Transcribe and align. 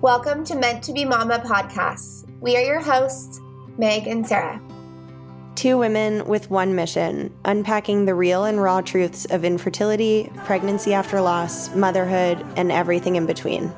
Welcome 0.00 0.44
to 0.44 0.54
Meant 0.54 0.84
to 0.84 0.92
Be 0.92 1.04
Mama 1.04 1.40
podcasts. 1.40 2.24
We 2.40 2.56
are 2.56 2.62
your 2.62 2.78
hosts, 2.78 3.40
Meg 3.78 4.06
and 4.06 4.24
Sarah. 4.24 4.62
Two 5.56 5.76
women 5.76 6.24
with 6.24 6.48
one 6.52 6.76
mission 6.76 7.36
unpacking 7.44 8.04
the 8.04 8.14
real 8.14 8.44
and 8.44 8.62
raw 8.62 8.80
truths 8.80 9.24
of 9.24 9.44
infertility, 9.44 10.30
pregnancy 10.44 10.94
after 10.94 11.20
loss, 11.20 11.74
motherhood, 11.74 12.46
and 12.56 12.70
everything 12.70 13.16
in 13.16 13.26
between. 13.26 13.72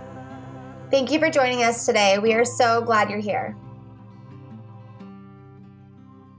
Thank 0.91 1.11
you 1.11 1.19
for 1.19 1.31
joining 1.31 1.63
us 1.63 1.87
today. 1.87 2.19
We 2.19 2.35
are 2.35 2.45
so 2.45 2.83
glad 2.83 3.09
you're 3.09 3.19
here. 3.19 3.57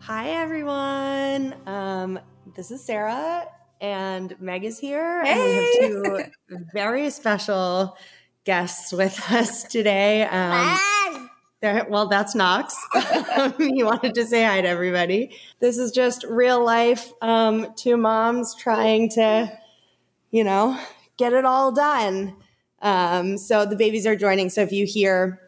Hi, 0.02 0.29
everyone. 0.29 1.55
Um, 1.66 2.20
this 2.55 2.70
is 2.70 2.84
Sarah, 2.84 3.48
and 3.82 4.39
Meg 4.39 4.63
is 4.63 4.77
here. 4.77 5.25
Hey. 5.25 5.79
And 5.82 6.02
we 6.04 6.20
have 6.20 6.32
two 6.50 6.66
very 6.71 7.09
special 7.09 7.98
guests 8.46 8.92
with 8.92 9.20
us 9.32 9.64
today. 9.64 10.23
Um, 10.23 10.80
well, 11.90 12.08
that's 12.08 12.34
Knox. 12.34 12.76
he 13.58 13.84
wanted 13.84 14.16
to 14.16 14.26
say 14.26 14.44
hi 14.44 14.62
to 14.62 14.67
everybody. 14.67 15.38
This 15.59 15.77
is 15.77 15.91
just 15.91 16.23
real 16.23 16.64
life. 16.64 17.12
Um, 17.22 17.73
two 17.76 17.98
moms 17.98 18.55
trying 18.55 19.09
to, 19.12 19.52
you 20.31 20.44
know, 20.44 20.80
get 21.17 21.34
it 21.34 21.45
all 21.45 21.72
done. 21.72 22.36
Um, 22.81 23.38
so 23.38 23.66
the 23.66 23.76
babies 23.76 24.08
are 24.08 24.16
joining. 24.16 24.50
So 24.50 24.62
if 24.62 24.72
you 24.72 24.88
hear 24.88 25.39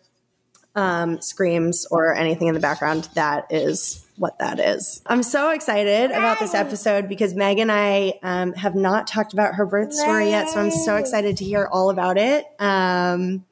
um, 0.76 1.20
screams 1.20 1.88
or 1.90 2.14
anything 2.14 2.48
in 2.48 2.54
the 2.54 2.60
background, 2.60 3.10
that 3.16 3.52
is 3.52 4.03
what 4.18 4.40
that 4.40 4.60
is. 4.60 5.02
I'm 5.06 5.24
so 5.24 5.50
excited 5.50 6.12
about 6.12 6.40
this 6.40 6.54
episode 6.54 7.10
because 7.10 7.34
Meg 7.34 7.60
and 7.60 7.72
I 7.72 8.20
um, 8.22 8.54
have 8.54 8.76
not 8.76 9.08
talked 9.08 9.34
about 9.34 9.56
her 9.56 9.66
birth 9.66 9.94
story 9.94 10.30
yet. 10.30 10.50
So 10.50 10.60
I'm 10.60 10.72
so 10.72 10.98
excited 10.98 11.38
to 11.38 11.46
hear 11.46 11.68
all 11.72 11.90
about 11.90 12.18
it. 12.18 12.46
Um, 12.60 13.46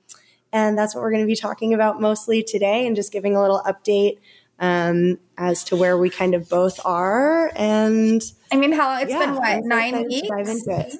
and 0.54 0.78
that's 0.78 0.94
what 0.94 1.02
we're 1.02 1.12
going 1.12 1.24
to 1.24 1.28
be 1.28 1.36
talking 1.36 1.74
about 1.74 2.00
mostly 2.00 2.44
today 2.44 2.86
and 2.86 2.95
just 2.95 3.12
giving 3.12 3.36
a 3.36 3.42
little 3.42 3.62
update 3.66 4.20
um, 4.59 5.18
as 5.38 5.64
to 5.66 5.76
where 5.76 5.98
we 5.98 6.09
kind 6.09 6.36
of 6.36 6.48
both 6.48 6.80
are. 6.86 7.52
And 7.56 8.22
I 8.52 8.58
mean, 8.58 8.72
how 8.72 9.00
it's 9.00 9.12
yeah, 9.12 9.20
been 9.20 9.36
what, 9.36 9.64
nine 9.64 10.06
weeks? 10.08 10.98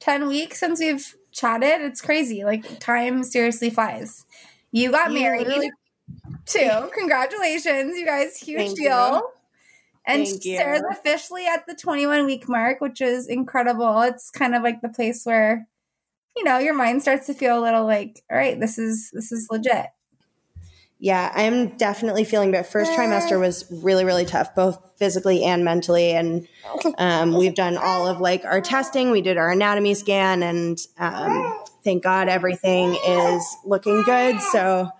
10 0.00 0.28
weeks 0.28 0.60
since 0.60 0.80
we've 0.80 1.16
chatted. 1.32 1.80
It's 1.80 2.00
crazy. 2.00 2.44
Like, 2.44 2.78
time 2.78 3.24
seriously 3.24 3.70
flies. 3.70 4.24
You 4.70 4.90
got 4.90 5.10
You 5.12 5.20
married 5.20 5.46
too. 6.48 6.90
Congratulations, 6.94 7.96
you 7.96 8.06
guys. 8.06 8.38
Huge 8.38 8.58
Thank 8.58 8.78
deal. 8.78 9.14
you. 9.16 9.28
And 10.06 10.26
Thank 10.26 10.44
you. 10.44 10.56
Sarah's 10.56 10.82
officially 10.90 11.46
at 11.46 11.66
the 11.66 11.74
21 11.74 12.24
week 12.24 12.48
mark, 12.48 12.80
which 12.80 13.00
is 13.00 13.28
incredible. 13.28 14.00
It's 14.02 14.30
kind 14.30 14.54
of 14.54 14.62
like 14.62 14.80
the 14.80 14.88
place 14.88 15.24
where, 15.24 15.68
you 16.34 16.44
know, 16.44 16.58
your 16.58 16.74
mind 16.74 17.02
starts 17.02 17.26
to 17.26 17.34
feel 17.34 17.58
a 17.58 17.62
little 17.62 17.84
like, 17.84 18.22
all 18.30 18.36
right, 18.36 18.58
this 18.58 18.78
is 18.78 19.10
this 19.12 19.30
is 19.32 19.48
legit. 19.50 19.86
Yeah, 21.00 21.30
I'm 21.32 21.76
definitely 21.76 22.24
feeling 22.24 22.50
but 22.50 22.66
first 22.66 22.90
trimester 22.92 23.38
was 23.38 23.66
really, 23.70 24.04
really 24.04 24.24
tough, 24.24 24.54
both 24.56 24.78
physically 24.96 25.44
and 25.44 25.64
mentally. 25.64 26.10
And 26.10 26.48
um, 26.96 27.36
we've 27.36 27.54
done 27.54 27.76
all 27.76 28.08
of 28.08 28.18
like 28.18 28.44
our 28.44 28.60
testing. 28.60 29.12
We 29.12 29.20
did 29.20 29.36
our 29.36 29.50
anatomy 29.50 29.94
scan 29.94 30.42
and 30.42 30.76
um, 30.98 31.62
thank 31.84 32.02
God 32.02 32.28
everything 32.28 32.96
is 33.06 33.56
looking 33.64 34.02
good. 34.02 34.40
So 34.40 34.90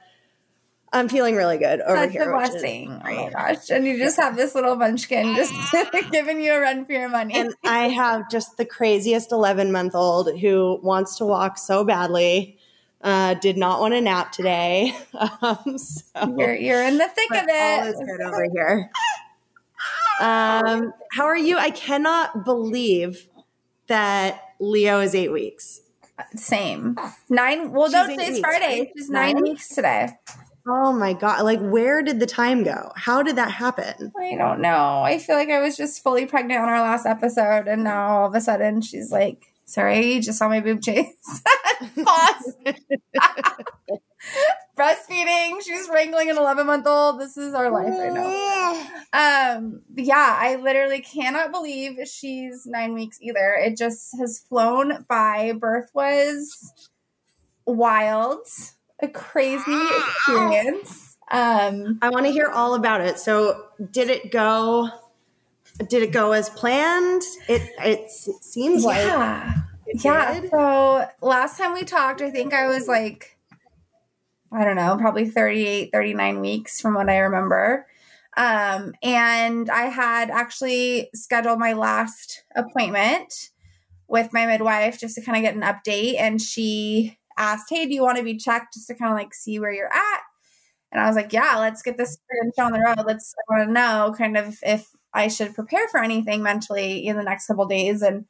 I'm 0.92 1.08
feeling 1.08 1.36
really 1.36 1.58
good 1.58 1.80
over 1.82 1.96
Such 2.04 2.12
here. 2.12 2.30
a 2.30 2.36
which 2.38 2.44
is- 2.48 2.50
blessing. 2.52 2.90
Oh 3.04 3.14
my 3.14 3.30
gosh. 3.30 3.70
And 3.70 3.86
you 3.86 3.98
just 3.98 4.16
have 4.18 4.36
this 4.36 4.54
little 4.54 4.74
munchkin 4.76 5.34
just 5.36 5.52
giving 6.12 6.40
you 6.40 6.52
a 6.54 6.60
run 6.60 6.84
for 6.86 6.92
your 6.92 7.08
money. 7.08 7.34
and 7.34 7.54
I 7.64 7.88
have 7.88 8.30
just 8.30 8.56
the 8.56 8.64
craziest 8.64 9.30
11 9.32 9.70
month 9.70 9.94
old 9.94 10.38
who 10.38 10.78
wants 10.82 11.16
to 11.18 11.26
walk 11.26 11.58
so 11.58 11.84
badly. 11.84 12.58
Uh, 13.00 13.34
did 13.34 13.56
not 13.56 13.80
want 13.80 13.94
to 13.94 14.00
nap 14.00 14.32
today. 14.32 14.96
Um, 15.40 15.78
so. 15.78 16.34
you're 16.36 16.54
you're 16.54 16.82
in 16.82 16.96
the 16.98 17.08
thick 17.08 17.30
of 17.32 17.44
it. 17.48 17.80
all 17.82 17.86
is 17.88 17.94
good 17.96 18.20
over 18.20 18.46
here. 18.52 18.90
Um, 20.20 20.92
how 21.12 21.24
are 21.24 21.36
you? 21.36 21.56
I 21.58 21.70
cannot 21.70 22.44
believe 22.44 23.28
that 23.86 24.40
Leo 24.58 25.00
is 25.00 25.14
eight 25.14 25.30
weeks. 25.32 25.80
Same. 26.34 26.96
Nine. 27.28 27.70
Well, 27.72 27.90
no, 27.90 28.02
She's 28.06 28.10
eight 28.10 28.16
today's 28.18 28.34
weeks, 28.34 28.40
Friday. 28.40 28.92
She's 28.96 29.10
nine 29.10 29.34
Nine? 29.34 29.42
weeks 29.44 29.68
today. 29.68 30.08
Oh 30.70 30.92
my 30.92 31.14
god! 31.14 31.44
Like, 31.44 31.60
where 31.60 32.02
did 32.02 32.20
the 32.20 32.26
time 32.26 32.62
go? 32.62 32.92
How 32.94 33.22
did 33.22 33.36
that 33.36 33.50
happen? 33.50 34.12
I 34.20 34.34
don't 34.36 34.60
know. 34.60 35.02
I 35.02 35.18
feel 35.18 35.36
like 35.36 35.48
I 35.48 35.60
was 35.60 35.76
just 35.76 36.02
fully 36.02 36.26
pregnant 36.26 36.60
on 36.60 36.68
our 36.68 36.82
last 36.82 37.06
episode, 37.06 37.66
and 37.68 37.84
now 37.84 38.18
all 38.18 38.28
of 38.28 38.34
a 38.34 38.40
sudden 38.40 38.82
she's 38.82 39.10
like, 39.10 39.46
"Sorry, 39.64 40.14
you 40.14 40.22
just 40.22 40.38
saw 40.38 40.48
my 40.48 40.60
boob 40.60 40.82
chase." 40.82 41.42
Pause. 42.04 42.54
Breastfeeding. 44.78 45.62
She's 45.64 45.88
wrangling 45.92 46.30
an 46.30 46.36
11 46.38 46.66
month 46.66 46.86
old. 46.86 47.20
This 47.20 47.36
is 47.36 47.54
our 47.54 47.70
life 47.70 47.94
right 47.98 48.12
now. 48.12 49.56
Um, 49.58 49.82
yeah, 49.96 50.36
I 50.38 50.56
literally 50.56 51.00
cannot 51.00 51.50
believe 51.50 51.98
she's 52.06 52.64
nine 52.66 52.94
weeks 52.94 53.18
either. 53.20 53.56
It 53.58 53.76
just 53.76 54.16
has 54.18 54.38
flown 54.38 55.04
by. 55.08 55.52
Birth 55.58 55.90
was 55.94 56.72
wild, 57.66 58.46
a 59.02 59.08
crazy 59.08 59.62
experience. 59.98 61.04
Um, 61.30 61.98
I 62.00 62.08
want 62.08 62.24
to 62.24 62.32
hear 62.32 62.46
all 62.48 62.74
about 62.74 63.02
it. 63.02 63.18
So, 63.18 63.66
did 63.90 64.08
it 64.08 64.32
go? 64.32 64.88
Did 65.86 66.02
it 66.02 66.10
go 66.10 66.32
as 66.32 66.48
planned? 66.48 67.20
It 67.50 67.70
it, 67.84 68.10
seems 68.10 68.82
like 68.82 69.04
yeah. 69.04 69.52
it 69.86 70.02
Yeah. 70.02 70.40
did. 70.40 70.50
So 70.50 71.06
last 71.20 71.58
time 71.58 71.74
we 71.74 71.84
talked, 71.84 72.22
I 72.22 72.30
think 72.30 72.54
I 72.54 72.66
was 72.68 72.88
like, 72.88 73.36
I 74.50 74.64
don't 74.64 74.76
know, 74.76 74.96
probably 74.96 75.28
38, 75.28 75.90
39 75.92 76.40
weeks 76.40 76.80
from 76.80 76.94
what 76.94 77.10
I 77.10 77.18
remember. 77.18 77.86
Um, 78.38 78.94
and 79.02 79.68
I 79.68 79.82
had 79.90 80.30
actually 80.30 81.10
scheduled 81.14 81.58
my 81.58 81.74
last 81.74 82.42
appointment 82.56 83.50
with 84.08 84.32
my 84.32 84.46
midwife 84.46 84.98
just 84.98 85.14
to 85.16 85.20
kind 85.20 85.36
of 85.36 85.42
get 85.42 85.54
an 85.54 85.60
update. 85.60 86.18
And 86.18 86.40
she 86.40 87.17
asked, 87.38 87.66
Hey, 87.70 87.86
do 87.86 87.94
you 87.94 88.02
want 88.02 88.18
to 88.18 88.24
be 88.24 88.36
checked 88.36 88.74
just 88.74 88.88
to 88.88 88.94
kind 88.94 89.12
of 89.12 89.18
like 89.18 89.32
see 89.32 89.58
where 89.58 89.72
you're 89.72 89.92
at? 89.92 90.20
And 90.92 91.00
I 91.00 91.06
was 91.06 91.16
like, 91.16 91.32
Yeah, 91.32 91.56
let's 91.58 91.82
get 91.82 91.96
this 91.96 92.18
on 92.58 92.72
the 92.72 92.80
road. 92.80 93.06
Let's 93.06 93.34
I 93.38 93.54
want 93.54 93.68
to 93.68 93.72
know 93.72 94.14
kind 94.16 94.36
of 94.36 94.58
if 94.62 94.90
I 95.14 95.28
should 95.28 95.54
prepare 95.54 95.88
for 95.88 96.02
anything 96.02 96.42
mentally 96.42 97.06
in 97.06 97.16
the 97.16 97.22
next 97.22 97.46
couple 97.46 97.66
days. 97.66 98.02
And 98.02 98.26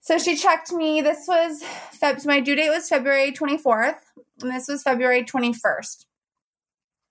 so 0.00 0.18
she 0.18 0.36
checked 0.36 0.72
me. 0.72 1.00
This 1.00 1.26
was 1.28 1.62
Feb- 2.00 2.26
my 2.26 2.40
due 2.40 2.56
date 2.56 2.70
was 2.70 2.88
February 2.88 3.32
24th, 3.32 3.98
and 4.40 4.50
this 4.50 4.68
was 4.68 4.82
February 4.82 5.24
21st. 5.24 6.06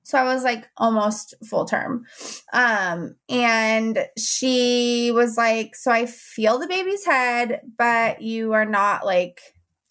So 0.03 0.17
I 0.17 0.23
was 0.23 0.43
like 0.43 0.67
almost 0.77 1.35
full 1.47 1.65
term. 1.65 2.05
Um, 2.51 3.15
and 3.29 4.05
she 4.17 5.11
was 5.13 5.37
like, 5.37 5.75
So 5.75 5.91
I 5.91 6.05
feel 6.05 6.59
the 6.59 6.67
baby's 6.67 7.05
head, 7.05 7.61
but 7.77 8.21
you 8.21 8.53
are 8.53 8.65
not 8.65 9.05
like 9.05 9.39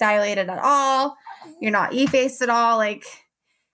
dilated 0.01 0.51
at 0.51 0.59
all. 0.59 1.17
You're 1.61 1.71
not 1.71 1.93
E 1.93 2.07
faced 2.07 2.43
at 2.43 2.51
all. 2.51 2.77
Like, 2.77 3.05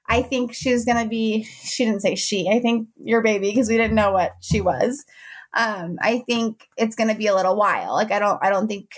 I 0.08 0.22
think 0.22 0.52
she's 0.52 0.84
gonna 0.84 1.08
be, 1.08 1.44
she 1.44 1.84
didn't 1.84 2.02
say 2.02 2.14
she, 2.14 2.48
I 2.48 2.60
think 2.60 2.88
your 3.02 3.22
baby, 3.22 3.50
because 3.50 3.68
we 3.68 3.76
didn't 3.76 3.96
know 3.96 4.12
what 4.12 4.32
she 4.42 4.60
was. 4.60 5.04
Um, 5.54 5.96
I 6.02 6.18
think 6.26 6.68
it's 6.76 6.96
gonna 6.96 7.14
be 7.14 7.26
a 7.26 7.34
little 7.34 7.56
while. 7.56 7.94
Like, 7.94 8.12
I 8.12 8.18
don't, 8.18 8.38
I 8.42 8.50
don't 8.50 8.68
think 8.68 8.90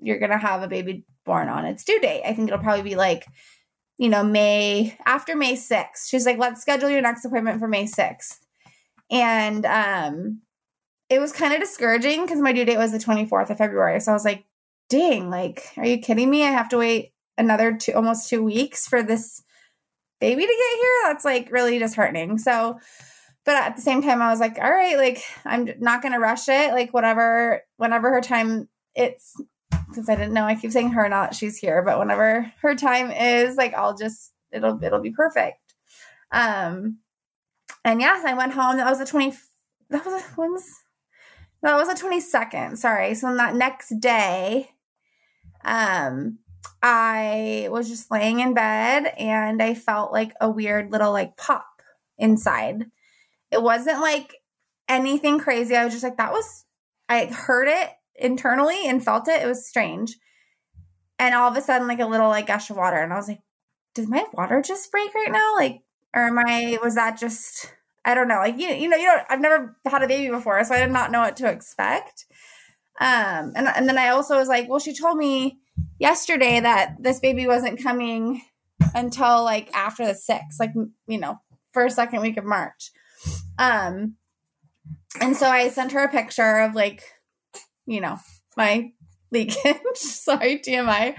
you're 0.00 0.18
gonna 0.18 0.38
have 0.38 0.62
a 0.62 0.68
baby 0.68 1.04
born 1.24 1.48
on 1.48 1.64
its 1.64 1.84
due 1.84 2.00
date. 2.00 2.22
I 2.26 2.34
think 2.34 2.48
it'll 2.48 2.62
probably 2.62 2.82
be 2.82 2.96
like, 2.96 3.26
you 3.98 4.08
know, 4.08 4.24
May 4.24 4.98
after 5.06 5.36
May 5.36 5.54
6th. 5.54 6.08
She's 6.08 6.26
like, 6.26 6.38
let's 6.38 6.60
schedule 6.60 6.90
your 6.90 7.02
next 7.02 7.24
appointment 7.24 7.60
for 7.60 7.68
May 7.68 7.84
6th. 7.84 8.38
And 9.10 9.64
um 9.66 10.40
it 11.08 11.20
was 11.20 11.32
kind 11.32 11.52
of 11.52 11.60
discouraging 11.60 12.22
because 12.22 12.40
my 12.40 12.52
due 12.52 12.64
date 12.64 12.78
was 12.78 12.90
the 12.90 12.98
24th 12.98 13.50
of 13.50 13.58
February. 13.58 14.00
So 14.00 14.12
I 14.12 14.14
was 14.14 14.24
like, 14.24 14.44
dang, 14.92 15.30
like, 15.30 15.64
are 15.76 15.86
you 15.86 15.98
kidding 15.98 16.30
me? 16.30 16.44
I 16.44 16.50
have 16.50 16.68
to 16.70 16.78
wait 16.78 17.12
another 17.38 17.76
two 17.76 17.92
almost 17.92 18.28
two 18.28 18.44
weeks 18.44 18.86
for 18.86 19.02
this 19.02 19.42
baby 20.20 20.42
to 20.42 20.46
get 20.46 20.78
here. 20.80 21.00
That's 21.04 21.24
like 21.24 21.50
really 21.50 21.78
disheartening. 21.78 22.38
So 22.38 22.78
but 23.44 23.56
at 23.56 23.74
the 23.74 23.82
same 23.82 24.02
time, 24.02 24.22
I 24.22 24.30
was 24.30 24.38
like, 24.38 24.58
all 24.58 24.70
right, 24.70 24.96
like 24.96 25.22
I'm 25.44 25.68
not 25.80 26.02
gonna 26.02 26.20
rush 26.20 26.48
it. 26.48 26.72
Like 26.72 26.94
whatever, 26.94 27.62
whenever 27.76 28.12
her 28.12 28.20
time 28.20 28.68
it's 28.94 29.34
because 29.70 30.08
I 30.08 30.14
didn't 30.14 30.34
know. 30.34 30.44
I 30.44 30.54
keep 30.54 30.70
saying 30.70 30.90
her, 30.90 31.08
not 31.08 31.34
she's 31.34 31.56
here, 31.56 31.82
but 31.82 31.98
whenever 31.98 32.52
her 32.60 32.74
time 32.74 33.10
is, 33.10 33.56
like 33.56 33.74
I'll 33.74 33.96
just 33.96 34.32
it'll 34.52 34.82
it'll 34.82 35.00
be 35.00 35.10
perfect. 35.10 35.58
Um, 36.30 36.98
and 37.84 38.00
yes, 38.00 38.24
I 38.24 38.34
went 38.34 38.52
home. 38.52 38.76
That 38.76 38.88
was 38.88 38.98
the 38.98 39.06
twenty. 39.06 39.36
That 39.90 40.06
was 40.06 40.22
when's 40.36 40.84
that 41.62 41.76
was 41.76 41.88
the 41.88 41.94
twenty 41.94 42.20
second. 42.20 42.76
Sorry. 42.78 43.14
So 43.14 43.28
on 43.28 43.36
that 43.38 43.56
next 43.56 44.00
day, 44.00 44.70
um, 45.64 46.38
I 46.82 47.68
was 47.70 47.88
just 47.88 48.10
laying 48.10 48.40
in 48.40 48.54
bed 48.54 49.12
and 49.18 49.62
I 49.62 49.74
felt 49.74 50.12
like 50.12 50.32
a 50.40 50.50
weird 50.50 50.90
little 50.90 51.12
like 51.12 51.36
pop 51.36 51.66
inside. 52.18 52.86
It 53.50 53.62
wasn't 53.62 54.00
like 54.00 54.36
anything 54.88 55.38
crazy. 55.38 55.76
I 55.76 55.84
was 55.84 55.92
just 55.92 56.04
like, 56.04 56.16
that 56.16 56.32
was, 56.32 56.64
I 57.08 57.26
heard 57.26 57.68
it 57.68 57.90
internally 58.16 58.86
and 58.86 59.04
felt 59.04 59.28
it. 59.28 59.42
It 59.42 59.46
was 59.46 59.66
strange. 59.66 60.16
And 61.18 61.34
all 61.34 61.50
of 61.50 61.56
a 61.56 61.60
sudden, 61.60 61.86
like 61.86 62.00
a 62.00 62.06
little 62.06 62.28
like 62.28 62.48
gush 62.48 62.70
of 62.70 62.76
water. 62.76 62.96
And 62.96 63.12
I 63.12 63.16
was 63.16 63.28
like, 63.28 63.40
did 63.94 64.08
my 64.08 64.24
water 64.32 64.62
just 64.62 64.90
break 64.90 65.14
right 65.14 65.30
now? 65.30 65.54
Like, 65.54 65.82
or 66.14 66.22
am 66.22 66.38
I, 66.38 66.78
was 66.82 66.96
that 66.96 67.18
just, 67.18 67.72
I 68.04 68.14
don't 68.14 68.28
know. 68.28 68.38
Like, 68.38 68.58
you, 68.58 68.68
you 68.68 68.88
know, 68.88 68.96
you 68.96 69.04
know, 69.06 69.18
I've 69.28 69.40
never 69.40 69.76
had 69.86 70.02
a 70.02 70.08
baby 70.08 70.30
before, 70.30 70.62
so 70.64 70.74
I 70.74 70.80
did 70.80 70.90
not 70.90 71.12
know 71.12 71.20
what 71.20 71.36
to 71.36 71.48
expect. 71.48 72.26
Um, 73.00 73.52
and, 73.56 73.68
and 73.68 73.88
then 73.88 73.98
I 73.98 74.08
also 74.08 74.36
was 74.36 74.48
like, 74.48 74.68
well, 74.68 74.78
she 74.78 74.94
told 74.94 75.16
me 75.16 75.58
yesterday 75.98 76.60
that 76.60 76.96
this 77.00 77.20
baby 77.20 77.46
wasn't 77.46 77.82
coming 77.82 78.42
until 78.94 79.44
like 79.44 79.74
after 79.74 80.06
the 80.06 80.14
sixth, 80.14 80.60
like, 80.60 80.72
you 81.06 81.18
know, 81.18 81.38
first, 81.72 81.96
second 81.96 82.20
week 82.20 82.36
of 82.36 82.44
March. 82.44 82.90
Um, 83.58 84.16
and 85.20 85.36
so 85.36 85.46
I 85.46 85.68
sent 85.68 85.92
her 85.92 86.04
a 86.04 86.08
picture 86.08 86.60
of 86.60 86.74
like, 86.74 87.02
you 87.86 88.00
know, 88.00 88.18
my 88.56 88.92
leakage. 89.30 89.76
Sorry, 89.94 90.58
TMI. 90.58 91.14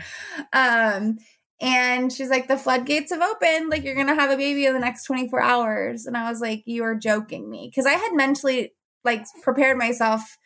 Um, 0.52 1.18
and 1.60 2.12
she's 2.12 2.30
like, 2.30 2.48
the 2.48 2.58
floodgates 2.58 3.12
have 3.12 3.22
opened. 3.22 3.70
Like, 3.70 3.84
you're 3.84 3.96
going 3.96 4.08
to 4.08 4.16
have 4.16 4.32
a 4.32 4.38
baby 4.38 4.66
in 4.66 4.74
the 4.74 4.80
next 4.80 5.06
24 5.06 5.42
hours. 5.42 6.06
And 6.06 6.18
I 6.18 6.30
was 6.30 6.42
like, 6.42 6.64
you 6.66 6.84
are 6.84 6.96
joking 6.96 7.50
me. 7.50 7.72
Cause 7.74 7.86
I 7.86 7.94
had 7.94 8.14
mentally 8.14 8.74
like 9.04 9.26
prepared 9.42 9.78
myself 9.78 10.38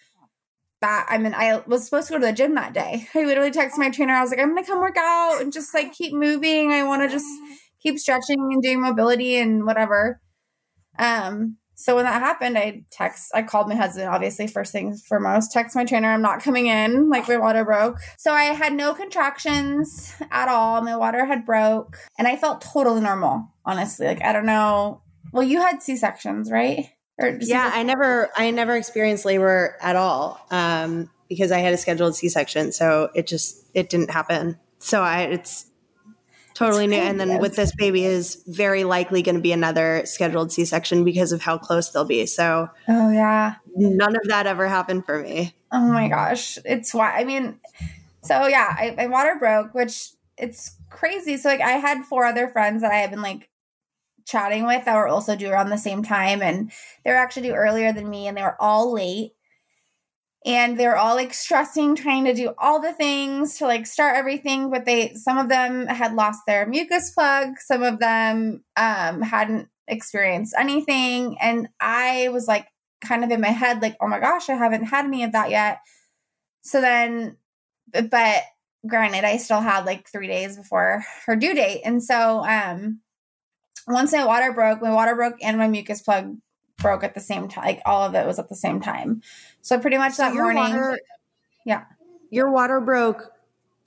that 0.82 1.08
I 1.10 1.18
mean, 1.18 1.34
I 1.34 1.62
was 1.68 1.86
supposed 1.86 2.08
to 2.08 2.14
go 2.14 2.20
to 2.20 2.26
the 2.28 2.34
gym 2.34 2.56
that 2.56 2.74
day. 2.74 3.08
I 3.16 3.24
literally 3.24 3.52
texted 3.52 3.78
my 3.78 3.90
trainer. 3.90 4.14
I 4.14 4.22
was 4.22 4.30
like, 4.30 4.40
I'm 4.40 4.52
going 4.54 4.64
to 4.64 4.70
come 4.70 4.80
work 4.80 4.98
out 4.98 5.42
and 5.42 5.52
just 5.52 5.74
like 5.74 5.94
keep 5.94 6.14
moving. 6.14 6.72
I 6.72 6.84
want 6.84 7.02
to 7.02 7.10
just 7.10 7.28
keep 7.82 7.98
stretching 8.00 8.40
and 8.40 8.62
doing 8.62 8.82
mobility 8.82 9.38
and 9.38 9.66
whatever. 9.66 10.22
Um, 11.00 11.58
so 11.80 11.96
when 11.96 12.06
that 12.06 12.22
happened, 12.22 12.58
I 12.58 12.86
text, 12.92 13.30
I 13.36 13.44
called 13.44 13.68
my 13.68 13.76
husband, 13.76 14.10
obviously, 14.10 14.48
first 14.48 14.72
things 14.72 15.06
foremost, 15.06 15.52
text 15.52 15.76
my 15.76 15.86
trainer, 15.86 16.10
I'm 16.10 16.24
not 16.24 16.42
coming 16.42 16.66
in, 16.66 17.10
like 17.10 17.28
my 17.28 17.38
water 17.38 17.64
broke. 17.64 18.00
So 18.18 18.34
I 18.34 18.46
had 18.46 18.74
no 18.74 18.96
contractions 18.96 20.16
at 20.32 20.50
all. 20.50 20.82
My 20.82 20.98
water 20.98 21.26
had 21.26 21.46
broke 21.46 21.98
and 22.18 22.28
I 22.28 22.36
felt 22.36 22.62
totally 22.62 23.02
normal, 23.02 23.54
honestly. 23.64 24.08
Like, 24.08 24.24
I 24.24 24.34
don't 24.34 24.48
know. 24.48 25.04
Well, 25.32 25.44
you 25.44 25.62
had 25.62 25.84
C 25.84 25.96
sections, 25.98 26.50
right? 26.52 26.90
Or 27.20 27.38
yeah, 27.42 27.72
I 27.74 27.84
never, 27.84 28.30
I 28.36 28.52
never 28.52 28.76
experienced 28.76 29.26
labor 29.26 29.76
at 29.82 29.96
all 29.96 30.46
um, 30.52 31.10
because 31.30 31.52
I 31.52 31.60
had 31.60 31.74
a 31.74 31.78
scheduled 31.78 32.16
C 32.16 32.30
section. 32.30 32.72
So 32.72 33.10
it 33.16 33.28
just, 33.28 33.66
it 33.74 33.90
didn't 33.90 34.12
happen. 34.12 34.60
So 34.80 35.02
I, 35.02 35.22
it's, 35.24 35.66
totally 36.58 36.88
new. 36.88 36.98
And 36.98 37.20
then 37.20 37.40
with 37.40 37.56
this 37.56 37.72
baby 37.76 38.04
is 38.04 38.42
very 38.48 38.84
likely 38.84 39.22
going 39.22 39.36
to 39.36 39.42
be 39.42 39.52
another 39.52 40.02
scheduled 40.06 40.52
C 40.52 40.66
section 40.66 41.04
because 41.04 41.32
of 41.32 41.42
how 41.42 41.58
close 41.60 41.92
they'll 41.92 42.04
be. 42.04 42.26
So, 42.26 42.68
oh 42.88 43.12
yeah, 43.12 43.56
none 43.76 44.16
of 44.16 44.24
that 44.30 44.48
ever 44.48 44.68
happened 44.68 45.06
for 45.06 45.22
me. 45.22 45.54
Oh 45.72 45.88
my 45.88 46.08
gosh, 46.08 46.58
it's 46.66 46.96
why 46.96 47.16
I 47.16 47.26
mean, 47.26 47.60
so 48.24 48.48
yeah, 48.48 48.76
I, 48.76 48.96
my 48.98 49.06
water 49.06 49.36
broke, 49.38 49.76
which 49.76 50.10
it's 50.36 50.78
crazy. 50.90 51.38
So 51.38 51.50
like, 51.50 51.62
I 51.62 51.74
had 51.74 52.06
four 52.06 52.26
other 52.26 52.48
friends 52.48 52.82
that 52.82 52.92
I 52.92 52.98
had 52.98 53.12
been 53.12 53.22
like 53.22 53.50
chatting 54.28 54.68
with 54.68 54.86
that 54.86 54.96
were 54.96 55.08
also 55.08 55.36
due 55.36 55.50
around 55.50 55.70
the 55.70 55.78
same 55.78 56.04
time, 56.04 56.42
and 56.42 56.72
they 57.04 57.12
were 57.12 57.18
actually 57.18 57.48
due 57.48 57.56
earlier 57.56 57.94
than 57.94 58.10
me, 58.10 58.28
and 58.28 58.38
they 58.38 58.44
were 58.44 58.62
all 58.62 58.94
late. 58.94 59.32
And 60.46 60.80
they're 60.80 60.96
all 60.96 61.16
like 61.16 61.34
stressing 61.34 61.96
trying 61.96 62.26
to 62.26 62.34
do 62.34 62.54
all 62.58 62.80
the 62.80 62.94
things 62.94 63.58
to 63.58 63.66
like 63.66 63.86
start 63.86 64.16
everything 64.16 64.70
but 64.70 64.86
they 64.86 65.14
some 65.16 65.38
of 65.38 65.50
them 65.50 65.88
had 65.88 66.14
lost 66.14 66.42
their 66.48 66.66
mucus 66.66 67.12
plug 67.12 67.60
some 67.60 67.84
of 67.84 68.00
them 68.00 68.64
um 68.78 69.22
hadn't 69.22 69.68
experienced 69.90 70.54
anything 70.58 71.38
and 71.42 71.68
i 71.82 72.30
was 72.30 72.48
like 72.48 72.68
kind 73.02 73.24
of 73.24 73.32
in 73.32 73.42
my 73.42 73.50
head 73.50 73.82
like 73.82 73.98
oh 74.00 74.08
my 74.08 74.20
gosh 74.20 74.50
i 74.50 74.56
haven't 74.56 74.86
had 74.86 75.06
any 75.06 75.24
of 75.24 75.32
that 75.32 75.50
yet. 75.50 75.80
So 76.62 76.82
then 76.82 77.38
but 77.92 78.44
granted 78.86 79.24
i 79.24 79.38
still 79.38 79.62
had 79.62 79.86
like 79.86 80.08
three 80.08 80.28
days 80.28 80.58
before 80.58 81.04
her 81.26 81.36
due 81.36 81.54
date 81.54 81.82
and 81.84 82.02
so 82.04 82.46
um 82.46 83.00
once 83.88 84.12
my 84.12 84.26
water 84.26 84.52
broke 84.52 84.82
my 84.82 84.92
water 84.92 85.16
broke 85.16 85.36
and 85.42 85.58
my 85.58 85.68
mucus 85.68 86.02
plug 86.02 86.38
broke 86.78 87.04
at 87.04 87.14
the 87.16 87.20
same 87.20 87.48
time. 87.48 87.66
Like 87.66 87.82
all 87.86 88.04
of 88.04 88.14
it 88.16 88.26
was 88.26 88.38
at 88.40 88.50
the 88.50 88.56
same 88.56 88.82
time. 88.82 89.22
So 89.62 89.80
pretty 89.80 89.98
much 89.98 90.14
so 90.14 90.24
that 90.24 90.34
morning. 90.36 90.62
Water, 90.64 91.00
yeah. 91.66 91.86
Your 92.30 92.52
water 92.52 92.80
broke 92.80 93.32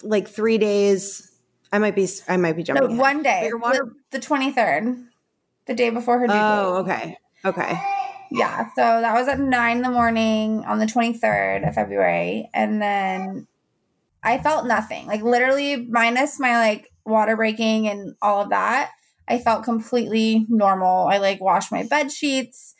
like 0.03 0.29
three 0.29 0.59
days. 0.59 1.31
I 1.73 1.79
might 1.79 1.95
be 1.95 2.09
I 2.29 2.37
might 2.37 2.57
be 2.57 2.63
jumping. 2.63 2.97
No, 2.97 3.01
one 3.01 3.23
day. 3.23 3.47
Your 3.47 3.59
water 3.59 3.93
the 4.11 4.19
twenty 4.19 4.51
third. 4.51 4.97
The 5.67 5.75
day 5.75 5.91
before 5.91 6.19
her 6.19 6.27
due 6.27 6.33
Oh, 6.35 6.83
date. 6.85 6.91
okay. 6.91 7.17
Okay. 7.45 7.81
Yeah. 8.33 8.67
So 8.75 8.83
that 8.83 9.15
was 9.15 9.29
at 9.29 9.39
nine 9.39 9.79
in 9.79 9.83
the 9.83 9.91
morning 9.91 10.65
on 10.65 10.79
the 10.79 10.87
twenty 10.87 11.13
third 11.13 11.63
of 11.63 11.75
February. 11.75 12.49
And 12.55 12.81
then 12.83 13.47
I 14.23 14.39
felt 14.39 14.67
nothing. 14.67 15.07
Like 15.07 15.23
literally 15.23 15.87
minus 15.87 16.41
my 16.41 16.57
like 16.57 16.91
water 17.05 17.37
breaking 17.37 17.89
and 17.89 18.15
all 18.21 18.43
of 18.43 18.51
that. 18.51 18.91
I 19.31 19.39
felt 19.39 19.65
completely 19.65 20.47
normal. 20.49 21.07
I 21.07 21.19
like 21.19 21.41
washed 21.41 21.73
my 21.73 21.85
bed 21.85 22.11
sheets 22.13 22.75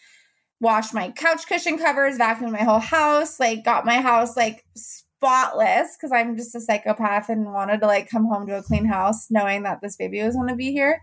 washed 0.61 0.93
my 0.93 1.11
couch 1.11 1.47
cushion 1.47 1.79
covers, 1.79 2.19
vacuumed 2.19 2.53
my 2.53 2.63
whole 2.63 2.79
house, 2.79 3.41
like 3.41 3.65
got 3.65 3.87
my 3.87 4.01
house 4.01 4.37
like 4.37 4.65
spotless 4.77 5.97
because 5.97 6.13
I'm 6.13 6.37
just 6.37 6.55
a 6.55 6.61
psychopath 6.61 7.29
and 7.29 7.53
wanted 7.53 7.81
to 7.81 7.87
like 7.87 8.11
come 8.11 8.27
home 8.27 8.47
to 8.47 8.59
a 8.59 8.63
clean 8.63 8.85
house 8.85 9.31
knowing 9.31 9.63
that 9.63 9.81
this 9.83 9.97
baby 9.97 10.23
was 10.23 10.37
going 10.37 10.49
to 10.49 10.57
be 10.57 10.73
here. 10.73 11.01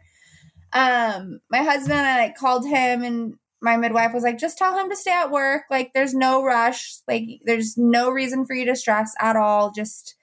Um, 0.74 1.40
my 1.50 1.60
husband, 1.60 1.94
and 1.94 2.08
I 2.08 2.18
like 2.26 2.38
called 2.38 2.68
him 2.68 3.04
and 3.04 3.34
my 3.60 3.78
midwife 3.78 4.14
was 4.14 4.24
like, 4.24 4.38
just 4.38 4.58
tell 4.58 4.78
him 4.78 4.90
to 4.90 4.96
stay 4.96 5.12
at 5.12 5.32
work. 5.32 5.64
Like, 5.72 5.92
there's 5.94 6.14
no 6.14 6.44
rush. 6.44 7.00
Like, 7.08 7.24
there's 7.44 7.76
no 7.76 8.12
reason 8.12 8.46
for 8.46 8.54
you 8.54 8.66
to 8.68 8.76
stress 8.76 9.16
at 9.20 9.36
all. 9.36 9.72
Just 9.72 10.14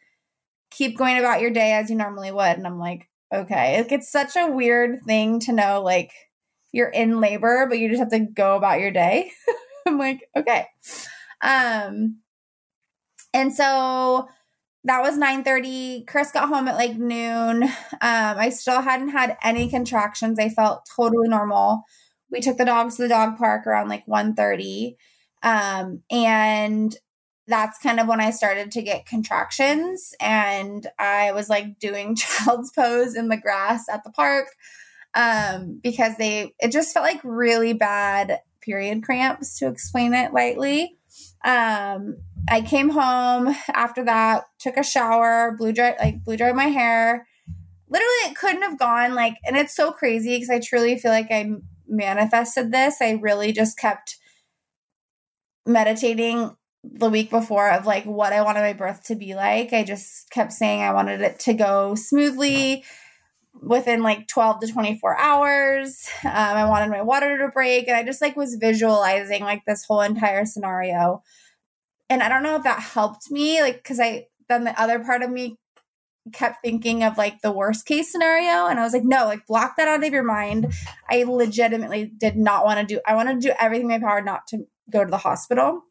keep 0.71 0.97
going 0.97 1.19
about 1.19 1.41
your 1.41 1.51
day 1.51 1.73
as 1.73 1.91
you 1.91 1.97
normally 1.97 2.31
would. 2.31 2.57
And 2.57 2.65
I'm 2.65 2.79
like, 2.79 3.09
okay. 3.35 3.79
Like, 3.79 3.93
it's 3.93 4.11
such 4.11 4.37
a 4.37 4.51
weird 4.51 5.03
thing 5.05 5.41
to 5.41 5.53
know, 5.53 5.83
like, 5.83 6.13
you're 6.73 6.89
in 6.89 7.21
labor, 7.21 7.67
but 7.69 7.79
you 7.79 7.89
just 7.89 8.01
have 8.01 8.11
to 8.11 8.19
go 8.19 8.57
about 8.57 8.81
your 8.81 8.91
day. 8.91 9.31
I'm 9.87 9.99
like, 9.99 10.29
okay. 10.37 10.67
Um, 11.41 12.19
and 13.33 13.53
so 13.53 14.29
that 14.85 15.03
was 15.03 15.17
9:30. 15.17 16.07
Chris 16.07 16.31
got 16.31 16.49
home 16.49 16.69
at 16.69 16.77
like 16.77 16.97
noon. 16.97 17.65
Um, 17.65 17.71
I 18.01 18.51
still 18.51 18.83
hadn't 18.83 19.11
had 19.11 19.37
any 19.43 19.69
contractions. 19.69 20.39
I 20.39 20.49
felt 20.49 20.89
totally 20.97 21.29
normal. 21.29 21.83
We 22.31 22.41
took 22.41 22.57
the 22.59 22.65
dogs 22.65 22.97
to 22.97 23.03
the 23.03 23.09
dog 23.09 23.39
park 23.39 23.67
around 23.67 23.89
like 23.89 24.05
1:30. 24.07 24.97
Um, 25.43 26.03
and 26.11 26.97
that's 27.47 27.79
kind 27.79 28.01
of 28.01 28.07
when 28.07 28.21
I 28.21 28.31
started 28.31 28.71
to 28.73 28.83
get 28.83 29.07
contractions 29.07 30.15
and 30.21 30.87
I 30.99 31.33
was 31.33 31.49
like 31.49 31.79
doing 31.79 32.17
child's 32.17 32.73
pose 32.73 33.15
in 33.15 33.29
the 33.29 33.37
grass 33.37 33.89
at 33.89 34.05
the 34.05 34.11
park 34.11 34.47
um, 35.15 35.81
because 35.83 36.17
they 36.17 36.55
it 36.59 36.73
just 36.73 36.93
felt 36.93 37.07
like 37.07 37.21
really 37.23 37.73
bad 37.73 38.41
period 38.61 39.03
cramps 39.03 39.59
to 39.59 39.69
explain 39.69 40.15
it 40.15 40.33
lightly. 40.33 40.97
Um, 41.45 42.17
I 42.49 42.63
came 42.63 42.91
home 42.91 43.55
after 43.69 44.05
that, 44.05 44.45
took 44.59 44.77
a 44.77 44.83
shower, 44.83 45.55
blew 45.57 45.73
dry 45.73 45.97
like 46.01 46.25
blew 46.25 46.37
dried 46.37 46.57
my 46.57 46.65
hair. 46.65 47.27
Literally, 47.89 48.31
it 48.31 48.37
couldn't 48.37 48.63
have 48.63 48.79
gone 48.79 49.15
like, 49.15 49.37
and 49.45 49.57
it's 49.57 49.77
so 49.77 49.93
crazy 49.93 50.37
because 50.37 50.51
I 50.51 50.59
truly 50.59 50.99
feel 50.99 51.13
like 51.13 51.31
I 51.31 51.53
manifested 51.87 52.73
this. 52.73 52.97
I 53.01 53.13
really 53.13 53.53
just 53.53 53.79
kept 53.79 54.17
meditating 55.67 56.57
the 56.93 57.09
week 57.09 57.31
before 57.31 57.71
of 57.71 57.87
like 57.87 58.05
what 58.05 58.33
I 58.33 58.43
wanted 58.43 58.61
my 58.61 58.73
birth 58.73 59.05
to 59.05 59.15
be 59.15 59.35
like. 59.35 59.73
I 59.73 59.85
just 59.85 60.31
kept 60.31 60.53
saying 60.53 60.83
I 60.83 60.93
wanted 60.93 61.21
it 61.21 61.39
to 61.41 61.55
go 61.55 61.95
smoothly 61.95 62.85
within 63.63 64.03
like 64.03 64.29
12 64.29 64.61
to 64.61 64.73
24 64.73 65.19
hours. 65.19 66.09
Um, 66.25 66.31
I 66.33 66.69
wanted 66.69 66.91
my 66.91 67.03
water 67.03 67.39
to 67.39 67.49
break. 67.49 67.89
And 67.89 67.97
I 67.97 68.03
just 68.03 68.21
like 68.21 68.37
was 68.37 68.57
visualizing 68.57 69.43
like 69.43 69.65
this 69.67 69.85
whole 69.85 70.01
entire 70.01 70.45
scenario. 70.45 71.23
And 72.11 72.23
I 72.23 72.29
don't 72.29 72.43
know 72.43 72.57
if 72.57 72.65
that 72.65 72.81
helped 72.81 73.31
me, 73.31 73.63
like, 73.63 73.77
because 73.77 73.99
I 73.99 74.27
then 74.49 74.65
the 74.65 74.79
other 74.81 74.99
part 75.01 75.23
of 75.23 75.31
me 75.31 75.57
kept 76.33 76.59
thinking 76.63 77.03
of 77.03 77.19
like 77.19 77.41
the 77.41 77.53
worst 77.53 77.87
case 77.87 78.11
scenario. 78.11 78.67
And 78.67 78.79
I 78.79 78.83
was 78.83 78.93
like, 78.93 79.05
no, 79.05 79.25
like, 79.25 79.47
block 79.47 79.77
that 79.77 79.89
out 79.89 80.05
of 80.05 80.13
your 80.13 80.23
mind. 80.23 80.73
I 81.11 81.25
legitimately 81.25 82.13
did 82.17 82.37
not 82.37 82.65
want 82.65 82.81
to 82.81 82.95
do, 82.95 83.01
I 83.07 83.15
wanted 83.15 83.41
to 83.41 83.49
do 83.49 83.55
everything 83.59 83.91
in 83.91 84.01
my 84.01 84.07
power 84.07 84.21
not 84.21 84.47
to 84.49 84.67
go 84.91 85.05
to 85.05 85.11
the 85.11 85.19
hospital. 85.19 85.85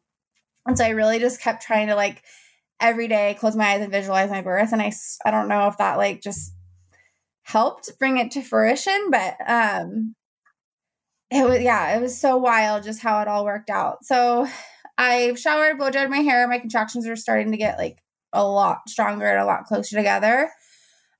And 0.66 0.76
so 0.76 0.84
I 0.84 0.90
really 0.90 1.18
just 1.18 1.40
kept 1.40 1.62
trying 1.62 1.88
to 1.88 1.94
like 1.94 2.22
every 2.80 3.08
day 3.08 3.36
close 3.38 3.56
my 3.56 3.66
eyes 3.66 3.82
and 3.82 3.92
visualize 3.92 4.30
my 4.30 4.42
birth. 4.42 4.72
And 4.72 4.82
I, 4.82 4.92
I 5.24 5.30
don't 5.30 5.48
know 5.48 5.68
if 5.68 5.78
that 5.78 5.96
like 5.96 6.22
just 6.22 6.52
helped 7.42 7.98
bring 7.98 8.18
it 8.18 8.30
to 8.32 8.42
fruition, 8.42 9.10
but 9.10 9.36
um 9.46 10.14
it 11.30 11.46
was 11.46 11.60
yeah, 11.60 11.96
it 11.96 12.00
was 12.00 12.18
so 12.18 12.36
wild 12.36 12.84
just 12.84 13.02
how 13.02 13.20
it 13.20 13.28
all 13.28 13.44
worked 13.44 13.70
out. 13.70 14.04
So 14.04 14.46
I 14.96 15.34
showered, 15.34 15.78
blow 15.78 15.90
dried 15.90 16.10
my 16.10 16.18
hair, 16.18 16.46
my 16.46 16.58
contractions 16.58 17.06
are 17.06 17.16
starting 17.16 17.50
to 17.50 17.58
get 17.58 17.78
like 17.78 17.98
a 18.32 18.46
lot 18.46 18.88
stronger 18.88 19.26
and 19.26 19.40
a 19.40 19.46
lot 19.46 19.64
closer 19.64 19.96
together. 19.96 20.50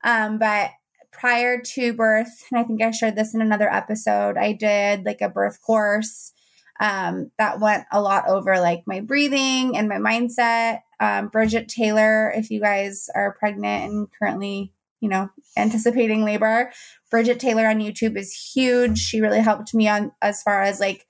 Um, 0.04 0.38
but 0.38 0.70
prior 1.12 1.60
to 1.60 1.92
birth, 1.92 2.44
and 2.50 2.60
I 2.60 2.64
think 2.64 2.82
I 2.82 2.90
shared 2.90 3.16
this 3.16 3.34
in 3.34 3.40
another 3.40 3.72
episode, 3.72 4.36
I 4.36 4.52
did 4.52 5.04
like 5.04 5.20
a 5.20 5.28
birth 5.28 5.60
course 5.62 6.32
um, 6.80 7.30
that 7.38 7.60
went 7.60 7.84
a 7.92 8.00
lot 8.00 8.28
over 8.28 8.58
like 8.60 8.82
my 8.86 9.00
breathing 9.00 9.76
and 9.76 9.88
my 9.88 9.96
mindset. 9.96 10.80
Um, 11.00 11.28
Bridget 11.28 11.68
Teyler, 11.68 12.36
if 12.36 12.50
you 12.50 12.60
guys 12.60 13.08
are 13.14 13.36
pregnant 13.38 13.90
and 13.90 14.08
currently 14.18 14.72
you 15.04 15.10
know, 15.10 15.28
anticipating 15.58 16.24
labor. 16.24 16.72
Bridget 17.10 17.38
Teyler 17.38 17.68
on 17.68 17.78
YouTube 17.78 18.16
is 18.16 18.32
huge. 18.54 18.98
She 18.98 19.20
really 19.20 19.40
helped 19.40 19.74
me 19.74 19.86
on 19.86 20.12
as 20.22 20.42
far 20.42 20.62
as 20.62 20.80
like 20.80 21.06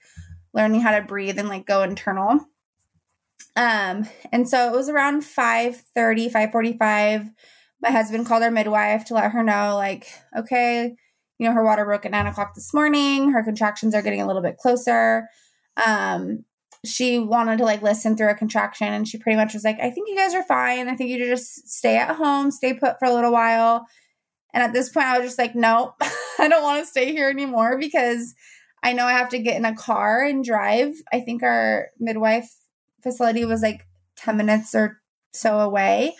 learning 0.52 0.80
how 0.80 0.98
to 0.98 1.06
breathe 1.06 1.38
and 1.38 1.48
like 1.48 1.64
go 1.64 1.82
internal. 1.82 2.40
Um, 3.54 4.08
and 4.32 4.48
so 4.48 4.66
it 4.66 4.76
was 4.76 4.88
around 4.88 5.24
5 5.24 5.76
30, 5.94 6.28
545. 6.28 7.30
My 7.82 7.90
husband 7.92 8.26
called 8.26 8.42
our 8.42 8.50
midwife 8.50 9.04
to 9.04 9.14
let 9.14 9.30
her 9.30 9.44
know, 9.44 9.76
like, 9.76 10.08
okay, 10.36 10.96
you 11.38 11.46
know, 11.46 11.54
her 11.54 11.64
water 11.64 11.84
broke 11.84 12.04
at 12.04 12.10
nine 12.10 12.26
o'clock 12.26 12.56
this 12.56 12.74
morning. 12.74 13.30
Her 13.30 13.44
contractions 13.44 13.94
are 13.94 14.02
getting 14.02 14.20
a 14.20 14.26
little 14.26 14.42
bit 14.42 14.56
closer. 14.56 15.28
Um, 15.76 16.44
she 16.84 17.18
wanted 17.18 17.58
to 17.58 17.64
like 17.64 17.82
listen 17.82 18.16
through 18.16 18.30
a 18.30 18.34
contraction 18.34 18.92
and 18.92 19.08
she 19.08 19.18
pretty 19.18 19.36
much 19.36 19.54
was 19.54 19.64
like, 19.64 19.78
I 19.80 19.90
think 19.90 20.08
you 20.08 20.16
guys 20.16 20.34
are 20.34 20.44
fine. 20.44 20.88
I 20.88 20.94
think 20.94 21.10
you 21.10 21.18
just 21.24 21.68
stay 21.68 21.96
at 21.96 22.16
home, 22.16 22.50
stay 22.50 22.74
put 22.74 22.98
for 22.98 23.06
a 23.06 23.12
little 23.12 23.32
while. 23.32 23.86
And 24.52 24.62
at 24.62 24.72
this 24.72 24.90
point, 24.90 25.06
I 25.06 25.18
was 25.18 25.28
just 25.28 25.38
like, 25.38 25.54
nope, 25.54 25.94
I 26.38 26.48
don't 26.48 26.62
want 26.62 26.82
to 26.82 26.90
stay 26.90 27.12
here 27.12 27.28
anymore 27.28 27.78
because 27.78 28.34
I 28.82 28.92
know 28.92 29.06
I 29.06 29.12
have 29.12 29.30
to 29.30 29.38
get 29.38 29.56
in 29.56 29.64
a 29.64 29.74
car 29.74 30.22
and 30.22 30.44
drive. 30.44 30.94
I 31.12 31.20
think 31.20 31.42
our 31.42 31.88
midwife 31.98 32.54
facility 33.02 33.44
was 33.44 33.62
like 33.62 33.86
10 34.16 34.36
minutes 34.36 34.74
or 34.74 35.00
so 35.32 35.58
away. 35.58 36.14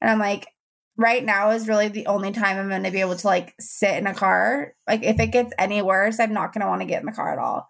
And 0.00 0.10
I'm 0.10 0.18
like, 0.18 0.48
right 0.96 1.24
now 1.24 1.50
is 1.50 1.68
really 1.68 1.88
the 1.88 2.06
only 2.06 2.32
time 2.32 2.56
I'm 2.56 2.70
going 2.70 2.84
to 2.84 2.90
be 2.90 3.00
able 3.00 3.16
to 3.16 3.26
like 3.26 3.54
sit 3.60 3.96
in 3.96 4.06
a 4.06 4.14
car. 4.14 4.72
Like 4.88 5.02
if 5.02 5.20
it 5.20 5.28
gets 5.28 5.52
any 5.58 5.82
worse, 5.82 6.18
I'm 6.18 6.32
not 6.32 6.52
going 6.52 6.62
to 6.62 6.68
want 6.68 6.80
to 6.80 6.86
get 6.86 7.00
in 7.00 7.06
the 7.06 7.12
car 7.12 7.32
at 7.32 7.38
all. 7.38 7.68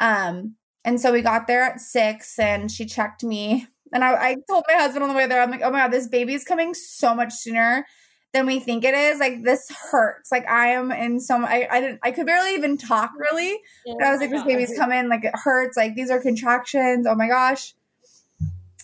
Um, 0.00 0.56
and 0.84 1.00
so 1.00 1.12
we 1.12 1.22
got 1.22 1.46
there 1.46 1.62
at 1.62 1.80
six 1.80 2.38
and 2.38 2.70
she 2.70 2.84
checked 2.84 3.24
me. 3.24 3.66
And 3.92 4.04
I, 4.04 4.30
I 4.30 4.36
told 4.48 4.64
my 4.68 4.74
husband 4.74 5.02
on 5.02 5.08
the 5.08 5.14
way 5.14 5.26
there, 5.26 5.40
I'm 5.40 5.50
like, 5.50 5.62
oh 5.62 5.70
my 5.70 5.80
God, 5.80 5.92
this 5.92 6.08
baby's 6.08 6.44
coming 6.44 6.74
so 6.74 7.14
much 7.14 7.32
sooner 7.32 7.86
than 8.32 8.46
we 8.46 8.58
think 8.58 8.84
it 8.84 8.92
is. 8.92 9.18
Like 9.18 9.44
this 9.44 9.70
hurts. 9.70 10.30
Like 10.30 10.46
I 10.48 10.68
am 10.68 10.92
in 10.92 11.20
so 11.20 11.36
I, 11.36 11.66
I 11.70 11.80
didn't 11.80 12.00
I 12.02 12.10
could 12.10 12.26
barely 12.26 12.54
even 12.54 12.76
talk 12.76 13.12
really. 13.16 13.58
But 13.86 14.02
I 14.02 14.10
was 14.10 14.20
like, 14.20 14.30
this 14.30 14.42
baby's 14.42 14.76
coming, 14.76 15.08
like 15.08 15.24
it 15.24 15.32
hurts, 15.34 15.76
like 15.76 15.94
these 15.94 16.10
are 16.10 16.20
contractions. 16.20 17.06
Oh 17.06 17.14
my 17.14 17.28
gosh. 17.28 17.74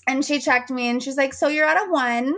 And 0.07 0.25
she 0.25 0.40
checked 0.40 0.71
me 0.71 0.88
and 0.88 1.02
she's 1.02 1.16
like, 1.16 1.35
So 1.35 1.49
you're 1.49 1.66
at 1.66 1.76
a 1.76 1.90
one. 1.90 2.35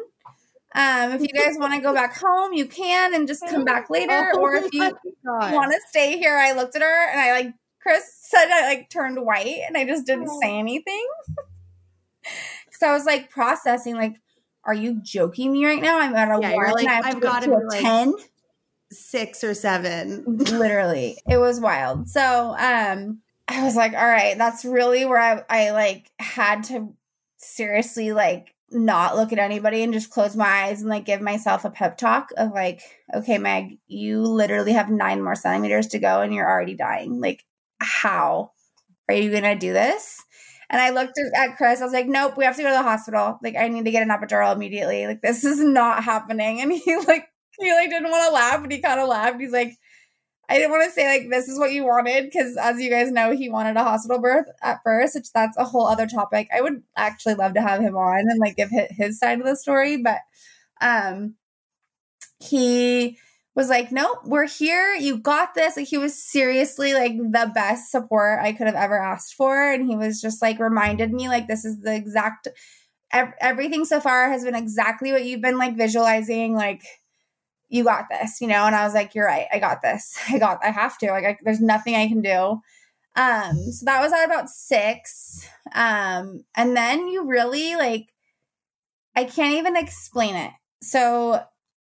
Um, 0.74 1.12
if 1.12 1.20
you 1.20 1.28
guys 1.34 1.56
want 1.58 1.74
to 1.74 1.80
go 1.80 1.92
back 1.94 2.16
home, 2.16 2.52
you 2.54 2.66
can 2.66 3.14
and 3.14 3.28
just 3.28 3.46
come 3.46 3.64
back 3.64 3.90
later. 3.90 4.32
Oh 4.34 4.40
or 4.40 4.54
if 4.56 4.72
you 4.72 4.90
want 5.24 5.72
to 5.72 5.80
stay 5.90 6.18
here, 6.18 6.36
I 6.36 6.52
looked 6.52 6.74
at 6.74 6.82
her 6.82 7.10
and 7.10 7.20
I 7.20 7.32
like 7.32 7.54
Chris 7.80 8.21
said 8.32 8.50
I 8.50 8.62
like 8.68 8.90
turned 8.90 9.24
white 9.24 9.60
and 9.66 9.76
I 9.76 9.84
just 9.84 10.06
didn't 10.06 10.28
say 10.28 10.58
anything. 10.58 11.06
Cause 12.24 12.82
I 12.82 12.92
was 12.92 13.04
like 13.04 13.30
processing, 13.30 13.96
like, 13.96 14.16
are 14.64 14.74
you 14.74 15.00
joking 15.02 15.52
me 15.52 15.66
right 15.66 15.82
now? 15.82 15.98
I'm 15.98 16.14
at 16.14 16.28
a 16.28 16.40
yeah, 16.40 16.54
one 16.54 16.72
like, 16.72 16.86
I've 16.86 17.20
got 17.20 17.42
to 17.42 17.48
be 17.48 17.64
like 17.66 17.80
10 17.80 18.14
six 18.90 19.42
or 19.42 19.54
seven. 19.54 20.24
Literally. 20.36 21.16
It 21.28 21.38
was 21.38 21.60
wild. 21.60 22.08
So 22.08 22.54
um 22.58 23.20
I 23.48 23.64
was 23.64 23.76
like, 23.76 23.92
all 23.92 24.06
right, 24.06 24.38
that's 24.38 24.64
really 24.64 25.04
where 25.04 25.18
I 25.18 25.44
I 25.48 25.70
like 25.70 26.10
had 26.18 26.64
to 26.64 26.94
seriously 27.38 28.12
like 28.12 28.54
not 28.70 29.16
look 29.16 29.32
at 29.32 29.38
anybody 29.38 29.82
and 29.82 29.92
just 29.92 30.10
close 30.10 30.34
my 30.34 30.46
eyes 30.46 30.80
and 30.80 30.88
like 30.88 31.04
give 31.04 31.20
myself 31.20 31.64
a 31.64 31.70
pep 31.70 31.98
talk 31.98 32.30
of 32.36 32.52
like, 32.52 32.80
okay, 33.14 33.38
Meg, 33.38 33.78
you 33.86 34.22
literally 34.22 34.72
have 34.72 34.90
nine 34.90 35.22
more 35.22 35.34
centimeters 35.34 35.88
to 35.88 35.98
go 35.98 36.22
and 36.22 36.32
you're 36.32 36.48
already 36.48 36.74
dying. 36.74 37.20
Like, 37.20 37.44
how 37.82 38.52
are 39.08 39.14
you 39.14 39.32
gonna 39.32 39.56
do 39.58 39.72
this? 39.72 40.22
And 40.70 40.80
I 40.80 40.90
looked 40.90 41.18
at 41.36 41.56
Chris. 41.58 41.80
I 41.80 41.84
was 41.84 41.92
like, 41.92 42.06
nope, 42.06 42.36
we 42.36 42.44
have 42.44 42.56
to 42.56 42.62
go 42.62 42.68
to 42.70 42.74
the 42.74 42.82
hospital. 42.82 43.38
Like, 43.42 43.56
I 43.56 43.68
need 43.68 43.84
to 43.84 43.90
get 43.90 44.02
an 44.02 44.08
epidural 44.08 44.54
immediately. 44.54 45.06
Like, 45.06 45.20
this 45.20 45.44
is 45.44 45.60
not 45.60 46.02
happening. 46.02 46.62
And 46.62 46.72
he 46.72 46.96
like, 47.06 47.26
he 47.58 47.72
like 47.72 47.90
didn't 47.90 48.10
want 48.10 48.26
to 48.28 48.34
laugh, 48.34 48.62
but 48.62 48.72
he 48.72 48.80
kind 48.80 48.98
of 49.00 49.08
laughed. 49.08 49.38
He's 49.40 49.52
like, 49.52 49.76
I 50.48 50.58
didn't 50.58 50.72
want 50.72 50.84
to 50.84 50.90
say 50.90 51.08
like 51.08 51.30
this 51.30 51.48
is 51.48 51.58
what 51.58 51.72
you 51.72 51.84
wanted 51.84 52.24
because 52.24 52.56
as 52.58 52.78
you 52.78 52.90
guys 52.90 53.10
know, 53.10 53.34
he 53.34 53.48
wanted 53.48 53.76
a 53.76 53.84
hospital 53.84 54.20
birth 54.20 54.46
at 54.62 54.80
first, 54.84 55.14
which 55.14 55.32
that's 55.32 55.56
a 55.56 55.64
whole 55.64 55.86
other 55.86 56.06
topic. 56.06 56.48
I 56.54 56.60
would 56.60 56.82
actually 56.96 57.34
love 57.34 57.54
to 57.54 57.62
have 57.62 57.80
him 57.80 57.96
on 57.96 58.20
and 58.20 58.38
like 58.38 58.56
give 58.56 58.70
his 58.70 59.18
side 59.18 59.40
of 59.40 59.46
the 59.46 59.56
story, 59.56 59.96
but 59.96 60.18
um 60.80 61.36
he 62.40 63.18
was 63.54 63.68
like, 63.68 63.92
Nope, 63.92 64.18
we're 64.24 64.46
here. 64.46 64.94
You 64.94 65.18
got 65.18 65.54
this. 65.54 65.76
Like 65.76 65.88
he 65.88 65.98
was 65.98 66.14
seriously 66.14 66.94
like 66.94 67.16
the 67.16 67.50
best 67.54 67.90
support 67.90 68.40
I 68.40 68.52
could 68.52 68.66
have 68.66 68.76
ever 68.76 68.98
asked 68.98 69.34
for. 69.34 69.70
And 69.70 69.86
he 69.86 69.96
was 69.96 70.20
just 70.20 70.40
like 70.40 70.58
reminded 70.58 71.12
me 71.12 71.28
like 71.28 71.48
this 71.48 71.64
is 71.64 71.80
the 71.80 71.94
exact 71.94 72.48
everything 73.12 73.84
so 73.84 74.00
far 74.00 74.30
has 74.30 74.42
been 74.42 74.54
exactly 74.54 75.12
what 75.12 75.24
you've 75.24 75.42
been 75.42 75.58
like 75.58 75.76
visualizing 75.76 76.54
like 76.54 76.82
you 77.72 77.84
got 77.84 78.04
this, 78.10 78.40
you 78.42 78.46
know? 78.46 78.66
And 78.66 78.74
I 78.74 78.84
was 78.84 78.92
like, 78.92 79.14
you're 79.14 79.26
right. 79.26 79.46
I 79.50 79.58
got 79.58 79.80
this. 79.80 80.16
I 80.28 80.38
got, 80.38 80.62
I 80.62 80.70
have 80.70 80.98
to, 80.98 81.10
like, 81.10 81.24
I, 81.24 81.38
there's 81.42 81.60
nothing 81.60 81.96
I 81.96 82.06
can 82.06 82.20
do. 82.20 82.60
Um, 83.16 83.56
so 83.72 83.86
that 83.86 84.00
was 84.02 84.12
at 84.12 84.26
about 84.26 84.50
six. 84.50 85.48
Um, 85.74 86.44
and 86.54 86.76
then 86.76 87.08
you 87.08 87.26
really 87.26 87.74
like, 87.76 88.12
I 89.16 89.24
can't 89.24 89.54
even 89.54 89.76
explain 89.76 90.36
it. 90.36 90.52
So 90.82 91.42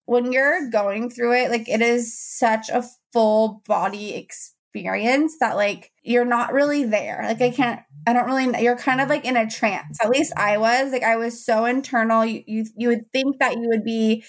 when 0.05 0.31
you're 0.31 0.69
going 0.69 1.09
through 1.09 1.33
it, 1.33 1.51
like, 1.51 1.67
it 1.67 1.81
is 1.81 2.17
such 2.17 2.69
a 2.69 2.85
full 3.12 3.62
body 3.67 4.15
experience 4.15 5.38
that 5.39 5.55
like 5.55 5.91
you're 6.03 6.25
not 6.25 6.53
really 6.53 6.83
there. 6.83 7.21
Like, 7.24 7.41
I 7.41 7.50
mm-hmm. 7.50 7.55
can't, 7.55 7.79
I 8.07 8.13
don't 8.13 8.27
really, 8.27 8.63
you're 8.63 8.77
kind 8.77 9.01
of 9.01 9.09
like 9.09 9.25
in 9.25 9.38
a 9.38 9.50
trance. 9.50 9.97
At 10.03 10.09
least 10.09 10.33
I 10.38 10.57
was. 10.57 10.91
Like, 10.91 11.03
I 11.03 11.15
was 11.15 11.43
so 11.43 11.65
internal. 11.65 12.25
You, 12.25 12.43
you, 12.45 12.65
you 12.75 12.88
would 12.89 13.12
think 13.12 13.39
that 13.39 13.53
you 13.53 13.67
would 13.69 13.83
be 13.83 14.24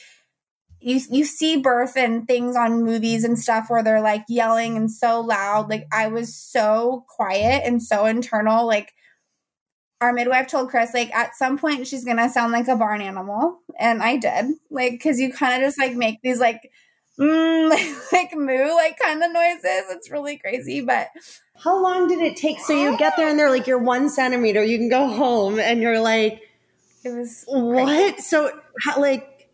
you 0.86 1.00
you 1.10 1.24
see 1.24 1.56
birth 1.56 1.96
and 1.96 2.28
things 2.28 2.54
on 2.54 2.84
movies 2.84 3.24
and 3.24 3.36
stuff 3.36 3.66
where 3.68 3.82
they're 3.82 4.00
like 4.00 4.22
yelling 4.28 4.76
and 4.76 4.90
so 4.90 5.20
loud. 5.20 5.68
Like 5.68 5.86
I 5.92 6.06
was 6.06 6.36
so 6.36 7.04
quiet 7.08 7.62
and 7.64 7.82
so 7.82 8.06
internal. 8.06 8.66
Like 8.66 8.92
our 10.00 10.12
midwife 10.12 10.48
told 10.48 10.70
Chris, 10.70 10.92
like 10.92 11.14
at 11.14 11.34
some 11.34 11.58
point 11.58 11.86
she's 11.86 12.04
gonna 12.04 12.28
sound 12.28 12.52
like 12.52 12.68
a 12.68 12.76
barn 12.76 13.00
animal, 13.00 13.60
and 13.78 14.02
I 14.02 14.16
did. 14.16 14.54
Like 14.70 14.92
because 14.92 15.18
you 15.18 15.32
kind 15.32 15.54
of 15.54 15.66
just 15.66 15.78
like 15.78 15.94
make 15.94 16.20
these 16.22 16.40
like 16.40 16.70
mm, 17.18 17.70
like, 17.70 17.96
like 18.12 18.36
moo 18.36 18.74
like 18.74 18.98
kind 18.98 19.22
of 19.22 19.32
noises. 19.32 19.84
It's 19.90 20.10
really 20.10 20.38
crazy, 20.38 20.80
but. 20.80 21.08
How 21.58 21.82
long 21.82 22.06
did 22.06 22.20
it 22.20 22.36
take? 22.36 22.60
So 22.60 22.74
you 22.74 22.98
get 22.98 23.16
there 23.16 23.30
and 23.30 23.38
they're 23.38 23.48
like, 23.50 23.66
you're 23.66 23.78
one 23.78 24.10
centimeter. 24.10 24.62
You 24.62 24.76
can 24.76 24.90
go 24.90 25.08
home, 25.08 25.58
and 25.58 25.80
you're 25.80 26.00
like, 26.00 26.42
it 27.02 27.08
was 27.08 27.44
what? 27.46 27.86
Crazy. 27.86 28.20
So 28.20 28.50
how, 28.82 29.00
like 29.00 29.48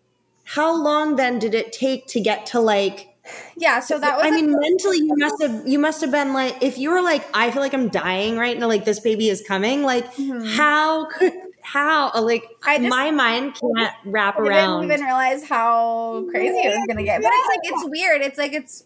how 0.44 0.74
long 0.74 1.16
then 1.16 1.38
did 1.38 1.54
it 1.54 1.72
take 1.72 2.06
to 2.08 2.20
get 2.20 2.46
to 2.46 2.60
like 2.60 3.11
yeah 3.56 3.78
so 3.80 3.98
that 3.98 4.16
was 4.16 4.26
i 4.26 4.30
mean 4.30 4.50
mentally 4.50 4.98
you 4.98 5.14
must 5.16 5.40
have 5.40 5.66
you 5.66 5.78
must 5.78 6.00
have 6.00 6.10
been 6.10 6.32
like 6.32 6.60
if 6.60 6.76
you 6.76 6.90
were 6.90 7.00
like 7.00 7.24
i 7.34 7.50
feel 7.50 7.62
like 7.62 7.74
i'm 7.74 7.88
dying 7.88 8.36
right 8.36 8.58
now 8.58 8.66
like 8.66 8.84
this 8.84 8.98
baby 8.98 9.28
is 9.28 9.42
coming 9.46 9.82
like 9.82 10.12
mm-hmm. 10.14 10.44
how 10.56 11.06
could 11.06 11.32
how 11.64 12.10
like 12.22 12.42
I 12.64 12.78
just, 12.78 12.88
my 12.88 13.12
mind 13.12 13.54
can't 13.54 13.94
wrap 14.04 14.36
around. 14.36 14.46
I 14.46 14.56
around 14.56 14.80
didn't 14.80 14.92
even 14.94 15.06
realize 15.06 15.44
how 15.44 16.26
crazy 16.28 16.56
it 16.56 16.70
was 16.70 16.84
gonna 16.88 17.04
get 17.04 17.22
but 17.22 17.30
it's 17.32 17.48
like 17.48 17.60
it's 17.62 17.88
weird 17.88 18.22
it's 18.22 18.38
like 18.38 18.52
it's 18.52 18.84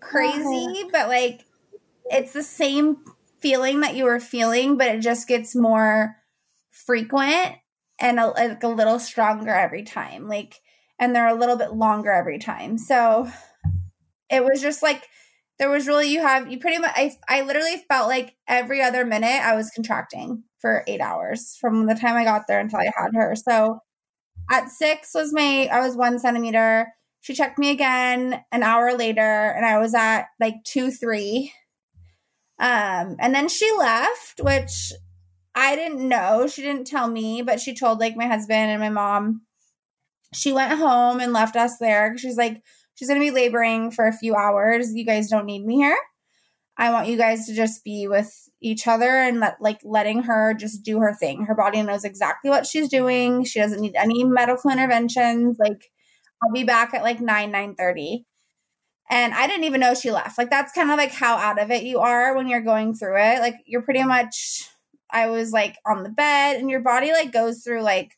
crazy 0.00 0.88
but 0.90 1.08
like 1.08 1.44
it's 2.06 2.32
the 2.32 2.42
same 2.42 2.96
feeling 3.40 3.80
that 3.80 3.94
you 3.94 4.04
were 4.04 4.18
feeling 4.18 4.78
but 4.78 4.88
it 4.88 5.00
just 5.00 5.28
gets 5.28 5.54
more 5.54 6.16
frequent 6.70 7.56
and 7.98 8.18
a, 8.18 8.28
like 8.28 8.62
a 8.62 8.68
little 8.68 8.98
stronger 8.98 9.50
every 9.50 9.82
time 9.82 10.26
like 10.26 10.62
and 11.00 11.16
they're 11.16 11.26
a 11.26 11.34
little 11.34 11.56
bit 11.56 11.72
longer 11.72 12.12
every 12.12 12.38
time. 12.38 12.76
So 12.78 13.32
it 14.30 14.44
was 14.44 14.60
just 14.60 14.82
like 14.82 15.08
there 15.58 15.70
was 15.70 15.86
really 15.86 16.08
you 16.08 16.20
have 16.20 16.50
you 16.50 16.58
pretty 16.58 16.78
much 16.78 16.92
I 16.94 17.12
I 17.28 17.42
literally 17.42 17.84
felt 17.88 18.08
like 18.08 18.34
every 18.48 18.82
other 18.82 19.04
minute 19.04 19.40
I 19.42 19.54
was 19.54 19.70
contracting 19.70 20.44
for 20.58 20.84
8 20.86 21.00
hours 21.00 21.56
from 21.60 21.86
the 21.86 21.94
time 21.94 22.16
I 22.16 22.24
got 22.24 22.46
there 22.46 22.60
until 22.60 22.80
I 22.80 22.90
had 22.96 23.14
her. 23.14 23.34
So 23.34 23.80
at 24.50 24.70
6 24.70 25.10
was 25.14 25.32
my 25.32 25.68
I 25.72 25.80
was 25.80 25.96
1 25.96 26.18
centimeter. 26.18 26.88
She 27.20 27.34
checked 27.34 27.58
me 27.58 27.70
again 27.70 28.42
an 28.50 28.62
hour 28.62 28.96
later 28.96 29.20
and 29.20 29.66
I 29.66 29.78
was 29.78 29.94
at 29.94 30.26
like 30.40 30.56
2 30.64 30.90
3. 30.90 31.52
Um 32.58 33.16
and 33.18 33.34
then 33.34 33.48
she 33.48 33.70
left, 33.76 34.40
which 34.40 34.92
I 35.54 35.76
didn't 35.76 36.08
know. 36.08 36.46
She 36.46 36.62
didn't 36.62 36.86
tell 36.86 37.08
me, 37.08 37.42
but 37.42 37.60
she 37.60 37.74
told 37.74 38.00
like 38.00 38.16
my 38.16 38.26
husband 38.26 38.70
and 38.70 38.80
my 38.80 38.90
mom 38.90 39.42
she 40.34 40.52
went 40.52 40.78
home 40.78 41.20
and 41.20 41.32
left 41.32 41.56
us 41.56 41.78
there. 41.78 42.16
She's 42.16 42.36
like, 42.36 42.62
she's 43.00 43.08
going 43.08 43.18
to 43.18 43.24
be 43.24 43.30
laboring 43.30 43.90
for 43.90 44.06
a 44.06 44.12
few 44.12 44.34
hours. 44.34 44.92
You 44.94 45.06
guys 45.06 45.30
don't 45.30 45.46
need 45.46 45.64
me 45.64 45.76
here. 45.76 45.96
I 46.76 46.90
want 46.90 47.08
you 47.08 47.16
guys 47.16 47.46
to 47.46 47.54
just 47.54 47.82
be 47.82 48.06
with 48.06 48.48
each 48.60 48.86
other 48.86 49.08
and 49.08 49.40
let 49.40 49.56
like 49.58 49.80
letting 49.84 50.24
her 50.24 50.52
just 50.52 50.82
do 50.82 51.00
her 51.00 51.14
thing. 51.14 51.46
Her 51.46 51.54
body 51.54 51.82
knows 51.82 52.04
exactly 52.04 52.50
what 52.50 52.66
she's 52.66 52.90
doing. 52.90 53.44
She 53.44 53.58
doesn't 53.58 53.80
need 53.80 53.96
any 53.96 54.22
medical 54.24 54.70
interventions. 54.70 55.56
Like 55.58 55.90
I'll 56.42 56.52
be 56.52 56.64
back 56.64 56.92
at 56.92 57.02
like 57.02 57.20
9 57.20 57.50
9 57.50 57.74
30. 57.74 58.26
And 59.10 59.34
I 59.34 59.46
didn't 59.46 59.64
even 59.64 59.80
know 59.80 59.94
she 59.94 60.10
left. 60.10 60.36
Like 60.36 60.50
that's 60.50 60.72
kind 60.72 60.90
of 60.90 60.98
like 60.98 61.12
how 61.12 61.36
out 61.36 61.60
of 61.60 61.70
it 61.70 61.82
you 61.84 62.00
are 62.00 62.36
when 62.36 62.48
you're 62.48 62.60
going 62.60 62.94
through 62.94 63.18
it. 63.18 63.40
Like 63.40 63.56
you're 63.64 63.82
pretty 63.82 64.04
much 64.04 64.68
I 65.10 65.28
was 65.28 65.52
like 65.52 65.76
on 65.86 66.02
the 66.02 66.10
bed 66.10 66.56
and 66.56 66.70
your 66.70 66.80
body 66.80 67.12
like 67.12 67.32
goes 67.32 67.62
through 67.62 67.82
like 67.82 68.12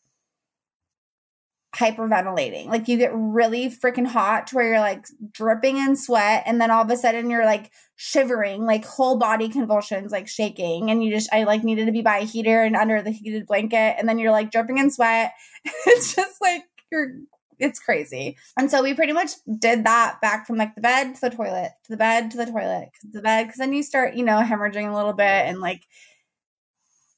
hyperventilating. 1.74 2.66
Like 2.66 2.86
you 2.86 2.98
get 2.98 3.12
really 3.14 3.70
freaking 3.70 4.06
hot 4.06 4.48
to 4.48 4.56
where 4.56 4.68
you're 4.68 4.80
like 4.80 5.06
dripping 5.32 5.78
in 5.78 5.96
sweat 5.96 6.42
and 6.46 6.60
then 6.60 6.70
all 6.70 6.84
of 6.84 6.90
a 6.90 6.96
sudden 6.96 7.30
you're 7.30 7.46
like 7.46 7.70
shivering, 7.96 8.64
like 8.66 8.84
whole 8.84 9.18
body 9.18 9.48
convulsions, 9.48 10.12
like 10.12 10.28
shaking. 10.28 10.90
And 10.90 11.02
you 11.02 11.10
just 11.10 11.32
I 11.32 11.44
like 11.44 11.64
needed 11.64 11.86
to 11.86 11.92
be 11.92 12.02
by 12.02 12.18
a 12.18 12.24
heater 12.24 12.62
and 12.62 12.76
under 12.76 13.00
the 13.00 13.10
heated 13.10 13.46
blanket 13.46 13.96
and 13.98 14.08
then 14.08 14.18
you're 14.18 14.32
like 14.32 14.50
dripping 14.50 14.78
in 14.78 14.90
sweat. 14.90 15.32
it's 15.86 16.14
just 16.14 16.40
like 16.40 16.64
you're 16.90 17.12
it's 17.58 17.78
crazy. 17.78 18.36
And 18.58 18.70
so 18.70 18.82
we 18.82 18.92
pretty 18.92 19.12
much 19.12 19.30
did 19.58 19.84
that 19.84 20.20
back 20.20 20.46
from 20.46 20.56
like 20.56 20.74
the 20.74 20.80
bed 20.80 21.14
to 21.14 21.20
the 21.22 21.30
toilet, 21.30 21.70
to 21.84 21.90
the 21.90 21.96
bed 21.96 22.30
to 22.32 22.36
the 22.36 22.46
toilet, 22.46 22.90
to 23.00 23.08
the 23.12 23.22
bed 23.22 23.48
cuz 23.48 23.56
then 23.56 23.72
you 23.72 23.82
start, 23.82 24.14
you 24.14 24.24
know, 24.24 24.40
hemorrhaging 24.40 24.90
a 24.90 24.94
little 24.94 25.14
bit 25.14 25.24
and 25.24 25.60
like 25.60 25.82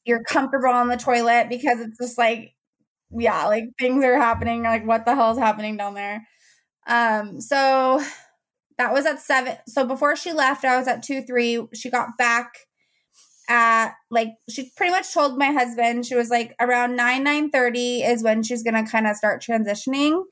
you're 0.04 0.22
comfortable 0.22 0.68
on 0.68 0.88
the 0.88 0.96
toilet 0.96 1.48
because 1.48 1.80
it's 1.80 1.98
just 1.98 2.18
like 2.18 2.53
yeah, 3.16 3.46
like 3.46 3.64
things 3.78 4.04
are 4.04 4.18
happening. 4.18 4.62
Like, 4.62 4.86
what 4.86 5.04
the 5.04 5.14
hell 5.14 5.32
is 5.32 5.38
happening 5.38 5.76
down 5.76 5.94
there? 5.94 6.26
Um, 6.86 7.40
so 7.40 8.02
that 8.78 8.92
was 8.92 9.06
at 9.06 9.20
seven. 9.20 9.56
So 9.68 9.86
before 9.86 10.16
she 10.16 10.32
left, 10.32 10.64
I 10.64 10.76
was 10.78 10.88
at 10.88 11.02
two, 11.02 11.22
three. 11.22 11.66
She 11.74 11.90
got 11.90 12.16
back 12.18 12.52
at 13.48 13.92
like 14.10 14.28
she 14.48 14.70
pretty 14.76 14.90
much 14.90 15.12
told 15.12 15.38
my 15.38 15.52
husband 15.52 16.06
she 16.06 16.14
was 16.14 16.30
like 16.30 16.54
around 16.60 16.96
9 16.96 17.22
9 17.22 17.50
30 17.50 18.02
is 18.02 18.22
when 18.22 18.42
she's 18.42 18.62
gonna 18.62 18.86
kind 18.86 19.06
of 19.06 19.16
start 19.16 19.42
transitioning 19.42 20.22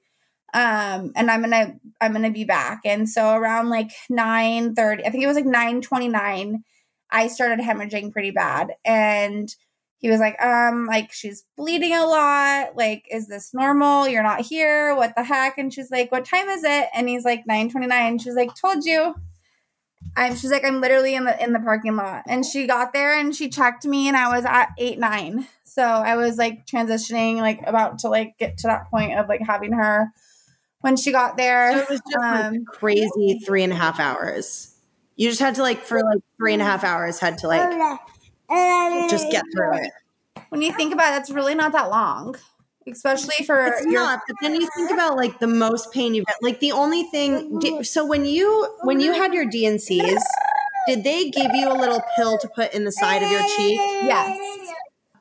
um 0.55 1.13
and 1.15 1.31
i'm 1.31 1.43
gonna 1.43 1.75
i'm 2.01 2.13
gonna 2.13 2.31
be 2.31 2.45
back 2.45 2.81
and 2.85 3.09
so 3.09 3.35
around 3.35 3.69
like 3.69 3.91
9 4.09 4.75
30 4.75 5.05
i 5.05 5.11
think 5.11 5.23
it 5.23 5.27
was 5.27 5.37
like 5.37 5.45
9 5.45 5.83
29 5.83 6.63
i 7.11 7.29
started 7.29 7.59
hemorrhaging 7.59 8.13
pretty 8.13 8.31
bad 8.31 8.73
and 8.85 9.55
he 10.03 10.11
was 10.11 10.19
like, 10.19 10.39
um, 10.43 10.87
like 10.87 11.13
she's 11.13 11.45
bleeding 11.57 11.95
a 11.95 12.05
lot. 12.05 12.77
Like, 12.77 13.07
is 13.09 13.29
this 13.29 13.55
normal? 13.55 14.09
You're 14.09 14.25
not 14.25 14.41
here. 14.41 14.97
What 14.97 15.15
the 15.17 15.23
heck? 15.23 15.59
And 15.59 15.73
she's 15.73 15.93
like, 15.93 16.11
what 16.11 16.25
time 16.25 16.49
is 16.49 16.65
it? 16.65 16.89
And 16.93 17.09
he's 17.09 17.25
like, 17.25 17.47
929. 17.47 18.19
She's 18.19 18.35
like, 18.35 18.51
told 18.57 18.85
you. 18.85 19.15
I'm 20.17 20.35
she's 20.35 20.51
like, 20.51 20.65
I'm 20.65 20.81
literally 20.81 21.15
in 21.15 21.25
the 21.25 21.43
in 21.43 21.53
the 21.53 21.61
parking 21.61 21.95
lot. 21.95 22.25
And 22.27 22.45
she 22.45 22.67
got 22.67 22.93
there 22.93 23.17
and 23.17 23.35
she 23.35 23.49
checked 23.49 23.87
me 23.87 24.09
and 24.09 24.17
I 24.17 24.37
was 24.37 24.45
at 24.45 24.71
eight 24.77 24.99
nine. 24.99 25.47
So 25.63 25.85
I 25.85 26.17
was 26.17 26.37
like 26.37 26.67
transitioning, 26.67 27.37
like 27.37 27.61
about 27.65 28.01
to 28.01 28.09
like 28.09 28.37
get 28.39 28.59
to 28.59 28.67
that 28.67 28.91
point 28.91 29.17
of 29.17 29.29
like 29.29 29.41
having 29.41 29.73
her 29.73 30.09
when 30.81 30.97
she 30.97 31.13
got 31.13 31.37
there. 31.37 31.73
So 31.73 31.79
it 31.79 31.89
was 31.89 32.01
just 32.01 32.17
um, 32.17 32.53
like 32.55 32.67
crazy 32.67 33.39
three 33.47 33.63
and 33.63 33.73
a 33.73 33.77
half 33.77 34.01
hours. 34.01 34.75
You 35.15 35.29
just 35.29 35.41
had 35.41 35.55
to 35.55 35.63
like 35.63 35.83
for 35.85 36.03
like 36.03 36.23
three 36.37 36.53
and 36.53 36.61
a 36.61 36.65
half 36.65 36.83
hours 36.83 37.21
had 37.21 37.39
to 37.39 37.47
like 37.47 38.01
just 39.11 39.31
get 39.31 39.45
through 39.55 39.79
it. 39.79 39.91
When 40.49 40.63
you 40.63 40.73
think 40.73 40.93
about 40.93 41.09
it, 41.09 41.17
that's 41.17 41.31
really 41.31 41.55
not 41.55 41.73
that 41.73 41.91
long, 41.91 42.37
especially 42.91 43.45
for 43.47 43.67
it's 43.67 43.83
your- 43.85 43.93
not. 43.93 44.21
But 44.27 44.37
then 44.43 44.55
you 44.55 44.69
think 44.77 44.91
about 44.91 45.17
like 45.17 45.39
the 45.39 45.47
most 45.47 45.93
pain 45.93 46.15
you've 46.15 46.27
had. 46.29 46.37
Like 46.43 46.61
the 46.61 46.73
only 46.73 47.05
thing. 47.05 47.59
Mm-hmm. 47.61 47.83
So 47.83 48.05
when 48.05 48.25
you 48.25 48.69
when 48.83 49.01
you 49.01 49.13
had 49.13 49.33
your 49.33 49.47
D&Cs, 49.47 50.25
did 50.87 51.05
they 51.05 51.31
give 51.31 51.55
you 51.55 51.71
a 51.71 51.77
little 51.77 52.03
pill 52.17 52.39
to 52.39 52.49
put 52.49 52.75
in 52.75 52.85
the 52.85 52.93
side 52.93 53.23
of 53.23 53.31
your 53.31 53.47
cheek? 53.57 53.79
Yes. 53.79 54.39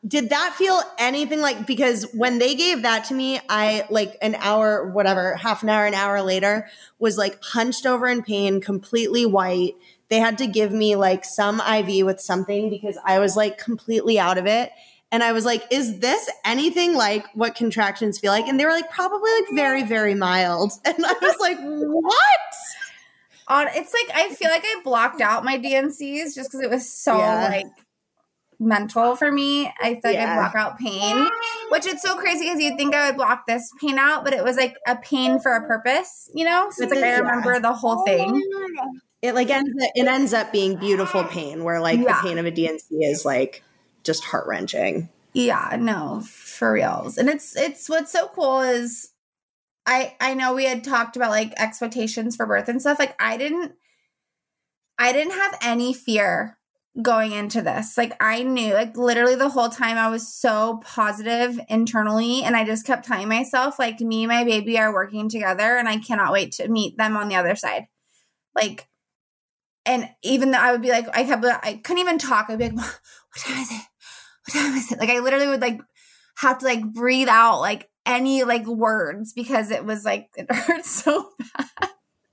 Did 0.08 0.30
that 0.32 0.56
feel 0.56 0.82
anything 0.98 1.42
like 1.42 1.68
because 1.68 2.12
when 2.14 2.40
they 2.40 2.56
gave 2.56 2.82
that 2.82 3.06
to 3.06 3.14
me, 3.14 3.40
I 3.48 3.86
like 3.92 4.18
an 4.24 4.34
hour, 4.40 4.88
whatever, 4.92 5.36
half 5.36 5.62
an 5.62 5.70
hour, 5.70 5.86
an 5.86 5.94
hour 5.94 6.24
later, 6.24 6.68
was 6.98 7.18
like 7.18 7.38
hunched 7.44 7.86
over 7.86 8.08
in 8.08 8.24
pain, 8.24 8.60
completely 8.62 9.28
white 9.28 9.76
they 10.12 10.20
had 10.20 10.38
to 10.40 10.46
give 10.46 10.74
me 10.74 10.98
like 10.98 11.24
some 11.24 11.62
IV 11.62 12.06
with 12.06 12.20
something 12.20 12.70
because 12.70 12.98
I 13.06 13.20
was 13.20 13.38
like 13.38 13.58
completely 13.58 14.20
out 14.20 14.38
of 14.38 14.46
it. 14.46 14.74
And 15.10 15.24
I 15.24 15.32
was 15.32 15.46
like, 15.46 15.64
is 15.72 16.00
this 16.00 16.30
anything 16.44 16.96
like 16.96 17.26
what 17.34 17.56
contractions 17.56 18.20
feel 18.20 18.34
like? 18.34 18.46
And 18.46 18.60
they 18.60 18.66
were 18.66 18.74
like, 18.74 18.92
probably 18.92 19.32
like 19.32 19.46
very, 19.54 19.84
very 19.84 20.14
mild. 20.14 20.74
And 20.86 21.06
I 21.06 21.14
was 21.22 21.38
like, 21.40 21.58
what? 21.62 22.14
On 23.48 23.68
it's 23.74 23.94
like 23.94 24.16
I 24.16 24.34
feel 24.36 24.50
like 24.50 24.64
I 24.66 24.82
blocked 24.84 25.22
out 25.22 25.46
my 25.46 25.58
D&Cs 25.58 26.36
just 26.36 26.52
because 26.52 26.60
it 26.60 26.70
was 26.70 26.90
so 26.90 27.18
yeah. 27.18 27.48
like 27.48 27.68
mental 28.62 29.16
for 29.16 29.32
me. 29.32 29.74
I 29.82 29.96
feel 29.96 30.02
like 30.06 30.14
yeah. 30.14 30.34
I 30.34 30.36
block 30.36 30.56
out 30.56 30.78
pain, 30.78 31.28
which 31.70 31.86
it's 31.86 32.02
so 32.02 32.16
crazy 32.16 32.46
because 32.46 32.62
you'd 32.62 32.78
think 32.78 32.96
I 32.96 33.08
would 33.08 33.18
block 33.18 33.46
this 33.48 33.72
pain 33.82 33.98
out, 33.98 34.24
but 34.24 34.34
it 34.34 34.44
was 34.44 34.56
like 34.56 34.78
a 34.88 34.96
pain 34.98 35.40
for 35.40 35.54
a 35.54 35.68
purpose, 35.68 36.30
you 36.34 36.46
know? 36.46 36.70
So 36.72 36.84
it's 36.84 36.94
like 36.94 37.04
I 37.04 37.18
remember 37.18 37.60
the 37.60 37.74
whole 37.74 38.06
thing 38.06 38.42
it 39.22 39.36
like 39.36 39.50
ends 39.50 39.70
up, 39.70 39.90
it 39.96 40.08
ends 40.08 40.34
up 40.34 40.52
being 40.52 40.78
beautiful 40.78 41.24
pain 41.24 41.64
where 41.64 41.80
like 41.80 42.00
yeah. 42.00 42.22
the 42.22 42.28
pain 42.28 42.38
of 42.38 42.46
a 42.46 42.52
D&C 42.52 42.96
is 42.96 43.24
like 43.24 43.64
just 44.04 44.24
heart 44.24 44.48
wrenching. 44.48 45.10
Yeah, 45.34 45.78
no, 45.80 46.22
for 46.26 46.74
reals. 46.74 47.18
And 47.18 47.30
it's 47.30 47.56
it's 47.56 47.88
what's 47.88 48.12
so 48.12 48.28
cool 48.30 48.62
is 48.62 49.12
I 49.86 50.16
I 50.20 50.34
know 50.34 50.54
we 50.54 50.66
had 50.66 50.84
talked 50.84 51.16
about 51.16 51.30
like 51.30 51.54
expectations 51.58 52.36
for 52.36 52.46
birth 52.46 52.68
and 52.68 52.82
stuff. 52.82 53.00
Like 53.00 53.16
I 53.22 53.38
didn't 53.38 53.74
I 54.98 55.14
didn't 55.14 55.34
have 55.34 55.58
any 55.62 55.94
fear 55.94 56.58
going 57.00 57.32
into 57.32 57.62
this. 57.62 57.98
Like 57.98 58.14
I 58.20 58.44
knew 58.44 58.74
like 58.74 58.98
literally 58.98 59.36
the 59.36 59.50
whole 59.50 59.70
time 59.70 59.98
I 59.98 60.10
was 60.10 60.28
so 60.28 60.82
positive 60.84 61.60
internally 61.70 62.44
and 62.44 62.56
I 62.56 62.66
just 62.66 62.86
kept 62.86 63.06
telling 63.06 63.30
myself 63.30 63.80
like 63.80 64.02
me 64.02 64.24
and 64.24 64.30
my 64.30 64.44
baby 64.44 64.78
are 64.78 64.94
working 64.94 65.30
together 65.30 65.78
and 65.78 65.88
I 65.88 65.98
cannot 65.98 66.34
wait 66.34 66.52
to 66.54 66.68
meet 66.68 66.98
them 66.98 67.16
on 67.16 67.30
the 67.30 67.36
other 67.36 67.56
side. 67.56 67.88
Like 68.54 68.88
and 69.86 70.10
even 70.22 70.52
though 70.52 70.60
I 70.60 70.72
would 70.72 70.82
be 70.82 70.90
like, 70.90 71.08
I 71.14 71.24
kept, 71.24 71.44
I 71.46 71.82
couldn't 71.84 72.02
even 72.02 72.18
talk. 72.18 72.48
I'd 72.50 72.60
be 72.60 72.66
like, 72.66 72.76
what 72.76 72.96
time 73.38 73.62
is 73.62 73.72
it? 73.72 73.82
What 74.46 74.54
time 74.54 74.76
is 74.76 74.92
it? 74.92 75.00
Like, 75.00 75.10
I 75.10 75.20
literally 75.20 75.48
would 75.48 75.62
like 75.62 75.82
have 76.38 76.60
to 76.60 76.66
like 76.66 76.84
breathe 76.94 77.30
out 77.30 77.62
like 77.62 77.90
any 78.06 78.44
like 78.44 78.66
words 78.66 79.34
because 79.34 79.72
it 79.72 79.86
was 79.86 80.06
like, 80.06 80.30
it 80.36 80.52
hurt 80.54 80.86
so 80.86 81.30
bad. 81.40 81.68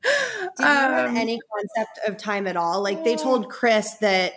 Did 0.03 0.64
you 0.64 0.66
um, 0.66 0.92
have 0.92 1.16
any 1.16 1.38
concept 1.53 2.09
of 2.09 2.16
time 2.16 2.47
at 2.47 2.57
all? 2.57 2.83
Like 2.83 3.05
they 3.05 3.16
told 3.16 3.49
Chris 3.49 3.94
that 4.01 4.33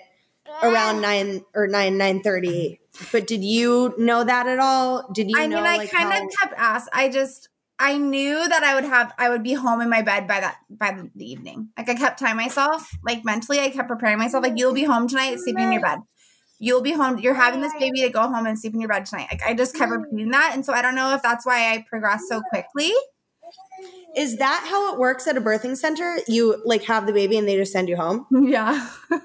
around 0.64 0.96
um, 0.98 1.02
nine 1.02 1.42
or 1.54 1.68
nine 1.68 1.98
nine 1.98 2.22
thirty, 2.22 2.80
but 3.12 3.28
did 3.28 3.44
you 3.44 3.94
know 3.98 4.24
that 4.24 4.48
at 4.48 4.60
all? 4.60 5.10
Did 5.14 5.30
you? 5.32 5.40
I 5.40 5.48
know, 5.48 5.58
mean, 5.58 5.66
I 5.66 5.78
like, 5.78 5.92
kind 5.92 6.12
how- 6.12 6.24
of 6.26 6.32
kept 6.40 6.54
asking. 6.58 6.92
I 6.94 7.10
just 7.10 7.50
I 7.80 7.98
knew 7.98 8.48
that 8.48 8.64
I 8.64 8.76
would 8.76 8.84
have 8.84 9.14
I 9.18 9.30
would 9.30 9.44
be 9.44 9.54
home 9.54 9.82
in 9.82 9.90
my 9.90 10.02
bed 10.02 10.28
by 10.28 10.40
that 10.40 10.58
by 10.70 11.02
the 11.16 11.26
evening. 11.32 11.70
Like 11.78 11.90
I 11.90 11.96
kept 11.96 12.20
telling 12.20 12.38
myself, 12.38 12.92
like 13.04 13.26
mentally, 13.26 13.60
I 13.60 13.70
kept 13.70 13.88
preparing 13.88 14.18
myself. 14.20 14.44
Like 14.44 14.54
you'll 14.58 14.74
be 14.74 14.84
home 14.84 15.08
tonight, 15.08 15.40
sleeping 15.40 15.64
in 15.64 15.72
your 15.72 15.82
bed. 15.82 16.00
You'll 16.60 16.82
be 16.82 16.92
home. 16.92 17.18
You're 17.18 17.34
having 17.34 17.62
this 17.62 17.74
baby 17.80 18.02
to 18.02 18.10
go 18.10 18.22
home 18.22 18.46
and 18.46 18.60
sleep 18.60 18.76
in 18.76 18.82
your 18.82 18.90
bed 18.90 19.08
tonight. 19.08 19.30
Like 19.32 19.42
I 19.44 19.56
just 19.56 19.76
kept 19.76 19.92
repeating 19.92 20.30
that, 20.30 20.52
and 20.54 20.64
so 20.64 20.74
I 20.74 20.84
don't 20.84 20.94
know 20.94 21.14
if 21.16 21.24
that's 21.24 21.44
why 21.46 21.72
I 21.74 21.84
progressed 21.90 22.28
so 22.30 22.42
quickly. 22.50 22.92
Is 24.16 24.38
that 24.38 24.68
how 24.70 24.94
it 24.94 25.00
works 25.00 25.26
at 25.26 25.38
a 25.38 25.42
birthing 25.42 25.76
center? 25.76 26.20
You 26.28 26.62
like 26.66 26.84
have 26.84 27.08
the 27.08 27.14
baby 27.14 27.38
and 27.38 27.48
they 27.48 27.56
just 27.56 27.72
send 27.72 27.90
you 27.90 27.96
home? 27.96 28.28
Yeah. 28.32 28.90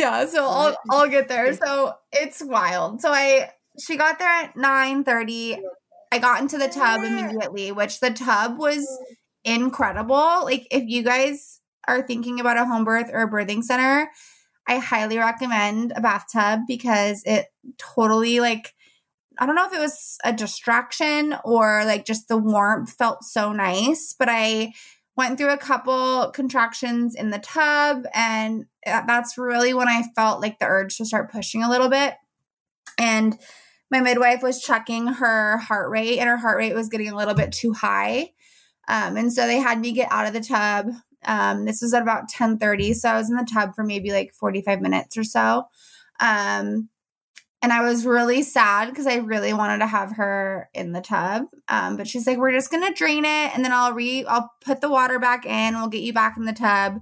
yeah, 0.00 0.26
so 0.26 0.44
I'll 0.46 0.76
I'll 0.90 1.08
get 1.08 1.28
there. 1.28 1.52
So 1.54 1.94
it's 2.12 2.42
wild. 2.42 3.00
So 3.00 3.10
I 3.12 3.50
she 3.78 3.96
got 3.96 4.18
there 4.18 4.28
at 4.28 4.56
9 4.56 5.04
30. 5.04 5.60
I 6.12 6.18
got 6.18 6.40
into 6.40 6.58
the 6.58 6.68
tub 6.68 7.02
immediately, 7.02 7.70
which 7.70 8.00
the 8.00 8.10
tub 8.10 8.58
was 8.58 8.86
incredible. 9.44 10.44
Like, 10.44 10.66
if 10.70 10.84
you 10.88 11.02
guys 11.02 11.60
are 11.86 12.02
thinking 12.02 12.40
about 12.40 12.56
a 12.56 12.64
home 12.64 12.84
birth 12.84 13.10
or 13.12 13.22
a 13.22 13.30
birthing 13.30 13.62
center, 13.62 14.10
I 14.66 14.78
highly 14.78 15.18
recommend 15.18 15.92
a 15.94 16.00
bathtub 16.00 16.60
because 16.66 17.22
it 17.24 17.46
totally, 17.78 18.40
like, 18.40 18.74
I 19.38 19.46
don't 19.46 19.54
know 19.54 19.66
if 19.66 19.72
it 19.72 19.80
was 19.80 20.18
a 20.24 20.32
distraction 20.32 21.34
or 21.44 21.84
like 21.84 22.04
just 22.04 22.28
the 22.28 22.36
warmth 22.36 22.92
felt 22.92 23.24
so 23.24 23.52
nice, 23.52 24.14
but 24.18 24.28
I 24.28 24.72
went 25.16 25.38
through 25.38 25.52
a 25.52 25.58
couple 25.58 26.30
contractions 26.34 27.14
in 27.14 27.30
the 27.30 27.38
tub 27.38 28.04
and 28.12 28.66
that's 28.84 29.36
really 29.38 29.74
when 29.74 29.88
I 29.88 30.04
felt 30.14 30.40
like 30.40 30.58
the 30.58 30.66
urge 30.66 30.96
to 30.96 31.04
start 31.04 31.30
pushing 31.30 31.62
a 31.62 31.70
little 31.70 31.88
bit. 31.88 32.14
And 32.98 33.38
my 33.90 34.00
midwife 34.00 34.42
was 34.42 34.62
checking 34.62 35.06
her 35.06 35.58
heart 35.58 35.90
rate 35.90 36.18
and 36.18 36.28
her 36.28 36.36
heart 36.36 36.58
rate 36.58 36.74
was 36.74 36.88
getting 36.88 37.08
a 37.08 37.16
little 37.16 37.34
bit 37.34 37.52
too 37.52 37.72
high. 37.72 38.32
Um, 38.88 39.16
and 39.16 39.32
so 39.32 39.46
they 39.46 39.58
had 39.58 39.80
me 39.80 39.92
get 39.92 40.10
out 40.10 40.26
of 40.26 40.32
the 40.32 40.40
tub. 40.40 40.90
Um, 41.24 41.64
this 41.64 41.82
was 41.82 41.92
at 41.92 42.02
about 42.02 42.28
10 42.28 42.58
30. 42.58 42.94
So 42.94 43.08
I 43.08 43.16
was 43.18 43.30
in 43.30 43.36
the 43.36 43.48
tub 43.52 43.74
for 43.74 43.84
maybe 43.84 44.10
like 44.10 44.32
45 44.34 44.80
minutes 44.80 45.16
or 45.16 45.24
so. 45.24 45.66
Um, 46.18 46.88
and 47.62 47.72
I 47.72 47.82
was 47.82 48.06
really 48.06 48.42
sad 48.42 48.88
because 48.88 49.06
I 49.06 49.16
really 49.16 49.52
wanted 49.52 49.78
to 49.78 49.86
have 49.86 50.12
her 50.12 50.70
in 50.72 50.92
the 50.92 51.02
tub. 51.02 51.44
Um, 51.68 51.96
but 51.96 52.08
she's 52.08 52.26
like, 52.26 52.38
we're 52.38 52.52
just 52.52 52.70
gonna 52.70 52.94
drain 52.94 53.24
it 53.24 53.54
and 53.54 53.64
then 53.64 53.72
I'll 53.72 53.92
re 53.92 54.24
I'll 54.24 54.50
put 54.64 54.80
the 54.80 54.88
water 54.88 55.18
back 55.18 55.44
in, 55.44 55.74
we'll 55.74 55.88
get 55.88 56.02
you 56.02 56.12
back 56.12 56.36
in 56.36 56.44
the 56.44 56.52
tub. 56.54 57.00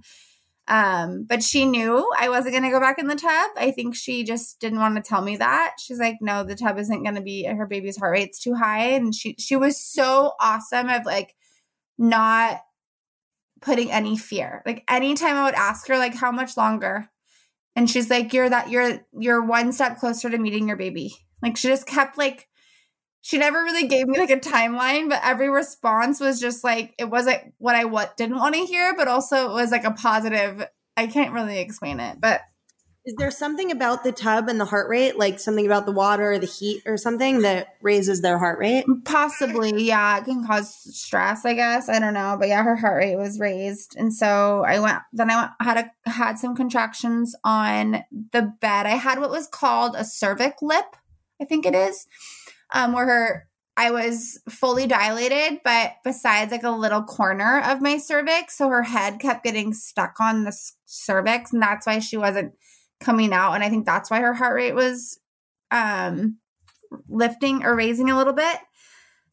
Um, 0.69 1.25
but 1.27 1.43
she 1.43 1.65
knew 1.65 2.07
I 2.19 2.29
wasn't 2.29 2.53
going 2.53 2.65
to 2.65 2.71
go 2.71 2.79
back 2.79 2.99
in 2.99 3.09
the 3.09 3.17
tub. 3.17 3.51
I 3.57 3.71
think 3.71 3.97
she 3.97 4.23
just 4.23 4.61
didn't 4.61 4.81
want 4.81 4.97
to 4.97 5.03
tell 5.03 5.23
me 5.23 5.39
that. 5.39 5.77
She's 5.81 5.99
like, 5.99 6.17
no, 6.21 6.45
the 6.45 6.55
tub 6.55 6.79
isn't 6.79 7.03
going 7.03 7.15
to 7.15 7.23
be 7.23 7.45
her 7.45 7.67
baby's 7.67 7.97
heart 7.97 8.13
rate's 8.13 8.39
too 8.39 8.55
high. 8.55 8.91
And 8.91 9.15
she, 9.15 9.35
she 9.39 9.57
was 9.57 9.81
so 9.81 10.33
awesome 10.39 10.91
of 10.91 11.07
like 11.07 11.35
not 11.97 12.61
putting 13.63 13.91
any 13.91 14.19
fear. 14.19 14.63
Like 14.67 14.85
anytime 14.91 15.37
I 15.37 15.45
would 15.45 15.55
ask 15.55 15.89
her, 15.89 15.97
like, 15.97 16.15
how 16.15 16.31
much 16.31 16.57
longer? 16.59 17.09
And 17.75 17.89
she's 17.89 18.11
like, 18.11 18.35
you're 18.35 18.51
that, 18.51 18.69
you're, 18.69 19.01
you're 19.19 19.43
one 19.43 19.73
step 19.73 19.99
closer 19.99 20.29
to 20.29 20.37
meeting 20.37 20.69
your 20.69 20.77
baby. 20.77 21.15
Like 21.43 21.57
she 21.57 21.69
just 21.69 21.87
kept 21.87 22.19
like, 22.19 22.47
she 23.29 23.37
never 23.37 23.63
really 23.63 23.87
gave 23.87 24.07
me 24.07 24.19
like 24.19 24.31
a 24.31 24.41
timeline, 24.41 25.11
but 25.11 25.21
every 25.23 25.51
response 25.51 26.19
was 26.19 26.41
just 26.41 26.65
like 26.65 26.95
it 26.99 27.11
wasn't 27.11 27.53
what 27.59 27.75
I 27.75 27.85
what 27.85 28.17
didn't 28.17 28.39
want 28.39 28.55
to 28.55 28.65
hear, 28.65 28.97
but 28.97 29.07
also 29.07 29.51
it 29.51 29.53
was 29.53 29.71
like 29.71 29.85
a 29.85 29.91
positive. 29.91 30.67
I 30.97 31.09
can't 31.09 31.35
really 31.35 31.59
explain 31.59 32.01
it, 32.01 32.23
but 32.23 32.41
is 33.05 33.15
there 33.19 33.31
something 33.31 33.71
about 33.71 34.03
the 34.03 34.13
tub 34.13 34.49
and 34.49 34.59
the 34.59 34.65
heart 34.65 34.89
rate, 34.89 35.19
like 35.19 35.41
something 35.41 35.67
about 35.67 35.85
the 35.85 35.93
water 35.93 36.33
or 36.33 36.39
the 36.39 36.47
heat 36.47 36.83
or 36.87 36.97
something 36.97 37.43
that 37.43 37.75
raises 37.83 38.23
their 38.23 38.39
heart 38.39 38.59
rate? 38.59 38.87
Possibly, 39.05 39.85
yeah. 39.85 40.17
It 40.17 40.25
can 40.25 40.47
cause 40.47 40.75
stress, 40.75 41.45
I 41.45 41.53
guess. 41.53 41.91
I 41.91 41.99
don't 41.99 42.15
know. 42.15 42.37
But 42.39 42.49
yeah, 42.49 42.63
her 42.63 42.77
heart 42.77 42.97
rate 42.97 43.17
was 43.17 43.39
raised. 43.39 43.95
And 43.99 44.11
so 44.11 44.65
I 44.67 44.79
went 44.81 45.01
then 45.13 45.31
I 45.31 45.37
went 45.37 45.51
had 45.61 45.77
a 45.77 46.11
had 46.11 46.39
some 46.39 46.57
contractions 46.57 47.37
on 47.45 48.05
the 48.33 48.55
bed. 48.59 48.87
I 48.87 48.97
had 48.97 49.21
what 49.21 49.29
was 49.29 49.49
called 49.49 49.97
a 49.97 50.01
cervic 50.01 50.63
lip, 50.63 50.97
I 51.43 51.45
think 51.45 51.67
it 51.67 51.75
is. 51.75 52.07
Um, 52.73 52.93
where 52.93 53.07
her 53.07 53.49
I 53.77 53.93
was 53.93 54.41
fully 54.49 54.87
dilated, 54.89 55.61
but 55.63 55.93
besides 56.05 56.51
like 56.51 56.65
a 56.65 56.71
little 56.71 57.03
corner 57.03 57.61
of 57.65 57.81
my 57.81 57.97
cervix, 57.99 58.59
so 58.59 58.69
her 58.69 58.83
head 58.83 59.21
kept 59.21 59.45
getting 59.45 59.73
stuck 59.73 60.17
on 60.21 60.45
the 60.45 60.57
cervix, 60.85 61.53
and 61.53 61.63
that's 61.63 61.87
why 61.87 62.01
she 62.01 62.17
wasn't 62.17 62.55
coming 63.01 63.33
out 63.33 63.53
and 63.53 63.63
i 63.63 63.69
think 63.69 63.87
that's 63.87 64.11
why 64.11 64.21
her 64.21 64.35
heart 64.35 64.55
rate 64.55 64.75
was 64.75 65.21
um 65.71 66.37
lifting 67.09 67.65
or 67.65 67.77
raising 67.77 68.11
a 68.11 68.17
little 68.17 68.33
bit. 68.33 68.57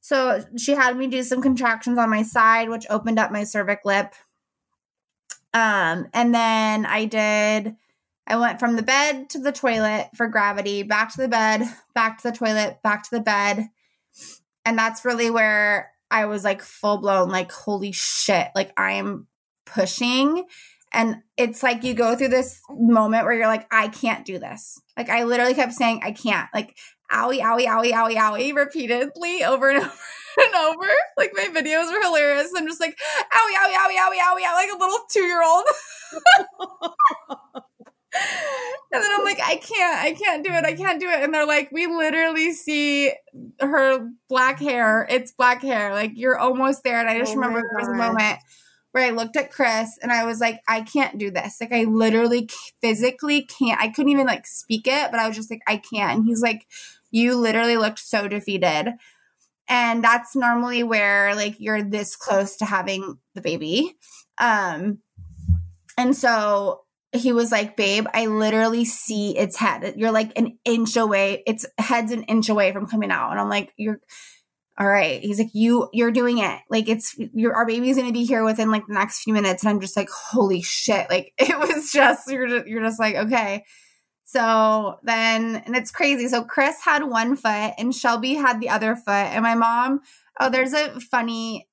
So 0.01 0.43
she 0.57 0.73
had 0.73 0.97
me 0.97 1.07
do 1.07 1.23
some 1.23 1.41
contractions 1.41 1.97
on 1.97 2.09
my 2.09 2.21
side 2.21 2.69
which 2.69 2.85
opened 2.89 3.17
up 3.17 3.31
my 3.31 3.41
cervic 3.41 3.79
lip. 3.85 4.13
Um 5.53 6.07
and 6.13 6.35
then 6.35 6.85
i 6.85 7.05
did 7.05 7.75
i 8.27 8.35
went 8.35 8.59
from 8.59 8.75
the 8.75 8.83
bed 8.83 9.29
to 9.29 9.39
the 9.39 9.51
toilet 9.51 10.09
for 10.15 10.27
gravity 10.27 10.83
back 10.83 11.11
to 11.13 11.21
the 11.21 11.27
bed 11.27 11.61
back 11.93 12.21
to 12.21 12.29
the 12.31 12.37
toilet 12.37 12.79
back 12.83 13.03
to 13.03 13.15
the 13.15 13.21
bed 13.21 13.67
and 14.65 14.77
that's 14.77 15.05
really 15.05 15.29
where 15.29 15.91
i 16.11 16.25
was 16.25 16.43
like 16.43 16.61
full 16.61 16.97
blown 16.97 17.29
like 17.29 17.51
holy 17.51 17.91
shit 17.91 18.49
like 18.55 18.71
i 18.77 18.93
am 18.93 19.27
pushing 19.65 20.45
and 20.95 21.21
it's 21.35 21.61
like 21.61 21.83
you 21.83 21.93
go 21.93 22.15
through 22.15 22.29
this 22.29 22.61
moment 22.69 23.25
where 23.25 23.33
you're 23.33 23.47
like, 23.47 23.67
I 23.69 23.89
can't 23.89 24.25
do 24.25 24.39
this. 24.39 24.81
Like 24.95 25.09
I 25.09 25.25
literally 25.25 25.53
kept 25.53 25.73
saying, 25.73 25.99
I 26.03 26.13
can't. 26.13 26.47
Like 26.53 26.77
owie, 27.11 27.41
owie, 27.41 27.67
owie, 27.67 27.91
owie, 27.91 28.15
owie, 28.15 28.55
repeatedly 28.55 29.43
over 29.43 29.69
and 29.69 29.79
over 29.83 29.91
and 30.37 30.55
over. 30.55 30.87
Like 31.17 31.31
my 31.33 31.49
videos 31.53 31.91
are 31.91 32.01
hilarious. 32.01 32.49
I'm 32.55 32.65
just 32.65 32.79
like, 32.79 32.97
owie, 32.97 33.55
owie, 33.57 33.75
owie, 33.75 33.97
owie, 33.97 34.19
owie, 34.21 34.53
like 34.53 34.69
a 34.73 34.77
little 34.79 34.99
two 35.11 35.23
year 35.23 35.43
old. 35.43 35.65
And 38.95 39.03
then 39.03 39.11
I'm 39.13 39.23
like, 39.23 39.39
I 39.43 39.55
can't, 39.57 40.03
I 40.03 40.11
can't 40.13 40.43
do 40.43 40.51
it, 40.51 40.65
I 40.65 40.73
can't 40.73 40.99
do 40.99 41.09
it. 41.09 41.23
And 41.23 41.33
they're 41.33 41.45
like, 41.45 41.71
we 41.71 41.87
literally 41.87 42.53
see 42.53 43.11
her 43.59 44.09
black 44.29 44.59
hair. 44.59 45.05
It's 45.09 45.31
black 45.31 45.61
hair. 45.61 45.93
Like 45.93 46.11
you're 46.15 46.37
almost 46.37 46.83
there. 46.83 46.99
And 46.99 47.09
I 47.09 47.17
just 47.19 47.33
oh 47.33 47.35
remember 47.35 47.61
there 47.61 47.79
was 47.79 47.87
a 47.87 47.93
moment 47.93 48.39
where 48.91 49.03
I 49.05 49.09
looked 49.09 49.35
at 49.35 49.51
Chris 49.51 49.99
and 50.01 50.11
I 50.11 50.23
was 50.23 50.39
like, 50.39 50.61
I 50.69 50.81
can't 50.81 51.17
do 51.17 51.29
this. 51.29 51.57
Like, 51.59 51.73
I 51.73 51.83
literally 51.83 52.49
physically 52.81 53.43
can't. 53.43 53.81
I 53.81 53.89
couldn't 53.89 54.11
even 54.11 54.25
like 54.25 54.47
speak 54.47 54.87
it, 54.87 55.11
but 55.11 55.19
I 55.19 55.27
was 55.27 55.35
just 55.35 55.51
like, 55.51 55.59
I 55.67 55.77
can't. 55.77 56.19
And 56.19 56.25
he's 56.25 56.41
like, 56.41 56.65
You 57.11 57.35
literally 57.35 57.75
looked 57.75 57.99
so 57.99 58.29
defeated. 58.29 58.93
And 59.67 60.03
that's 60.03 60.33
normally 60.33 60.83
where 60.83 61.35
like 61.35 61.55
you're 61.59 61.83
this 61.83 62.15
close 62.15 62.55
to 62.57 62.65
having 62.65 63.17
the 63.33 63.41
baby. 63.41 63.97
Um, 64.37 64.99
and 65.97 66.15
so 66.15 66.84
he 67.15 67.33
was 67.33 67.51
like, 67.51 67.75
Babe, 67.75 68.05
I 68.13 68.27
literally 68.27 68.85
see 68.85 69.37
its 69.37 69.55
head. 69.55 69.95
You're 69.97 70.11
like 70.11 70.37
an 70.37 70.57
inch 70.65 70.95
away. 70.95 71.43
Its 71.45 71.65
head's 71.77 72.11
an 72.11 72.23
inch 72.23 72.49
away 72.49 72.71
from 72.71 72.87
coming 72.87 73.11
out. 73.11 73.31
And 73.31 73.39
I'm 73.39 73.49
like, 73.49 73.73
You're 73.77 73.99
all 74.77 74.87
right 74.87 75.21
he's 75.21 75.39
like 75.39 75.53
you 75.53 75.89
you're 75.93 76.11
doing 76.11 76.39
it 76.39 76.59
like 76.69 76.89
it's 76.89 77.15
your 77.33 77.53
our 77.55 77.65
baby's 77.65 77.95
gonna 77.95 78.11
be 78.11 78.25
here 78.25 78.43
within 78.43 78.69
like 78.69 78.85
the 78.87 78.93
next 78.93 79.21
few 79.21 79.33
minutes 79.33 79.63
and 79.63 79.69
i'm 79.69 79.79
just 79.79 79.95
like 79.95 80.09
holy 80.09 80.61
shit 80.61 81.09
like 81.09 81.31
it 81.37 81.57
was 81.57 81.91
just 81.91 82.29
you're 82.29 82.47
just, 82.47 82.67
you're 82.67 82.83
just 82.83 82.99
like 82.99 83.15
okay 83.15 83.63
so 84.25 84.97
then 85.03 85.55
and 85.65 85.75
it's 85.75 85.91
crazy 85.91 86.27
so 86.27 86.43
chris 86.43 86.75
had 86.83 87.03
one 87.03 87.35
foot 87.35 87.73
and 87.77 87.95
shelby 87.95 88.33
had 88.33 88.59
the 88.59 88.69
other 88.69 88.95
foot 88.95 89.11
and 89.11 89.43
my 89.43 89.55
mom 89.55 90.01
oh 90.39 90.49
there's 90.49 90.73
a 90.73 90.99
funny 90.99 91.67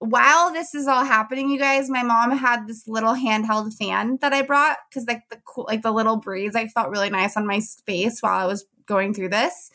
while 0.00 0.52
this 0.52 0.74
is 0.74 0.86
all 0.86 1.04
happening 1.04 1.50
you 1.50 1.58
guys 1.58 1.90
my 1.90 2.02
mom 2.02 2.30
had 2.30 2.68
this 2.68 2.86
little 2.86 3.14
handheld 3.14 3.74
fan 3.74 4.16
that 4.20 4.32
i 4.32 4.42
brought 4.42 4.78
because 4.88 5.06
like 5.08 5.22
the 5.28 5.38
cool 5.44 5.64
like 5.68 5.82
the 5.82 5.90
little 5.90 6.16
breeze 6.16 6.54
i 6.54 6.68
felt 6.68 6.88
really 6.88 7.10
nice 7.10 7.36
on 7.36 7.46
my 7.46 7.60
face 7.84 8.20
while 8.20 8.38
i 8.38 8.46
was 8.46 8.64
going 8.86 9.12
through 9.12 9.28
this 9.28 9.70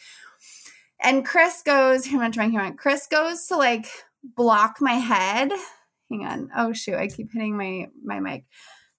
and 1.03 1.25
Chris 1.25 1.61
goes, 1.61 2.05
he 2.05 2.17
went 2.17 2.33
to 2.35 2.47
my 2.47 2.71
Chris 2.71 3.07
goes 3.07 3.45
to 3.47 3.57
like 3.57 3.87
block 4.23 4.77
my 4.79 4.93
head. 4.93 5.51
Hang 6.09 6.25
on. 6.25 6.49
Oh 6.55 6.71
shoot, 6.71 6.95
I 6.95 7.07
keep 7.07 7.33
hitting 7.33 7.57
my 7.57 7.89
my 8.03 8.19
mic. 8.19 8.45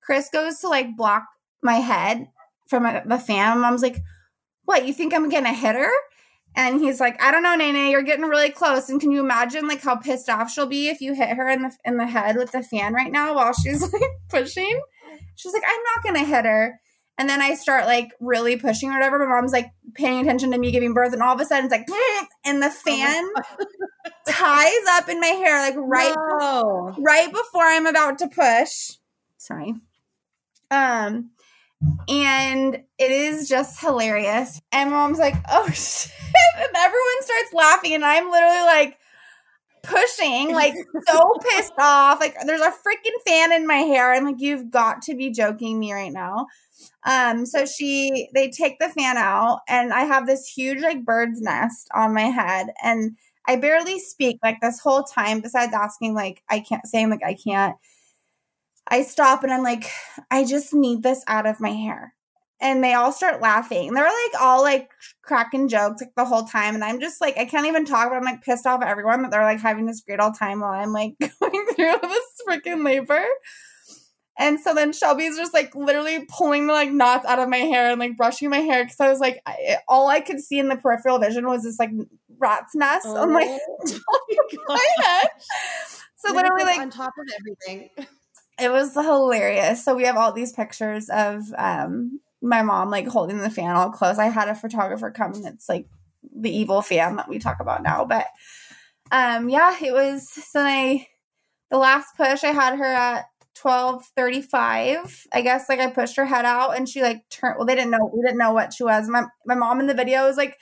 Chris 0.03 0.29
goes 0.31 0.59
to 0.61 0.69
like 0.69 0.97
block 0.97 1.25
my 1.63 1.77
head 1.77 2.29
from 2.69 2.85
a, 2.85 3.03
the 3.07 3.19
fan. 3.19 3.59
Mom's 3.61 3.83
like, 3.83 4.03
"What? 4.65 4.87
You 4.87 4.93
think 4.93 5.15
I'm 5.15 5.31
gonna 5.31 5.55
hit 5.55 5.75
her?" 5.75 5.91
And 6.57 6.81
he's 6.81 7.01
like, 7.01 7.21
"I 7.23 7.33
don't 7.33 7.43
know, 7.43 7.57
Nene. 7.57 7.91
You're 7.91 8.03
getting 8.03 8.27
really 8.27 8.51
close. 8.51 8.89
And 8.89 9.01
can 9.01 9.11
you 9.11 9.21
imagine 9.21 9.67
like 9.67 9.83
how 9.83 9.97
pissed 9.97 10.29
off 10.29 10.51
she'll 10.51 10.67
be 10.67 10.89
if 10.89 11.01
you 11.01 11.15
hit 11.15 11.37
her 11.37 11.49
in 11.49 11.63
the 11.63 11.77
in 11.85 11.97
the 11.97 12.07
head 12.07 12.37
with 12.37 12.53
the 12.53 12.63
fan 12.63 12.95
right 12.95 13.11
now 13.11 13.35
while 13.35 13.53
she's 13.53 13.83
like 13.93 14.03
pushing?" 14.29 14.81
She's 15.37 15.53
like, 15.53 15.65
"I'm 15.67 15.83
not 15.95 16.05
gonna 16.05 16.25
hit 16.25 16.45
her." 16.45 16.81
And 17.17 17.29
then 17.29 17.41
I 17.41 17.55
start 17.55 17.87
like 17.87 18.13
really 18.21 18.57
pushing 18.57 18.91
or 18.91 18.95
whatever. 18.95 19.19
My 19.19 19.27
mom's 19.27 19.53
like 19.53 19.71
paying 19.95 20.21
attention 20.21 20.51
to 20.51 20.59
me 20.59 20.73
giving 20.73 20.95
birth, 20.95 21.13
and 21.13 21.23
all 21.23 21.35
of 21.35 21.41
a 21.41 21.45
sudden 21.45 21.67
it's 21.67 21.73
like, 21.73 21.87
and 22.45 22.61
the 22.61 22.67
oh 22.67 22.71
fan 22.71 23.25
ties 24.29 24.87
up 24.91 25.09
in 25.09 25.21
my 25.21 25.27
hair, 25.29 25.61
like 25.61 25.77
right, 25.77 26.15
no. 26.41 26.95
right 26.99 27.31
before 27.31 27.65
I'm 27.65 27.87
about 27.87 28.19
to 28.19 28.29
push. 28.29 28.99
Sorry. 29.39 29.75
Um, 30.71 31.31
and 32.09 32.75
it 32.99 33.11
is 33.11 33.49
just 33.49 33.81
hilarious. 33.81 34.61
And 34.73 34.91
mom's 34.91 35.19
like, 35.19 35.37
oh 35.51 35.69
shit. 35.73 36.13
And 36.59 36.77
everyone 36.77 37.23
starts 37.23 37.53
laughing, 37.53 37.95
and 37.95 38.05
I'm 38.05 38.31
literally 38.31 38.63
like, 38.63 38.99
pushing, 39.85 40.53
like 40.55 40.75
so 41.07 41.35
pissed 41.51 41.73
off. 41.79 42.21
Like 42.21 42.37
there's 42.47 42.61
a 42.61 42.71
freaking 42.71 43.23
fan 43.27 43.53
in 43.53 43.67
my 43.67 43.77
hair. 43.77 44.13
I'm 44.13 44.25
like, 44.25 44.41
you've 44.41 44.71
got 44.71 45.03
to 45.03 45.15
be 45.15 45.31
joking 45.31 45.79
me 45.79 45.93
right 45.93 46.13
now. 46.13 46.47
Um, 47.07 47.47
so 47.47 47.67
she 47.67 48.29
they 48.35 48.51
take 48.51 48.79
the 48.79 48.89
fan 48.89 49.17
out 49.17 49.61
and 49.69 49.93
I 49.93 50.01
have 50.01 50.27
this 50.27 50.49
huge 50.49 50.83
like 50.83 51.05
bird's 51.05 51.41
nest 51.41 51.89
on 51.95 52.15
my 52.15 52.23
head 52.23 52.69
and 52.83 53.17
I 53.47 53.57
barely 53.57 53.99
speak 53.99 54.39
like 54.43 54.61
this 54.61 54.81
whole 54.81 55.03
time, 55.03 55.41
besides 55.41 55.75
asking 55.75 56.15
like 56.15 56.43
I 56.49 56.61
can't 56.61 56.87
saying 56.87 57.11
like 57.11 57.25
I 57.25 57.35
can't. 57.35 57.77
I 58.89 59.03
stop 59.03 59.43
and 59.43 59.53
I'm 59.53 59.63
like, 59.63 59.87
I 60.31 60.45
just 60.45 60.75
need 60.75 61.03
this 61.03 61.25
out 61.27 61.47
of 61.47 61.61
my 61.61 61.71
hair. 61.71 62.15
And 62.61 62.83
they 62.83 62.95
all 62.95 63.13
start 63.13 63.43
laughing. 63.43 63.93
They're 63.93 64.05
like 64.05 64.41
all 64.41 64.63
like 64.63 64.91
cracking 65.23 65.69
jokes 65.69 66.01
like 66.01 66.15
the 66.17 66.25
whole 66.25 66.45
time. 66.45 66.75
And 66.75 66.85
I'm 66.85 67.01
just 67.01 67.21
like, 67.21 67.37
I 67.37 67.45
can't 67.45 67.67
even 67.67 67.85
talk, 67.85 68.09
but 68.09 68.17
I'm 68.17 68.25
like 68.25 68.43
pissed 68.43 68.67
off 68.67 68.83
at 68.83 68.89
everyone 68.89 69.23
that 69.23 69.31
they're 69.31 69.43
like 69.43 69.61
having 69.61 69.87
this 69.87 70.01
great 70.01 70.21
old 70.21 70.39
time 70.39 70.61
while 70.61 70.73
I'm 70.73 70.93
like 70.93 71.15
going 71.41 71.67
through 71.75 71.97
this 72.03 72.43
freaking 72.49 72.85
labor. 72.85 73.25
And 74.37 74.59
so 74.59 74.75
then 74.75 74.93
Shelby's 74.93 75.37
just 75.37 75.55
like 75.55 75.75
literally 75.75 76.27
pulling 76.27 76.67
the 76.67 76.73
like 76.73 76.91
knots 76.91 77.25
out 77.27 77.39
of 77.39 77.49
my 77.49 77.59
hair 77.59 77.91
and 77.91 78.01
like 78.01 78.17
brushing 78.17 78.51
my 78.51 78.59
hair 78.59 78.85
because 78.85 78.99
I 78.99 79.09
was 79.09 79.21
like, 79.21 79.41
I, 79.47 79.77
all 79.87 80.09
I 80.09 80.21
could 80.21 80.41
see 80.41 80.59
in 80.59 80.69
the 80.69 80.77
peripheral 80.77 81.19
vision 81.19 81.47
was 81.47 81.63
this 81.63 81.79
like 81.79 81.91
rat's 82.39 82.75
nest 82.75 83.07
oh, 83.09 83.17
on 83.17 83.33
my, 83.33 83.59
my 84.67 84.87
head. 85.05 85.29
So 86.17 86.33
literally 86.33 86.65
like 86.65 86.81
on 86.81 86.91
top 86.91 87.13
of 87.19 87.27
everything. 87.39 87.91
It 88.61 88.71
was 88.71 88.95
hilarious. 88.95 89.85
So 89.85 89.95
we 89.95 90.05
have 90.05 90.17
all 90.17 90.33
these 90.33 90.53
pictures 90.53 91.09
of 91.09 91.43
um 91.57 92.21
my 92.43 92.63
mom 92.63 92.91
like 92.91 93.09
holding 93.09 93.39
the 93.39 93.51
fan 93.51 93.75
all 93.75 93.91
close. 93.91 94.19
I 94.19 94.27
had 94.27 94.49
a 94.49 94.55
photographer 94.55 95.11
come 95.11 95.35
and 95.35 95.47
it's 95.47 95.69
like 95.69 95.87
the 96.35 96.55
evil 96.55 96.83
fan 96.83 97.17
that 97.17 97.29
we 97.29 97.39
talk 97.39 97.59
about 97.61 97.83
now. 97.83 98.05
But 98.05 98.27
um 99.11 99.49
yeah, 99.49 99.77
it 99.83 99.93
was 99.93 100.29
so 100.29 100.61
I 100.61 101.09
the 101.71 101.79
last 101.79 102.17
push 102.17 102.45
I 102.45 102.53
had 102.53 102.79
her 102.79 102.85
at 102.85 103.27
1235 103.61 105.27
i 105.33 105.41
guess 105.41 105.69
like 105.69 105.79
i 105.79 105.89
pushed 105.89 106.17
her 106.17 106.27
head 106.27 106.45
out 106.45 106.77
and 106.77 106.89
she 106.89 107.03
like 107.03 107.23
turned 107.31 107.55
well 107.57 107.65
they 107.65 107.77
didn't 107.77 107.93
know 107.93 108.11
we 108.13 108.21
didn't 108.21 108.39
know 108.39 108.53
what 108.53 108.73
she 108.73 108.83
was 108.83 109.09
my, 109.09 109.25
my 109.47 109.55
mom 109.55 109.79
in 109.79 109.87
the 109.87 109.95
video 109.95 110.27
was 110.27 110.37
like 110.37 110.59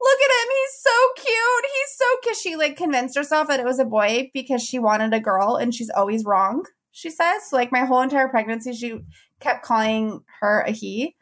look 0.00 0.18
at 0.20 0.30
him 0.30 0.48
he's 0.52 0.80
so 0.80 1.08
cute 1.16 1.64
he's 1.64 1.96
so 1.96 2.04
cute 2.22 2.36
she 2.36 2.56
like 2.56 2.76
convinced 2.76 3.16
herself 3.16 3.48
that 3.48 3.58
it 3.58 3.66
was 3.66 3.80
a 3.80 3.84
boy 3.84 4.30
because 4.32 4.62
she 4.62 4.78
wanted 4.78 5.12
a 5.12 5.20
girl 5.20 5.56
and 5.56 5.74
she's 5.74 5.90
always 5.90 6.24
wrong 6.24 6.64
she 6.96 7.10
says 7.10 7.48
so, 7.50 7.56
like 7.56 7.70
my 7.70 7.84
whole 7.84 8.00
entire 8.00 8.28
pregnancy 8.28 8.72
she 8.72 8.98
kept 9.40 9.64
calling 9.64 10.20
her 10.40 10.60
a 10.60 10.70
he 10.70 11.14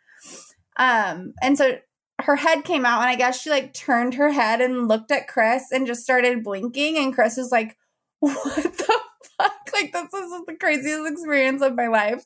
um 0.77 1.33
and 1.43 1.59
so 1.59 1.79
her 2.23 2.37
head 2.37 2.65
came 2.65 2.87
out 2.87 3.01
and 3.01 3.11
i 3.11 3.17
guess 3.17 3.41
she 3.41 3.51
like 3.51 3.75
turned 3.75 4.15
her 4.15 4.31
head 4.31 4.61
and 4.61 4.87
looked 4.89 5.11
at 5.11 5.27
chris 5.27 5.65
and 5.73 5.87
just 5.87 6.03
started 6.03 6.45
blinking 6.45 6.97
and 6.97 7.15
chris 7.15 7.37
was 7.37 7.51
like 7.51 7.77
what 8.21 8.55
the 8.63 9.01
fuck? 9.39 9.53
Like 9.75 9.93
this 9.93 10.15
is 10.15 10.31
the 10.47 10.57
craziest 10.59 11.11
experience 11.13 11.61
of 11.63 11.75
my 11.75 11.89
life. 11.89 12.25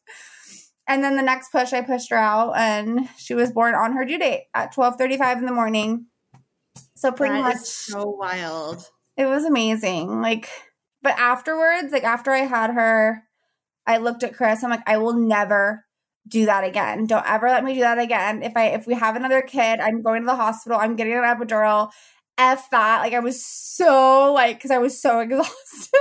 And 0.87 1.03
then 1.03 1.17
the 1.17 1.23
next 1.23 1.51
push, 1.51 1.73
I 1.73 1.83
pushed 1.83 2.11
her 2.11 2.17
out, 2.17 2.53
and 2.57 3.09
she 3.17 3.35
was 3.35 3.53
born 3.53 3.75
on 3.75 3.93
her 3.95 4.05
due 4.05 4.19
date 4.19 4.45
at 4.55 4.73
twelve 4.73 4.95
thirty-five 4.97 5.39
in 5.39 5.45
the 5.47 5.53
morning. 5.53 6.07
So 6.95 7.11
pretty 7.13 7.35
That 7.35 7.43
much 7.43 7.59
so 7.59 8.05
wild. 8.05 8.87
it 9.17 9.27
was 9.27 9.45
amazing. 9.45 10.23
Like, 10.23 10.49
but 11.03 11.19
afterwards, 11.19 11.93
like 11.93 12.05
after 12.05 12.31
I 12.31 12.41
had 12.41 12.71
her, 12.71 13.25
I 13.88 13.96
looked 13.96 14.22
at 14.22 14.37
Chris. 14.37 14.62
I'm 14.62 14.70
like, 14.70 14.87
I 14.87 14.98
will 14.98 15.14
never 15.14 15.85
do 16.29 16.46
that 16.46 16.62
again. 16.62 17.07
Don't 17.07 17.29
ever 17.29 17.48
let 17.48 17.64
me 17.64 17.74
do 17.74 17.81
that 17.81 17.98
again. 17.98 18.42
If 18.42 18.57
I 18.57 18.66
if 18.68 18.87
we 18.87 18.94
have 18.94 19.16
another 19.16 19.40
kid, 19.42 19.81
I'm 19.81 20.03
going 20.03 20.22
to 20.22 20.27
the 20.27 20.37
hospital. 20.37 20.79
I'm 20.79 20.94
getting 20.94 21.14
an 21.14 21.24
epidural. 21.24 21.90
F 22.37 22.68
that. 22.70 23.01
Like 23.01 23.14
I 23.14 23.20
was 23.20 23.44
so 23.44 24.33
like 24.35 24.59
because 24.59 24.70
I 24.70 24.79
was 24.79 25.01
so 25.01 25.20
exhausted. 25.22 26.01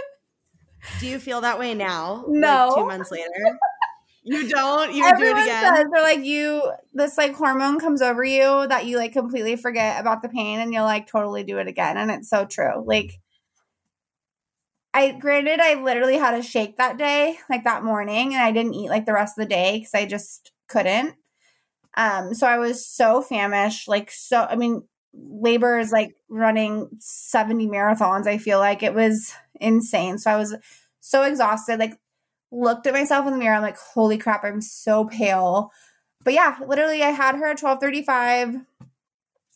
Do 1.00 1.08
you 1.08 1.18
feel 1.20 1.42
that 1.42 1.58
way 1.60 1.74
now? 1.74 2.26
No. 2.28 2.68
Like 2.68 2.76
two 2.76 2.88
months 2.88 3.12
later? 3.12 3.58
You 4.24 4.50
don't? 4.50 4.94
You 4.94 5.06
would 5.06 5.18
do 5.18 5.24
it 5.24 5.28
Everyone 5.30 5.44
again? 5.44 5.76
says 5.76 5.86
they're 5.92 6.04
like 6.04 6.26
you. 6.26 6.74
This 6.94 7.18
like 7.18 7.34
hormone 7.34 7.80
comes 7.80 8.02
over 8.02 8.24
you 8.24 8.68
that 8.68 8.86
you 8.86 8.98
like 8.98 9.14
completely 9.14 9.56
forget 9.56 10.02
about 10.02 10.22
the 10.22 10.28
pain 10.30 10.60
and 10.60 10.74
you'll 10.74 10.84
like 10.84 11.08
totally 11.08 11.44
do 11.44 11.58
it 11.60 11.68
again. 11.68 11.96
And 11.98 12.12
it's 12.12 12.30
so 12.30 12.46
true. 12.46 12.84
Like 12.86 13.14
I 14.98 15.12
granted 15.12 15.60
I 15.60 15.76
literally 15.76 16.18
had 16.18 16.34
a 16.34 16.42
shake 16.42 16.78
that 16.78 16.98
day, 16.98 17.38
like 17.52 17.66
that 17.66 17.84
morning, 17.84 18.34
and 18.34 18.42
I 18.42 18.52
didn't 18.52 18.74
eat 18.74 18.90
like 18.90 19.06
the 19.06 19.14
rest 19.14 19.38
of 19.38 19.44
the 19.44 19.50
day 19.50 19.78
because 19.78 19.94
I 19.94 20.08
just 20.08 20.52
couldn't. 20.68 21.14
Um, 21.96 22.34
so 22.34 22.48
I 22.48 22.58
was 22.58 22.84
so 22.84 23.22
famished, 23.22 23.88
like 23.88 24.10
so 24.10 24.48
I 24.50 24.56
mean, 24.56 24.88
labor 25.14 25.78
is 25.78 25.92
like 25.92 26.16
running 26.30 26.90
70 26.98 27.68
marathons, 27.68 28.26
I 28.26 28.40
feel 28.40 28.58
like. 28.58 28.82
It 28.82 28.96
was 28.96 29.36
insane. 29.62 30.18
So 30.18 30.32
I 30.32 30.36
was 30.36 30.56
so 31.00 31.22
exhausted, 31.22 31.78
like 31.78 32.00
looked 32.52 32.88
at 32.88 32.94
myself 32.94 33.28
in 33.28 33.34
the 33.34 33.38
mirror. 33.38 33.54
I'm 33.54 33.62
like, 33.62 33.78
holy 33.78 34.18
crap, 34.18 34.44
I'm 34.44 34.62
so 34.62 35.06
pale. 35.06 35.70
But 36.24 36.34
yeah, 36.34 36.58
literally 36.66 37.04
I 37.04 37.12
had 37.12 37.36
her 37.36 37.46
at 37.46 37.62
1235. 37.62 38.66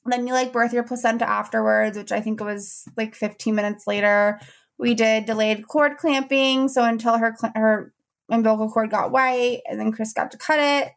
Then 0.06 0.28
you 0.28 0.34
like 0.34 0.54
birth 0.54 0.72
your 0.72 0.84
placenta 0.84 1.28
afterwards, 1.28 1.98
which 1.98 2.12
I 2.12 2.22
think 2.22 2.42
was 2.42 2.84
like 2.96 3.16
15 3.16 3.56
minutes 3.56 3.88
later. 3.88 4.40
We 4.82 4.96
did 4.96 5.26
delayed 5.26 5.68
cord 5.70 5.98
clamping, 5.98 6.68
so 6.70 6.84
until 6.84 7.18
her 7.20 7.36
cl- 7.40 7.54
her 7.56 7.94
umbilical 8.30 8.70
cord 8.72 8.92
got 8.92 9.12
white, 9.12 9.62
and 9.70 9.80
then 9.80 9.94
Chris 9.94 10.14
got 10.14 10.32
to 10.32 10.38
cut 10.38 10.60
it. 10.60 10.92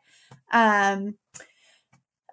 Um, 0.52 1.16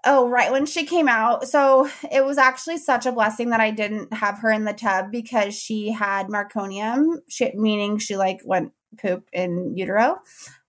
oh, 0.05 0.27
right 0.27 0.51
when 0.51 0.65
she 0.65 0.85
came 0.85 1.07
out, 1.07 1.47
so 1.47 1.89
it 2.11 2.25
was 2.25 2.37
actually 2.37 2.77
such 2.77 3.05
a 3.05 3.11
blessing 3.11 3.49
that 3.51 3.59
I 3.59 3.71
didn't 3.71 4.13
have 4.13 4.39
her 4.39 4.51
in 4.51 4.65
the 4.65 4.73
tub 4.73 5.11
because 5.11 5.53
she 5.57 5.91
had 5.91 6.27
meconium, 6.27 7.17
she, 7.29 7.51
meaning 7.55 7.97
she 7.99 8.17
like 8.17 8.41
went 8.45 8.73
poop 8.99 9.27
in 9.33 9.77
utero. 9.77 10.19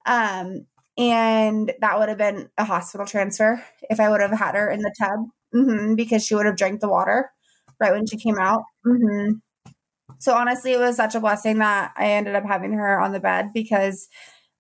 Um, 0.06 0.66
and 0.98 1.72
that 1.80 1.98
would 1.98 2.08
have 2.10 2.18
been 2.18 2.50
a 2.58 2.64
hospital 2.64 3.06
transfer 3.06 3.64
if 3.88 3.98
I 4.00 4.10
would 4.10 4.20
have 4.20 4.32
had 4.32 4.54
her 4.54 4.70
in 4.70 4.80
the 4.80 4.94
tub 4.98 5.20
hmm 5.52 5.94
because 5.94 6.24
she 6.26 6.34
would 6.34 6.46
have 6.46 6.56
drank 6.56 6.80
the 6.80 6.88
water 6.88 7.30
right 7.80 7.92
when 7.92 8.06
she 8.06 8.16
came 8.18 8.38
out. 8.38 8.64
hmm 8.84 9.32
So 10.18 10.34
honestly, 10.34 10.72
it 10.72 10.78
was 10.78 10.96
such 10.96 11.14
a 11.14 11.20
blessing 11.20 11.58
that 11.58 11.92
I 11.96 12.12
ended 12.12 12.34
up 12.34 12.44
having 12.44 12.72
her 12.74 13.00
on 13.00 13.12
the 13.12 13.20
bed 13.20 13.50
because 13.52 14.08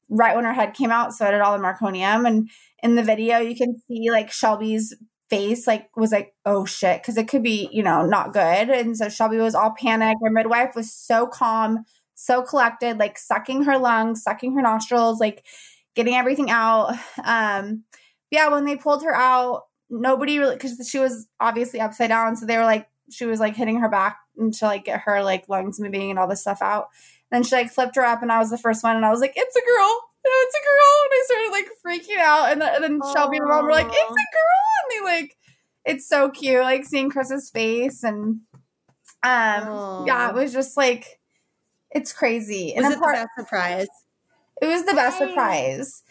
right 0.08 0.34
when 0.34 0.44
her 0.44 0.52
head 0.52 0.74
came 0.74 0.90
out, 0.90 1.14
so 1.14 1.26
I 1.26 1.30
did 1.30 1.40
all 1.40 1.56
the 1.56 1.62
meconium. 1.64 2.26
And 2.26 2.50
in 2.82 2.96
the 2.96 3.02
video, 3.02 3.38
you 3.38 3.56
can 3.56 3.80
see 3.88 4.10
like 4.10 4.30
Shelby's 4.30 4.94
face 5.32 5.66
like 5.66 5.88
was 5.96 6.12
like 6.12 6.34
oh 6.44 6.66
shit 6.66 7.00
because 7.00 7.16
it 7.16 7.26
could 7.26 7.42
be 7.42 7.66
you 7.72 7.82
know 7.82 8.04
not 8.04 8.34
good. 8.34 8.68
And 8.68 8.94
so 8.94 9.08
shelby 9.08 9.38
was 9.38 9.54
all 9.54 9.74
panicked 9.78 10.20
her 10.22 10.30
midwife 10.30 10.76
was 10.76 10.92
so 10.92 11.26
calm 11.26 11.84
so 12.14 12.42
collected 12.42 12.98
like 12.98 13.16
sucking 13.16 13.62
her 13.64 13.78
lungs 13.78 14.22
sucking 14.22 14.54
her 14.54 14.60
nostrils 14.60 15.20
like 15.20 15.46
getting 15.94 16.14
everything 16.16 16.50
out. 16.50 16.94
Um 17.24 17.84
yeah 18.30 18.48
when 18.48 18.66
they 18.66 18.76
pulled 18.76 19.02
her 19.04 19.14
out 19.14 19.62
nobody 19.88 20.38
really 20.38 20.54
because 20.54 20.86
she 20.86 20.98
was 20.98 21.26
obviously 21.40 21.80
upside 21.80 22.10
down 22.10 22.36
so 22.36 22.44
they 22.44 22.58
were 22.58 22.64
like 22.64 22.86
she 23.12 23.24
was 23.26 23.40
like 23.40 23.54
hitting 23.56 23.78
her 23.80 23.88
back 23.88 24.18
and 24.38 24.52
to 24.54 24.64
like 24.64 24.84
get 24.86 25.00
her 25.00 25.22
like 25.22 25.48
lungs 25.48 25.78
moving 25.80 26.10
and 26.10 26.18
all 26.18 26.26
this 26.28 26.40
stuff 26.40 26.62
out 26.62 26.88
And 27.30 27.36
then 27.36 27.42
she 27.48 27.54
like 27.54 27.70
flipped 27.70 27.96
her 27.96 28.04
up 28.04 28.22
and 28.22 28.32
i 28.32 28.38
was 28.38 28.50
the 28.50 28.58
first 28.58 28.82
one 28.82 28.96
and 28.96 29.04
i 29.06 29.10
was 29.10 29.20
like 29.20 29.32
it's 29.36 29.56
a 29.56 29.60
girl 29.60 30.00
no, 30.24 30.30
it's 30.32 30.54
a 30.54 30.62
girl. 30.62 30.94
And 31.02 31.12
I 31.12 31.22
started 31.26 31.50
like 31.50 31.68
freaking 32.16 32.22
out. 32.22 32.52
And, 32.52 32.62
then- 32.62 32.74
and 32.76 32.84
then 32.84 33.00
Shelby 33.12 33.38
and 33.38 33.48
mom 33.48 33.64
were 33.64 33.72
like, 33.72 33.88
it's 33.88 33.96
a 33.96 34.06
girl. 34.06 34.14
And 34.14 34.90
they 34.92 35.04
like, 35.04 35.36
it's 35.84 36.08
so 36.08 36.30
cute, 36.30 36.60
like 36.62 36.84
seeing 36.84 37.10
Chris's 37.10 37.50
face. 37.50 38.04
And 38.04 38.42
um, 39.24 40.06
yeah, 40.06 40.28
it 40.28 40.34
was 40.36 40.52
just 40.52 40.76
like, 40.76 41.20
it's 41.90 42.12
crazy. 42.12 42.72
And 42.74 42.84
Was 42.84 42.94
then 42.94 42.98
it 42.98 43.02
part- 43.02 43.16
the 43.16 43.20
best 43.22 43.30
surprise? 43.36 43.86
it 44.60 44.66
was 44.66 44.84
the 44.84 44.94
best 44.94 45.18
surprise. 45.18 46.04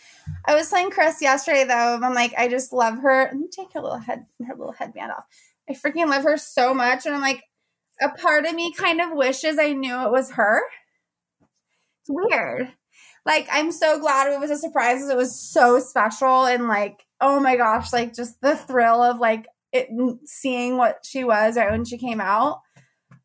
I 0.46 0.56
was 0.56 0.70
telling 0.70 0.92
Chris 0.92 1.22
yesterday 1.22 1.64
though, 1.64 2.00
I'm 2.04 2.14
like, 2.14 2.34
I 2.38 2.50
just 2.50 2.74
love 2.74 2.98
her. 3.00 3.24
Let 3.32 3.38
me 3.38 3.48
take 3.50 3.72
her 3.74 3.80
little 3.82 3.98
head, 3.98 4.26
her 4.46 4.56
little 4.56 4.74
headband 4.74 5.14
off. 5.14 5.24
I 5.70 5.74
freaking 5.74 6.08
love 6.10 6.24
her 6.24 6.38
so 6.38 6.74
much. 6.74 7.06
And 7.06 7.16
I'm 7.16 7.22
like, 7.22 7.44
a 8.02 8.10
part 8.10 8.46
of 8.46 8.56
me 8.56 8.74
kind 8.74 9.02
of 9.02 9.12
wishes 9.14 9.60
I 9.60 9.74
knew 9.74 9.96
it 10.06 10.12
was 10.12 10.32
her. 10.34 10.62
It's 12.02 12.10
weird. 12.10 12.74
Like, 13.26 13.48
I'm 13.52 13.72
so 13.72 14.00
glad 14.00 14.32
it 14.32 14.40
was 14.40 14.52
a 14.52 14.58
surprise. 14.58 15.00
'cause 15.02 15.10
It 15.10 15.18
was 15.18 15.40
so 15.40 15.80
special. 15.80 16.46
And 16.46 16.68
like, 16.68 17.06
oh 17.20 17.40
my 17.40 17.56
gosh, 17.56 17.94
like 17.94 18.14
just 18.16 18.42
the 18.42 18.56
thrill 18.56 19.04
of 19.04 19.20
like 19.20 19.48
it 19.72 19.90
seeing 20.26 20.78
what 20.78 21.00
she 21.06 21.24
was 21.24 21.56
right 21.58 21.72
when 21.72 21.86
she 21.86 21.98
came 21.98 22.20
out. 22.20 22.62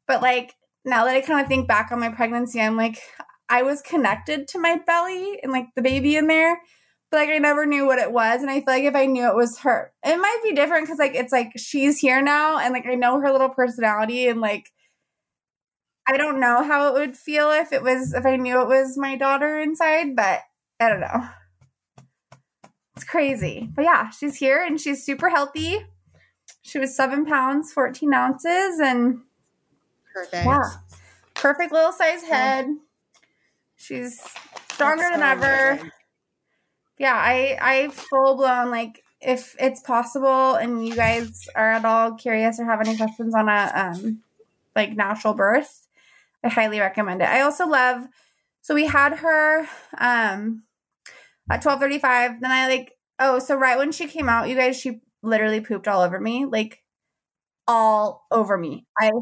But 0.08 0.22
like 0.22 0.54
now 0.84 1.04
that 1.06 1.16
I 1.16 1.20
kind 1.22 1.40
of 1.42 1.48
think 1.48 1.68
back 1.68 1.92
on 1.92 2.00
my 2.00 2.10
pregnancy, 2.10 2.60
I'm 2.60 2.76
like, 2.76 3.00
I 3.48 3.62
was 3.62 3.82
connected 3.82 4.48
to 4.48 4.58
my 4.60 4.80
belly 4.86 5.40
and 5.42 5.52
like 5.52 5.66
the 5.76 5.82
baby 5.82 6.16
in 6.16 6.28
there, 6.28 6.60
but 7.10 7.18
like 7.18 7.28
I 7.28 7.38
never 7.38 7.66
knew 7.66 7.86
what 7.86 7.98
it 7.98 8.12
was. 8.12 8.40
And 8.42 8.50
I 8.50 8.56
feel 8.60 8.74
like 8.74 8.84
if 8.84 8.94
I 8.94 9.06
knew 9.06 9.28
it 9.28 9.36
was 9.36 9.58
her, 9.60 9.92
it 10.04 10.16
might 10.16 10.40
be 10.42 10.54
different 10.54 10.86
because 10.86 10.98
like 10.98 11.14
it's 11.14 11.32
like 11.32 11.52
she's 11.56 11.98
here 11.98 12.22
now 12.22 12.58
and 12.58 12.72
like 12.72 12.86
I 12.86 12.94
know 12.94 13.20
her 13.20 13.30
little 13.30 13.48
personality 13.48 14.28
and 14.28 14.40
like 14.40 14.72
I 16.08 16.16
don't 16.16 16.40
know 16.40 16.62
how 16.62 16.88
it 16.88 16.94
would 16.94 17.16
feel 17.16 17.50
if 17.50 17.72
it 17.72 17.82
was 17.82 18.14
if 18.14 18.24
I 18.24 18.36
knew 18.36 18.60
it 18.60 18.68
was 18.68 18.96
my 18.96 19.16
daughter 19.16 19.58
inside, 19.58 20.14
but 20.14 20.40
I 20.80 20.88
don't 20.88 21.00
know. 21.00 21.28
It's 22.94 23.04
crazy. 23.04 23.68
But 23.74 23.82
yeah, 23.84 24.10
she's 24.10 24.36
here 24.36 24.64
and 24.64 24.80
she's 24.80 25.04
super 25.04 25.28
healthy. 25.28 25.86
She 26.62 26.78
was 26.78 26.96
seven 26.96 27.26
pounds, 27.26 27.72
14 27.72 28.12
ounces, 28.12 28.80
and 28.80 29.20
Perfect. 30.14 30.46
yeah. 30.46 30.62
Perfect 31.34 31.72
little 31.72 31.92
size 31.92 32.24
head. 32.24 32.66
She's 33.76 34.20
stronger 34.72 35.08
than 35.12 35.22
ever. 35.22 35.70
amazing. 35.72 35.90
Yeah, 36.98 37.14
I 37.14 37.58
I 37.60 37.88
full 37.88 38.36
blown 38.36 38.70
like 38.70 39.02
if 39.20 39.54
it's 39.58 39.80
possible 39.80 40.54
and 40.54 40.86
you 40.86 40.94
guys 40.94 41.46
are 41.54 41.72
at 41.72 41.84
all 41.84 42.14
curious 42.14 42.58
or 42.60 42.64
have 42.64 42.80
any 42.80 42.96
questions 42.96 43.34
on 43.34 43.48
a 43.48 43.70
um 43.74 44.22
like 44.76 44.96
natural 44.96 45.34
birth, 45.34 45.86
I 46.44 46.48
highly 46.50 46.80
recommend 46.80 47.22
it. 47.22 47.28
I 47.28 47.42
also 47.42 47.66
love 47.66 48.06
so 48.62 48.74
we 48.74 48.86
had 48.86 49.14
her 49.18 49.66
um 49.98 50.64
at 51.50 51.62
12:35 51.62 52.40
then 52.42 52.50
I 52.52 52.68
like 52.68 52.94
oh 53.20 53.38
so 53.40 53.56
right 53.56 53.78
when 53.78 53.92
she 53.92 54.08
came 54.08 54.28
out 54.28 54.48
you 54.50 54.56
guys 54.56 54.78
she 54.80 55.00
literally 55.22 55.60
pooped 55.60 55.88
all 55.88 56.02
over 56.02 56.20
me 56.20 56.46
like 56.46 56.82
all 57.68 58.26
over 58.32 58.58
me. 58.58 58.86
I 59.00 59.12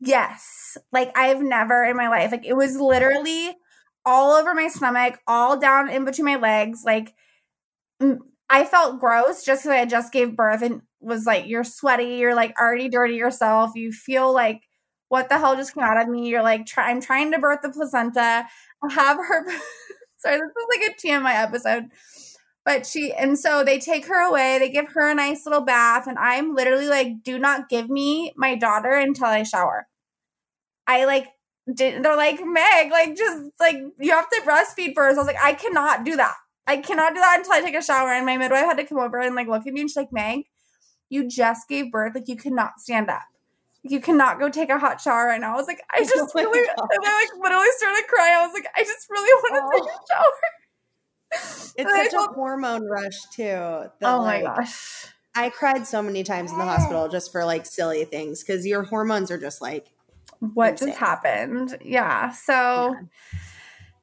Yes. 0.00 0.76
Like 0.92 1.16
I've 1.16 1.42
never 1.42 1.84
in 1.84 1.96
my 1.96 2.08
life. 2.08 2.32
Like 2.32 2.46
it 2.46 2.54
was 2.56 2.76
literally 2.80 3.56
all 4.04 4.32
over 4.32 4.54
my 4.54 4.68
stomach, 4.68 5.20
all 5.26 5.58
down 5.58 5.88
in 5.88 6.04
between 6.04 6.26
my 6.26 6.36
legs. 6.36 6.82
Like 6.84 7.14
I 8.50 8.64
felt 8.64 9.00
gross 9.00 9.44
just 9.44 9.62
because 9.62 9.78
I 9.78 9.84
just 9.86 10.12
gave 10.12 10.36
birth 10.36 10.62
and 10.62 10.82
was 11.00 11.26
like, 11.26 11.46
you're 11.46 11.64
sweaty, 11.64 12.16
you're 12.16 12.34
like 12.34 12.54
already 12.60 12.88
dirty 12.88 13.14
yourself. 13.14 13.72
You 13.74 13.92
feel 13.92 14.32
like 14.32 14.62
what 15.08 15.28
the 15.28 15.38
hell 15.38 15.56
just 15.56 15.74
came 15.74 15.84
out 15.84 16.00
of 16.00 16.08
me? 16.08 16.28
You're 16.28 16.42
like, 16.42 16.66
try, 16.66 16.90
I'm 16.90 17.00
trying 17.00 17.32
to 17.32 17.38
birth 17.38 17.60
the 17.62 17.70
placenta. 17.70 18.46
I 18.82 18.92
have 18.92 19.18
her. 19.18 19.44
Sorry, 20.18 20.36
this 20.36 20.50
is 20.50 20.66
like 20.70 20.90
a 20.90 21.06
TMI 21.06 21.34
episode. 21.42 21.84
But 22.64 22.86
she, 22.86 23.12
and 23.12 23.38
so 23.38 23.64
they 23.64 23.78
take 23.78 24.06
her 24.06 24.26
away. 24.26 24.58
They 24.58 24.70
give 24.70 24.88
her 24.92 25.10
a 25.10 25.14
nice 25.14 25.44
little 25.44 25.62
bath. 25.62 26.06
And 26.06 26.16
I'm 26.18 26.54
literally 26.54 26.86
like, 26.86 27.22
do 27.24 27.38
not 27.38 27.68
give 27.68 27.90
me 27.90 28.32
my 28.36 28.54
daughter 28.54 28.92
until 28.92 29.26
I 29.26 29.42
shower. 29.42 29.86
I 30.86 31.04
like 31.04 31.26
did 31.72 32.02
they're 32.02 32.16
like 32.16 32.40
Meg, 32.44 32.90
like 32.90 33.16
just 33.16 33.44
like 33.60 33.76
you 33.98 34.10
have 34.10 34.28
to 34.28 34.42
breastfeed 34.44 34.94
first. 34.94 35.16
I 35.16 35.20
was 35.20 35.26
like, 35.26 35.42
I 35.42 35.52
cannot 35.52 36.04
do 36.04 36.16
that. 36.16 36.34
I 36.66 36.78
cannot 36.78 37.14
do 37.14 37.20
that 37.20 37.38
until 37.38 37.52
I 37.52 37.60
take 37.60 37.74
a 37.74 37.82
shower. 37.82 38.10
And 38.10 38.26
my 38.26 38.36
midwife 38.36 38.64
had 38.64 38.78
to 38.78 38.84
come 38.84 38.98
over 38.98 39.18
and 39.18 39.34
like 39.34 39.48
look 39.48 39.66
at 39.66 39.72
me 39.72 39.80
and 39.80 39.90
she's 39.90 39.96
like, 39.96 40.12
Meg, 40.12 40.46
you 41.08 41.28
just 41.28 41.68
gave 41.68 41.92
birth. 41.92 42.14
Like 42.14 42.28
you 42.28 42.36
cannot 42.36 42.80
stand 42.80 43.10
up. 43.10 43.22
You 43.84 44.00
cannot 44.00 44.38
go 44.38 44.48
take 44.48 44.70
a 44.70 44.78
hot 44.78 45.00
shower 45.00 45.26
right 45.26 45.40
now. 45.40 45.54
I 45.54 45.56
was 45.56 45.66
like, 45.66 45.82
I 45.90 46.00
just 46.00 46.14
Oh 46.14 46.28
really 46.34 46.60
and 46.68 47.00
I 47.04 47.20
like 47.20 47.42
literally 47.42 47.66
started 47.76 48.04
crying. 48.08 48.34
I 48.36 48.46
was 48.46 48.54
like, 48.54 48.66
I 48.76 48.82
just 48.82 49.08
really 49.10 49.32
want 49.42 49.54
to 49.54 49.62
oh. 49.64 49.84
take 49.84 49.92
a 49.92 50.14
shower. 50.14 50.32
It's 51.78 51.90
such 51.90 52.08
a 52.08 52.10
felt- 52.10 52.34
hormone 52.34 52.84
rush 52.84 53.22
too. 53.34 53.54
Oh 53.54 53.90
my 54.00 54.42
like, 54.42 54.44
gosh. 54.44 55.06
I 55.34 55.48
cried 55.48 55.86
so 55.86 56.02
many 56.02 56.24
times 56.24 56.52
in 56.52 56.58
the 56.58 56.64
hospital 56.64 57.08
just 57.08 57.32
for 57.32 57.46
like 57.46 57.64
silly 57.64 58.04
things 58.04 58.44
because 58.44 58.66
your 58.66 58.82
hormones 58.82 59.30
are 59.30 59.38
just 59.38 59.62
like 59.62 59.86
what 60.54 60.76
just 60.76 60.98
happened. 60.98 61.78
Yeah. 61.84 62.30
So 62.30 62.96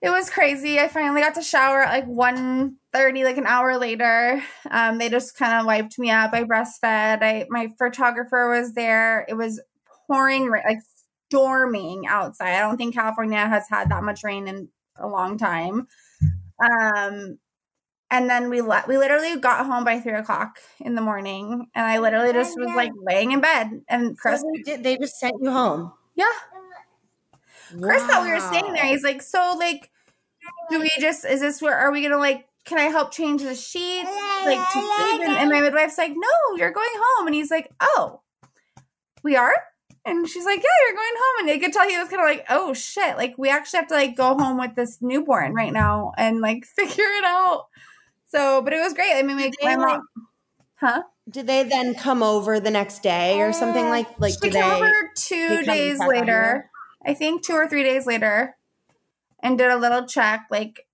it 0.02 0.10
was 0.10 0.30
crazy. 0.30 0.80
I 0.80 0.88
finally 0.88 1.22
got 1.22 1.36
to 1.36 1.42
shower 1.42 1.82
at 1.82 1.92
like 1.92 2.06
one 2.06 2.78
30 2.94 3.26
like 3.26 3.38
an 3.38 3.46
hour 3.46 3.78
later. 3.78 4.42
Um, 4.72 4.98
they 4.98 5.10
just 5.10 5.36
kind 5.36 5.60
of 5.60 5.66
wiped 5.66 6.00
me 6.00 6.10
up 6.10 6.34
i 6.34 6.44
breastfed. 6.44 7.22
I 7.22 7.46
my 7.50 7.70
photographer 7.78 8.50
was 8.50 8.74
there. 8.74 9.26
It 9.28 9.34
was 9.34 9.62
pouring 10.08 10.50
like 10.50 10.80
storming 11.28 12.08
outside. 12.08 12.56
I 12.56 12.62
don't 12.62 12.78
think 12.78 12.96
california 12.96 13.38
has 13.38 13.68
had 13.70 13.90
that 13.90 14.04
much 14.04 14.24
rain 14.24 14.48
in 14.48 14.70
a 14.98 15.08
long 15.08 15.38
time. 15.38 15.88
Um 16.64 17.38
and 18.12 18.30
then 18.30 18.50
we 18.50 18.62
let 18.62 18.88
we 18.88 18.98
literally 18.98 19.38
got 19.38 19.66
home 19.66 19.84
by 19.84 20.00
three 20.00 20.14
o'clock 20.14 20.58
in 20.80 20.96
the 20.96 21.02
morning 21.02 21.68
and 21.76 21.86
i 21.86 22.00
literally 22.00 22.34
just 22.34 22.58
was 22.58 22.74
like 22.76 22.92
laying 23.04 23.32
in 23.32 23.40
bed 23.40 23.82
and 23.88 24.18
chris 24.18 24.42
so 24.42 24.48
they, 24.56 24.62
did, 24.64 24.84
they 24.84 24.98
just 24.98 25.20
sent 25.20 25.36
you 25.42 25.52
home 25.52 25.92
yeah 26.20 27.80
chris 27.80 28.04
thought 28.04 28.24
we 28.24 28.32
were 28.32 28.40
staying 28.40 28.74
there 28.74 28.86
he's 28.86 29.04
like 29.04 29.22
so 29.22 29.56
like 29.58 29.90
do 30.70 30.80
we 30.80 30.90
just 31.00 31.26
is 31.26 31.40
this 31.42 31.62
where 31.62 31.76
are 31.76 31.92
we 31.92 32.02
gonna 32.02 32.18
like 32.18 32.50
can 32.70 32.78
I 32.78 32.84
help 32.84 33.12
change 33.12 33.42
the 33.42 33.56
sheets 33.56 34.10
like 34.46 34.60
to 34.60 34.74
sleep? 34.74 35.22
And, 35.22 35.38
and 35.38 35.50
my 35.50 35.60
midwife's 35.60 35.98
like, 35.98 36.14
no, 36.16 36.56
you're 36.56 36.72
going 36.72 36.88
home. 36.94 37.26
And 37.26 37.36
he's 37.36 37.50
like, 37.50 37.72
oh, 37.82 38.22
we 39.24 39.36
are? 39.36 39.56
And 40.06 40.28
she's 40.28 40.46
like, 40.46 40.60
yeah, 40.60 40.88
you're 40.88 40.96
going 40.96 41.10
home. 41.16 41.40
And 41.40 41.50
they 41.50 41.60
could 41.60 41.74
tell 41.74 41.90
he 41.90 41.98
was 41.98 42.10
kind 42.10 42.22
of 42.22 42.28
like, 42.28 42.46
oh 42.50 42.74
shit, 42.74 43.18
like 43.18 43.36
we 43.38 43.50
actually 43.50 43.80
have 43.80 43.90
to 43.90 43.96
like 43.96 44.16
go 44.16 44.38
home 44.38 44.60
with 44.60 44.76
this 44.76 45.02
newborn 45.02 45.54
right 45.54 45.74
now 45.74 46.14
and 46.18 46.42
like 46.42 46.66
figure 46.78 47.04
it 47.04 47.24
out. 47.24 47.66
So, 48.28 48.62
but 48.62 48.74
it 48.74 48.80
was 48.80 48.94
great. 48.94 49.14
I 49.16 49.24
mean, 49.24 49.38
like, 49.38 49.54
my 49.64 49.76
mom, 49.76 50.02
huh? 50.76 51.02
Did 51.30 51.48
they 51.48 51.64
then 51.64 51.94
come 51.94 52.24
over 52.24 52.60
the 52.60 52.72
next 52.72 53.04
day 53.04 53.42
or 53.42 53.54
something 53.54 53.86
uh, 53.86 53.90
like 53.90 54.20
like? 54.20 54.34
She 54.42 54.50
came 54.50 54.64
over 54.64 55.12
two 55.16 55.64
days 55.64 56.00
later. 56.00 56.70
I 57.06 57.14
think 57.14 57.46
two 57.46 57.54
or 57.54 57.68
three 57.68 57.84
days 57.84 58.06
later, 58.06 58.56
and 59.42 59.58
did 59.58 59.70
a 59.70 59.78
little 59.78 60.06
check. 60.06 60.48
Like 60.50 60.86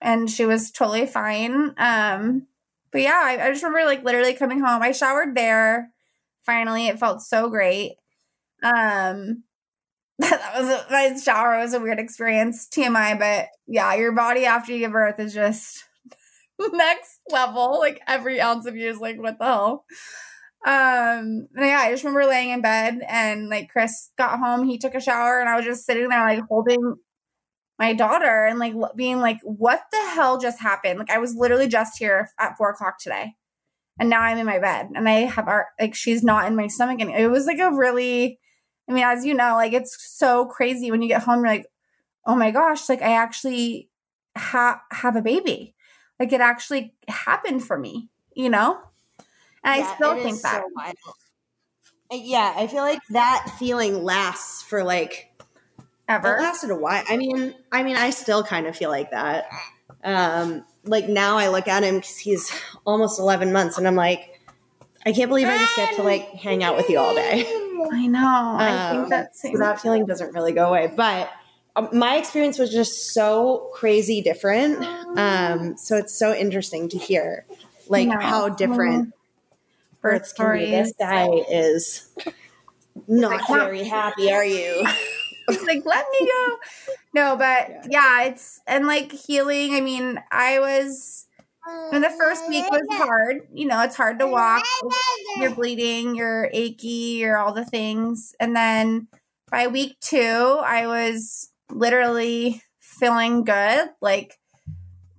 and 0.00 0.30
she 0.30 0.46
was 0.46 0.70
totally 0.70 1.06
fine. 1.06 1.74
Um, 1.76 2.46
but 2.92 3.02
yeah, 3.02 3.20
I, 3.22 3.46
I 3.46 3.50
just 3.50 3.62
remember 3.62 3.84
like 3.84 4.04
literally 4.04 4.34
coming 4.34 4.60
home. 4.60 4.82
I 4.82 4.92
showered 4.92 5.34
there. 5.34 5.90
Finally, 6.42 6.86
it 6.86 6.98
felt 6.98 7.20
so 7.22 7.48
great. 7.48 7.96
Um, 8.62 9.44
that 10.18 10.52
was 10.58 10.68
a, 10.68 10.86
my 10.90 11.18
shower 11.18 11.58
was 11.58 11.74
a 11.74 11.80
weird 11.80 11.98
experience. 11.98 12.66
TMI, 12.68 13.18
but 13.18 13.48
yeah, 13.66 13.94
your 13.94 14.12
body 14.12 14.46
after 14.46 14.72
you 14.72 14.78
give 14.78 14.92
birth 14.92 15.20
is 15.20 15.34
just 15.34 15.84
next 16.72 17.20
level. 17.30 17.78
Like 17.78 18.00
every 18.06 18.40
ounce 18.40 18.66
of 18.66 18.76
you 18.76 18.88
is 18.88 18.98
like, 18.98 19.18
what 19.18 19.38
the 19.38 19.44
hell? 19.44 19.84
Um, 20.66 21.48
and 21.54 21.66
yeah, 21.66 21.80
I 21.80 21.90
just 21.90 22.04
remember 22.04 22.26
laying 22.28 22.50
in 22.50 22.60
bed 22.60 23.00
and 23.08 23.48
like 23.48 23.70
Chris 23.70 24.10
got 24.18 24.38
home, 24.38 24.66
he 24.66 24.76
took 24.76 24.94
a 24.94 25.00
shower, 25.00 25.40
and 25.40 25.48
I 25.48 25.56
was 25.56 25.64
just 25.64 25.86
sitting 25.86 26.08
there 26.08 26.20
like 26.20 26.44
holding 26.48 26.96
my 27.78 27.94
daughter 27.94 28.44
and 28.44 28.58
like 28.58 28.74
being 28.94 29.20
like, 29.20 29.38
what 29.42 29.84
the 29.90 30.10
hell 30.14 30.38
just 30.38 30.60
happened? 30.60 30.98
Like 30.98 31.10
I 31.10 31.18
was 31.18 31.34
literally 31.34 31.66
just 31.66 31.98
here 31.98 32.28
at 32.38 32.58
four 32.58 32.70
o'clock 32.70 32.98
today. 32.98 33.34
And 33.98 34.10
now 34.10 34.20
I'm 34.20 34.38
in 34.38 34.46
my 34.46 34.58
bed 34.58 34.90
and 34.94 35.08
I 35.08 35.20
have 35.20 35.48
our 35.48 35.68
like 35.80 35.94
she's 35.94 36.22
not 36.22 36.46
in 36.46 36.56
my 36.56 36.66
stomach. 36.66 37.00
And 37.00 37.10
it 37.10 37.28
was 37.28 37.46
like 37.46 37.58
a 37.58 37.72
really 37.72 38.38
I 38.88 38.92
mean, 38.92 39.04
as 39.04 39.24
you 39.24 39.34
know, 39.34 39.54
like 39.54 39.72
it's 39.72 39.96
so 40.18 40.44
crazy 40.46 40.90
when 40.90 41.00
you 41.00 41.08
get 41.08 41.22
home, 41.22 41.40
you're 41.40 41.48
like, 41.48 41.66
oh 42.26 42.36
my 42.36 42.50
gosh, 42.50 42.88
like 42.88 43.02
I 43.02 43.12
actually 43.12 43.88
ha- 44.36 44.82
have 44.90 45.16
a 45.16 45.22
baby. 45.22 45.74
Like 46.20 46.34
it 46.34 46.42
actually 46.42 46.92
happened 47.08 47.64
for 47.64 47.78
me, 47.78 48.10
you 48.34 48.50
know? 48.50 48.78
And 49.64 49.80
yeah, 49.80 49.88
I 49.90 49.94
still 49.94 50.22
think 50.22 50.42
that. 50.42 50.64
So 50.74 52.16
yeah, 52.16 52.52
I 52.56 52.66
feel 52.66 52.82
like 52.82 53.00
that 53.10 53.50
feeling 53.58 54.04
lasts 54.04 54.62
for 54.62 54.84
like 54.84 55.32
ever. 56.06 56.36
It 56.36 56.42
lasted 56.42 56.70
a 56.70 56.76
while. 56.76 57.02
I 57.08 57.16
mean, 57.16 57.54
I 57.72 57.82
mean, 57.82 57.96
I 57.96 58.10
still 58.10 58.44
kind 58.44 58.66
of 58.66 58.76
feel 58.76 58.90
like 58.90 59.12
that. 59.12 59.46
Um, 60.04 60.64
like 60.84 61.08
now, 61.08 61.38
I 61.38 61.48
look 61.48 61.68
at 61.68 61.82
him 61.82 61.96
because 61.96 62.18
he's 62.18 62.52
almost 62.84 63.18
eleven 63.18 63.50
months, 63.52 63.78
and 63.78 63.88
I'm 63.88 63.96
like, 63.96 64.40
I 65.06 65.12
can't 65.12 65.30
believe 65.30 65.48
I 65.48 65.56
just 65.56 65.76
get 65.76 65.96
to 65.96 66.02
like 66.02 66.28
hang 66.30 66.62
out 66.62 66.76
with 66.76 66.90
you 66.90 66.98
all 66.98 67.14
day. 67.14 67.46
I 67.92 68.06
know. 68.06 68.18
Um, 68.20 68.56
I 68.58 68.90
think 68.92 69.08
that 69.08 69.34
so 69.34 69.52
that 69.56 69.80
feeling 69.80 70.04
doesn't 70.04 70.34
really 70.34 70.52
go 70.52 70.68
away, 70.68 70.92
but. 70.94 71.30
Um, 71.76 71.88
my 71.92 72.16
experience 72.16 72.58
was 72.58 72.70
just 72.70 73.12
so 73.12 73.70
crazy 73.74 74.22
different. 74.22 74.84
Um, 75.18 75.76
so 75.76 75.96
it's 75.96 76.14
so 76.14 76.34
interesting 76.34 76.88
to 76.90 76.98
hear 76.98 77.46
like 77.88 78.08
how 78.08 78.48
different 78.48 79.14
births 80.00 80.32
can 80.32 80.58
be. 80.58 80.70
This 80.70 80.92
guy 80.98 81.28
is 81.48 82.08
not 83.06 83.46
very 83.48 83.84
happy, 83.84 84.32
are 84.32 84.44
you? 84.44 84.82
like, 85.66 85.84
let 85.84 86.06
me 86.20 86.26
go. 86.26 86.58
No, 87.14 87.36
but 87.36 87.68
yeah. 87.68 87.82
yeah, 87.90 88.22
it's 88.24 88.60
and 88.66 88.86
like 88.86 89.12
healing. 89.12 89.74
I 89.74 89.80
mean, 89.80 90.20
I 90.30 90.60
was 90.60 91.26
and 91.92 92.02
the 92.02 92.10
first 92.10 92.48
week 92.48 92.64
was 92.70 92.82
hard. 92.92 93.46
You 93.52 93.66
know, 93.66 93.82
it's 93.82 93.96
hard 93.96 94.18
to 94.20 94.26
walk. 94.26 94.64
You're 95.36 95.54
bleeding, 95.54 96.14
you're 96.14 96.48
achy, 96.52 97.18
you're 97.18 97.36
all 97.36 97.52
the 97.52 97.64
things. 97.64 98.34
And 98.40 98.56
then 98.56 99.08
by 99.50 99.66
week 99.66 99.96
two, 100.00 100.60
I 100.64 100.86
was 100.86 101.50
literally 101.72 102.62
feeling 102.80 103.44
good, 103.44 103.88
like 104.00 104.38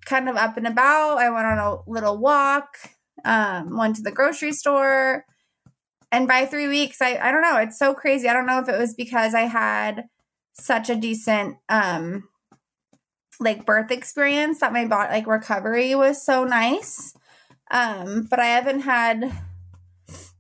kind 0.06 0.30
of 0.30 0.36
up 0.36 0.58
and 0.58 0.68
about. 0.68 1.18
I 1.18 1.30
went 1.30 1.46
on 1.46 1.58
a 1.58 1.90
little 1.90 2.18
walk, 2.18 2.78
um, 3.26 3.78
went 3.78 3.96
to 3.98 4.02
the 4.02 4.12
grocery 4.12 4.52
store. 4.52 5.26
And 6.12 6.28
by 6.28 6.46
three 6.46 6.68
weeks, 6.68 7.02
I, 7.02 7.18
I 7.18 7.32
don't 7.32 7.42
know, 7.42 7.58
it's 7.58 7.80
so 7.80 7.94
crazy. 7.94 8.28
I 8.28 8.34
don't 8.34 8.46
know 8.46 8.60
if 8.60 8.68
it 8.68 8.78
was 8.78 8.94
because 8.94 9.34
I 9.34 9.42
had 9.42 10.06
such 10.54 10.90
a 10.90 10.96
decent 10.96 11.56
um 11.70 12.28
like 13.40 13.66
birth 13.66 13.90
experience 13.90 14.60
that 14.60 14.74
my 14.74 14.86
body 14.86 15.12
like 15.12 15.28
recovery 15.28 15.96
was 15.96 16.22
so 16.22 16.44
nice. 16.44 17.14
Um, 17.72 18.28
but 18.30 18.40
I 18.40 18.46
haven't 18.46 18.82
had 18.82 19.32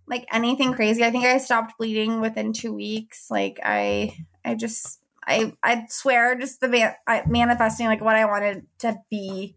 like 0.07 0.27
anything 0.31 0.73
crazy. 0.73 1.03
I 1.03 1.09
think 1.09 1.25
I 1.25 1.37
stopped 1.37 1.77
bleeding 1.77 2.21
within 2.21 2.53
two 2.53 2.73
weeks. 2.73 3.27
Like 3.31 3.59
I, 3.63 4.15
I 4.45 4.55
just, 4.55 5.00
I, 5.25 5.53
I 5.63 5.85
swear, 5.89 6.35
just 6.35 6.61
the 6.61 6.67
man, 6.67 6.93
I, 7.07 7.23
manifesting 7.27 7.85
like 7.85 8.01
what 8.01 8.15
I 8.15 8.25
wanted 8.25 8.65
to 8.79 8.97
be. 9.09 9.55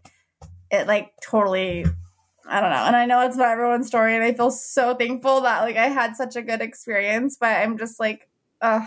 It 0.71 0.87
like 0.87 1.13
totally, 1.23 1.87
I 2.47 2.61
don't 2.61 2.71
know. 2.71 2.85
And 2.85 2.97
I 2.97 3.07
know 3.07 3.27
it's 3.27 3.37
not 3.37 3.49
everyone's 3.49 3.87
story, 3.87 4.15
and 4.15 4.25
I 4.25 4.33
feel 4.35 4.51
so 4.51 4.95
thankful 4.95 5.43
that 5.43 5.63
like 5.63 5.77
I 5.77 5.89
had 5.89 6.17
such 6.17 6.37
a 6.37 6.43
good 6.43 6.61
experience. 6.61 7.37
But 7.41 7.61
I'm 7.61 7.79
just 7.79 8.01
like, 8.01 8.29
uh 8.61 8.87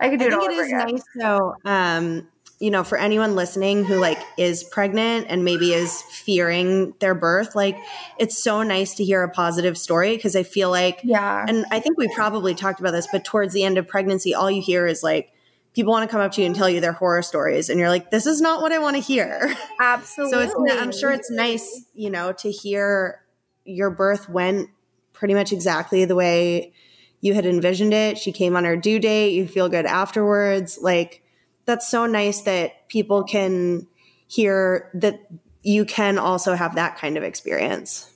I 0.00 0.10
could 0.10 0.18
do 0.18 0.26
I 0.26 0.28
it. 0.28 0.34
I 0.34 0.38
think 0.38 0.52
it 0.52 0.54
is 0.54 0.66
again. 0.66 0.78
nice 0.78 1.04
though. 1.14 1.54
Um, 1.64 2.28
you 2.58 2.70
know, 2.70 2.84
for 2.84 2.96
anyone 2.96 3.34
listening 3.34 3.84
who 3.84 3.96
like 3.96 4.18
is 4.38 4.62
pregnant 4.62 5.26
and 5.28 5.44
maybe 5.44 5.72
is 5.72 6.02
fearing 6.02 6.94
their 7.00 7.14
birth, 7.14 7.56
like 7.56 7.76
it's 8.18 8.40
so 8.40 8.62
nice 8.62 8.94
to 8.94 9.04
hear 9.04 9.22
a 9.22 9.28
positive 9.28 9.76
story 9.76 10.14
because 10.14 10.36
I 10.36 10.44
feel 10.44 10.70
like, 10.70 11.00
yeah, 11.02 11.44
and 11.48 11.64
I 11.72 11.80
think 11.80 11.98
we 11.98 12.06
probably 12.14 12.54
talked 12.54 12.78
about 12.78 12.92
this, 12.92 13.08
but 13.10 13.24
towards 13.24 13.52
the 13.52 13.64
end 13.64 13.78
of 13.78 13.88
pregnancy, 13.88 14.34
all 14.34 14.50
you 14.50 14.62
hear 14.62 14.86
is 14.86 15.02
like 15.02 15.32
people 15.74 15.92
want 15.92 16.08
to 16.08 16.12
come 16.12 16.20
up 16.20 16.32
to 16.32 16.40
you 16.40 16.46
and 16.46 16.54
tell 16.54 16.68
you 16.68 16.80
their 16.80 16.92
horror 16.92 17.22
stories, 17.22 17.68
and 17.68 17.78
you're 17.78 17.88
like, 17.88 18.10
this 18.10 18.26
is 18.26 18.40
not 18.40 18.60
what 18.60 18.72
I 18.72 18.78
want 18.78 18.96
to 18.96 19.02
hear. 19.02 19.54
Absolutely. 19.80 20.48
so 20.48 20.62
it's, 20.64 20.80
I'm 20.80 20.92
sure 20.92 21.10
it's 21.10 21.30
nice, 21.30 21.84
you 21.94 22.10
know, 22.10 22.32
to 22.32 22.50
hear 22.50 23.22
your 23.64 23.90
birth 23.90 24.28
went 24.28 24.70
pretty 25.12 25.34
much 25.34 25.52
exactly 25.52 26.04
the 26.04 26.14
way 26.14 26.72
you 27.20 27.34
had 27.34 27.46
envisioned 27.46 27.94
it. 27.94 28.18
She 28.18 28.32
came 28.32 28.56
on 28.56 28.64
her 28.64 28.76
due 28.76 28.98
date. 28.98 29.34
You 29.34 29.46
feel 29.46 29.68
good 29.68 29.86
afterwards. 29.86 30.78
Like, 30.82 31.22
that's 31.64 31.88
so 31.88 32.06
nice 32.06 32.42
that 32.42 32.88
people 32.88 33.22
can 33.22 33.86
hear 34.26 34.90
that 34.94 35.20
you 35.62 35.84
can 35.84 36.18
also 36.18 36.54
have 36.54 36.74
that 36.74 36.98
kind 36.98 37.16
of 37.16 37.22
experience. 37.22 38.12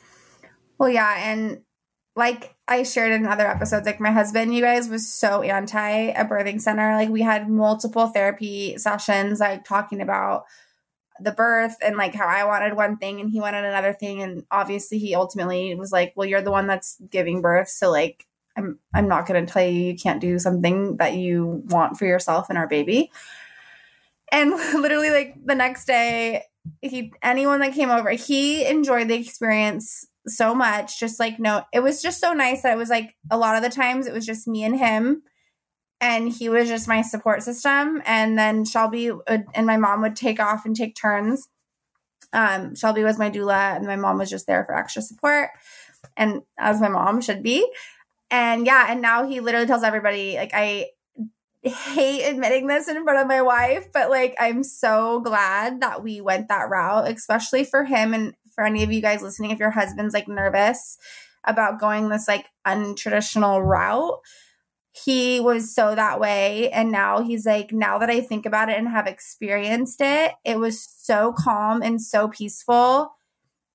Well, 0.79 0.89
yeah. 0.89 1.31
And 1.31 1.63
like 2.17 2.56
I 2.69 2.83
shared 2.83 3.13
in 3.13 3.27
other 3.27 3.47
episodes, 3.47 3.87
like 3.87 4.01
my 4.01 4.11
husband, 4.11 4.55
you 4.55 4.61
guys, 4.61 4.89
was 4.89 5.13
so 5.13 5.43
anti 5.43 5.89
a 5.89 6.25
birthing 6.25 6.61
center. 6.61 6.95
Like, 6.95 7.11
we 7.11 7.23
had 7.23 7.49
multiple 7.49 8.09
therapy 8.09 8.77
sessions, 8.77 9.39
like 9.41 9.65
talking 9.65 10.01
about 10.01 10.45
the 11.21 11.33
birth 11.33 11.77
and 11.81 11.97
like 11.97 12.15
how 12.15 12.27
I 12.27 12.45
wanted 12.45 12.75
one 12.75 12.99
thing 12.99 13.21
and 13.21 13.31
he 13.31 13.41
wanted 13.41 13.65
another 13.65 13.93
thing. 13.93 14.21
And 14.21 14.45
obviously, 14.51 14.99
he 14.99 15.15
ultimately 15.15 15.75
was 15.77 15.93
like, 15.93 16.13
Well, 16.17 16.29
you're 16.29 16.43
the 16.43 16.51
one 16.51 16.67
that's 16.67 16.97
giving 17.11 17.41
birth. 17.41 17.69
So, 17.69 17.91
like, 17.91 18.27
I'm 18.57 18.79
I'm 18.95 19.07
not 19.07 19.27
to 19.27 19.47
tell 19.47 19.65
you 19.65 19.71
you 19.71 19.97
can't 19.97 20.21
do 20.21 20.39
something 20.39 20.97
that 20.97 21.15
you 21.15 21.63
want 21.67 21.99
for 21.99 22.07
yourself 22.07 22.49
and 22.49 22.59
our 22.59 22.67
baby. 22.67 23.11
And 24.33 24.51
literally 24.75 25.11
like 25.11 25.37
the 25.45 25.55
next 25.55 25.87
day, 25.87 26.43
he 26.83 27.13
anyone 27.23 27.61
that 27.61 27.75
came 27.75 27.91
over, 27.91 28.11
he 28.11 28.67
enjoyed 28.67 29.09
the 29.09 29.15
experience 29.15 30.07
so 30.27 30.55
much. 30.55 30.99
Just 30.99 31.21
like 31.21 31.39
no, 31.39 31.65
it 31.73 31.81
was 31.81 32.03
just 32.03 32.21
so 32.21 32.33
nice 32.33 32.63
that 32.63 32.73
it 32.73 32.79
was 32.79 32.91
like 32.91 33.15
a 33.31 33.39
lot 33.39 33.57
of 33.57 33.63
the 33.63 33.69
times 33.69 34.07
it 34.07 34.15
was 34.15 34.27
just 34.27 34.49
me 34.49 34.65
and 34.65 34.79
him 34.79 35.23
and 36.01 36.31
he 36.31 36.49
was 36.49 36.69
just 36.69 36.89
my 36.89 37.01
support 37.03 37.43
system 37.43 38.03
and 38.05 38.39
then 38.39 38.65
Shelby 38.65 39.11
would, 39.11 39.47
and 39.55 39.67
my 39.67 39.79
mom 39.79 40.03
would 40.03 40.15
take 40.15 40.39
off 40.39 40.67
and 40.67 40.77
take 40.77 40.95
turns. 40.95 41.49
Um, 42.33 42.75
Shelby 42.75 43.03
was 43.03 43.19
my 43.19 43.31
doula 43.31 43.77
and 43.77 43.87
my 43.87 43.97
mom 43.97 44.19
was 44.19 44.29
just 44.29 44.47
there 44.47 44.65
for 44.65 44.77
extra 44.77 45.01
support 45.01 45.51
and 46.17 46.43
as 46.59 46.81
my 46.81 46.89
mom 46.89 47.21
should 47.21 47.43
be 47.43 47.67
and 48.31 48.67
yeah 48.67 48.87
and 48.89 49.01
now 49.01 49.27
he 49.27 49.41
literally 49.41 49.67
tells 49.67 49.83
everybody 49.83 50.37
like 50.37 50.51
i 50.53 50.87
hate 51.69 52.25
admitting 52.25 52.67
this 52.67 52.89
in 52.89 53.03
front 53.05 53.19
of 53.19 53.27
my 53.27 53.43
wife, 53.43 53.89
but 53.93 54.11
like 54.11 54.35
I'm 54.39 54.63
so 54.63 55.21
glad 55.21 55.81
that 55.81 56.03
we 56.03 56.21
went 56.21 56.49
that 56.49 56.69
route, 56.69 57.09
especially 57.09 57.65
for 57.65 57.85
him 57.85 58.15
and 58.15 58.35
for 58.55 58.65
any 58.65 58.83
of 58.83 58.93
you 58.93 59.01
guys 59.01 59.23
listening 59.23 59.51
if 59.51 59.59
your 59.59 59.71
husband's 59.71 60.15
like 60.15 60.29
nervous 60.29 60.99
about 61.45 61.81
going 61.81 62.09
this 62.09 62.29
like 62.29 62.47
untraditional 62.67 63.65
route. 63.65 64.19
He 65.05 65.41
was 65.41 65.75
so 65.75 65.95
that 65.95 66.19
way 66.21 66.71
and 66.71 66.91
now 66.91 67.23
he's 67.23 67.45
like 67.45 67.71
now 67.71 67.99
that 67.99 68.09
I 68.09 68.21
think 68.23 68.47
about 68.47 68.71
it 68.71 68.79
and 68.79 68.89
have 68.89 69.07
experienced 69.07 70.01
it, 70.01 70.33
it 70.45 70.59
was 70.59 70.81
so 70.81 71.35
calm 71.37 71.83
and 71.83 72.01
so 72.01 72.29
peaceful. 72.29 73.13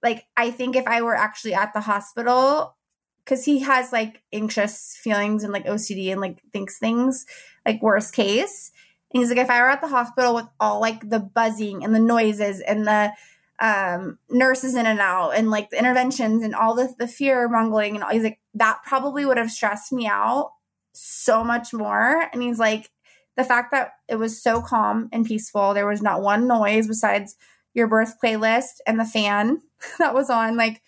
Like 0.02 0.26
I 0.36 0.50
think 0.50 0.76
if 0.76 0.88
I 0.88 1.02
were 1.04 1.16
actually 1.16 1.54
at 1.54 1.74
the 1.74 1.82
hospital, 1.82 2.76
because 3.24 3.46
he 3.46 3.60
has 3.60 3.92
like 3.92 4.24
anxious 4.34 4.98
feelings 5.02 5.44
and 5.44 5.54
like 5.54 5.66
OCD 5.66 6.12
and 6.12 6.20
like 6.20 6.42
thinks 6.52 6.80
things 6.80 7.26
like 7.66 7.82
worst 7.82 8.14
case. 8.14 8.72
And 9.14 9.22
he's 9.22 9.30
like, 9.30 9.39
if 9.39 9.49
I 9.49 9.62
were 9.62 9.70
at 9.70 9.82
the 9.82 9.88
hospital 9.88 10.36
with 10.36 10.47
all 10.59 10.80
like 10.80 11.09
the 11.09 11.20
buzzing 11.20 11.84
and 11.84 11.93
the 11.93 11.99
noises 11.99 12.62
and 12.62 12.88
the 12.88 13.12
um, 13.59 14.18
nurses 14.30 14.76
in 14.76 14.86
and 14.86 14.99
out 14.99 15.32
and 15.32 15.51
like 15.51 15.70
the 15.70 15.78
interventions 15.78 16.43
and 16.43 16.55
all 16.55 16.76
the, 16.76 16.93
the 16.97 17.07
fear 17.07 17.47
mongling 17.47 17.95
and 17.95 18.03
all, 18.03 18.12
he's 18.12 18.24
like, 18.24 18.39
that 18.53 18.80
probably 18.86 19.26
would 19.26 19.38
have 19.38 19.51
stressed 19.51 19.91
me 19.91 20.07
out 20.07 20.51
so 20.93 21.43
much 21.43 21.74
more. 21.74 22.28
And 22.34 22.41
he's 22.41 22.59
like, 22.59 22.89
the 23.38 23.43
fact 23.43 23.72
that 23.72 23.93
it 24.07 24.16
was 24.16 24.41
so 24.41 24.62
calm 24.62 25.09
and 25.12 25.26
peaceful, 25.26 25.74
there 25.74 25.88
was 25.88 26.01
not 26.01 26.22
one 26.22 26.47
noise 26.47 26.88
besides 26.88 27.36
your 27.74 27.88
birth 27.88 28.16
playlist 28.22 28.80
and 28.86 28.99
the 28.99 29.05
fan 29.05 29.62
that 29.99 30.14
was 30.14 30.30
on, 30.30 30.57
like 30.57 30.82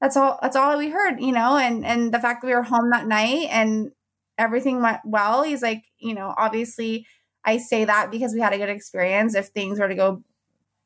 that's 0.00 0.16
all 0.18 0.38
that's 0.42 0.56
all 0.56 0.76
we 0.76 0.90
heard 0.90 1.18
you 1.18 1.32
know 1.32 1.56
and 1.56 1.84
and 1.84 2.12
the 2.12 2.18
fact 2.18 2.42
that 2.42 2.46
we 2.46 2.54
were 2.54 2.62
home 2.62 2.90
that 2.90 3.06
night 3.06 3.48
and 3.50 3.90
everything 4.38 4.82
went 4.82 5.00
well. 5.04 5.42
He's 5.42 5.62
like 5.62 5.84
you 5.98 6.14
know 6.14 6.34
obviously 6.36 7.06
i 7.44 7.56
say 7.58 7.84
that 7.84 8.10
because 8.10 8.32
we 8.34 8.40
had 8.40 8.52
a 8.52 8.58
good 8.58 8.68
experience. 8.68 9.34
If 9.34 9.48
things 9.48 9.78
were 9.78 9.88
to 9.88 9.94
go 9.94 10.22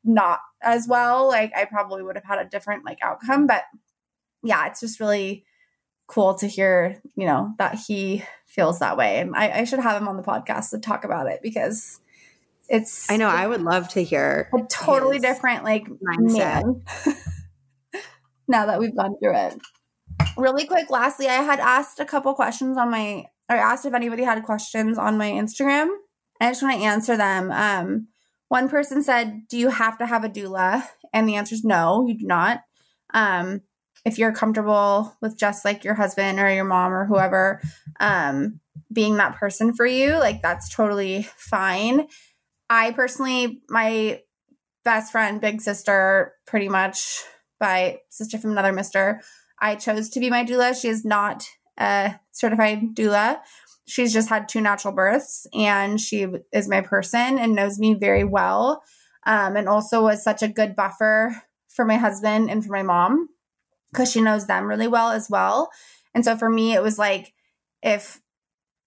not 0.03 0.39
as 0.61 0.87
well 0.87 1.27
like 1.27 1.51
i 1.55 1.65
probably 1.65 2.01
would 2.01 2.15
have 2.15 2.25
had 2.25 2.39
a 2.39 2.49
different 2.49 2.85
like 2.85 2.99
outcome. 3.01 3.47
But 3.47 3.63
yeah 4.43 4.67
it's 4.67 4.79
just 4.79 4.99
really 4.99 5.45
cool 6.07 6.33
to 6.33 6.47
hear 6.47 7.01
you 7.15 7.25
know 7.25 7.53
that 7.59 7.75
he 7.87 8.23
feels 8.47 8.79
that 8.79 8.97
way. 8.97 9.19
And 9.19 9.35
i, 9.35 9.59
I 9.59 9.63
should 9.63 9.79
have 9.79 10.01
him 10.01 10.07
on 10.07 10.17
the 10.17 10.23
podcast 10.23 10.71
to 10.71 10.79
talk 10.79 11.03
about 11.03 11.27
it 11.27 11.41
because 11.41 11.99
it's 12.67 13.09
i 13.09 13.17
know 13.17 13.27
i 13.27 13.47
would 13.47 13.61
love 13.61 13.89
to 13.89 14.03
hear 14.03 14.47
a 14.53 14.61
totally 14.69 15.17
different 15.17 15.63
like 15.63 15.87
mindset. 15.87 16.81
now 18.49 18.65
that 18.65 18.79
we've 18.79 18.95
gone 18.95 19.17
through 19.19 19.35
it. 19.35 19.57
Really 20.35 20.65
quick, 20.65 20.89
lastly, 20.89 21.27
I 21.27 21.43
had 21.43 21.59
asked 21.59 21.99
a 21.99 22.05
couple 22.05 22.33
questions 22.33 22.77
on 22.77 22.89
my, 22.89 23.25
or 23.49 23.55
asked 23.55 23.85
if 23.85 23.93
anybody 23.93 24.23
had 24.23 24.43
questions 24.43 24.97
on 24.97 25.17
my 25.17 25.29
Instagram. 25.29 25.89
I 26.39 26.51
just 26.51 26.63
want 26.63 26.77
to 26.77 26.85
answer 26.85 27.17
them. 27.17 27.51
Um, 27.51 28.07
one 28.47 28.69
person 28.69 29.03
said, 29.03 29.47
Do 29.49 29.57
you 29.57 29.69
have 29.69 29.97
to 29.97 30.05
have 30.05 30.23
a 30.23 30.29
doula? 30.29 30.83
And 31.13 31.27
the 31.27 31.35
answer 31.35 31.55
is 31.55 31.63
no, 31.63 32.05
you 32.07 32.17
do 32.17 32.25
not. 32.25 32.61
Um, 33.13 33.61
if 34.05 34.17
you're 34.17 34.31
comfortable 34.31 35.15
with 35.21 35.37
just 35.37 35.65
like 35.65 35.83
your 35.83 35.95
husband 35.95 36.39
or 36.39 36.49
your 36.49 36.63
mom 36.63 36.93
or 36.93 37.05
whoever 37.05 37.61
um, 37.99 38.59
being 38.91 39.17
that 39.17 39.35
person 39.35 39.73
for 39.73 39.85
you, 39.85 40.13
like 40.13 40.41
that's 40.41 40.73
totally 40.73 41.23
fine. 41.35 42.07
I 42.69 42.91
personally, 42.91 43.61
my 43.67 44.21
best 44.85 45.11
friend, 45.11 45.41
big 45.41 45.61
sister, 45.61 46.33
pretty 46.45 46.69
much 46.69 47.23
by 47.59 47.99
sister 48.09 48.37
from 48.37 48.51
another 48.51 48.71
mister. 48.71 49.21
I 49.59 49.75
chose 49.75 50.09
to 50.09 50.19
be 50.19 50.29
my 50.29 50.45
doula. 50.45 50.79
She 50.79 50.87
is 50.87 51.03
not 51.03 51.45
a 51.79 52.19
certified 52.31 52.95
doula. 52.95 53.39
She's 53.87 54.13
just 54.13 54.29
had 54.29 54.47
two 54.47 54.61
natural 54.61 54.93
births 54.93 55.47
and 55.53 55.99
she 55.99 56.27
is 56.53 56.67
my 56.67 56.81
person 56.81 57.39
and 57.39 57.55
knows 57.55 57.79
me 57.79 57.95
very 57.95 58.23
well. 58.23 58.83
Um, 59.25 59.55
and 59.55 59.67
also 59.67 60.03
was 60.03 60.23
such 60.23 60.41
a 60.41 60.47
good 60.47 60.75
buffer 60.75 61.43
for 61.67 61.85
my 61.85 61.97
husband 61.97 62.49
and 62.49 62.63
for 62.63 62.71
my 62.71 62.83
mom 62.83 63.29
because 63.91 64.11
she 64.11 64.21
knows 64.21 64.47
them 64.47 64.65
really 64.65 64.87
well 64.87 65.11
as 65.11 65.29
well. 65.29 65.69
And 66.13 66.23
so 66.23 66.37
for 66.37 66.49
me, 66.49 66.73
it 66.73 66.83
was 66.83 66.99
like 66.99 67.33
if 67.81 68.19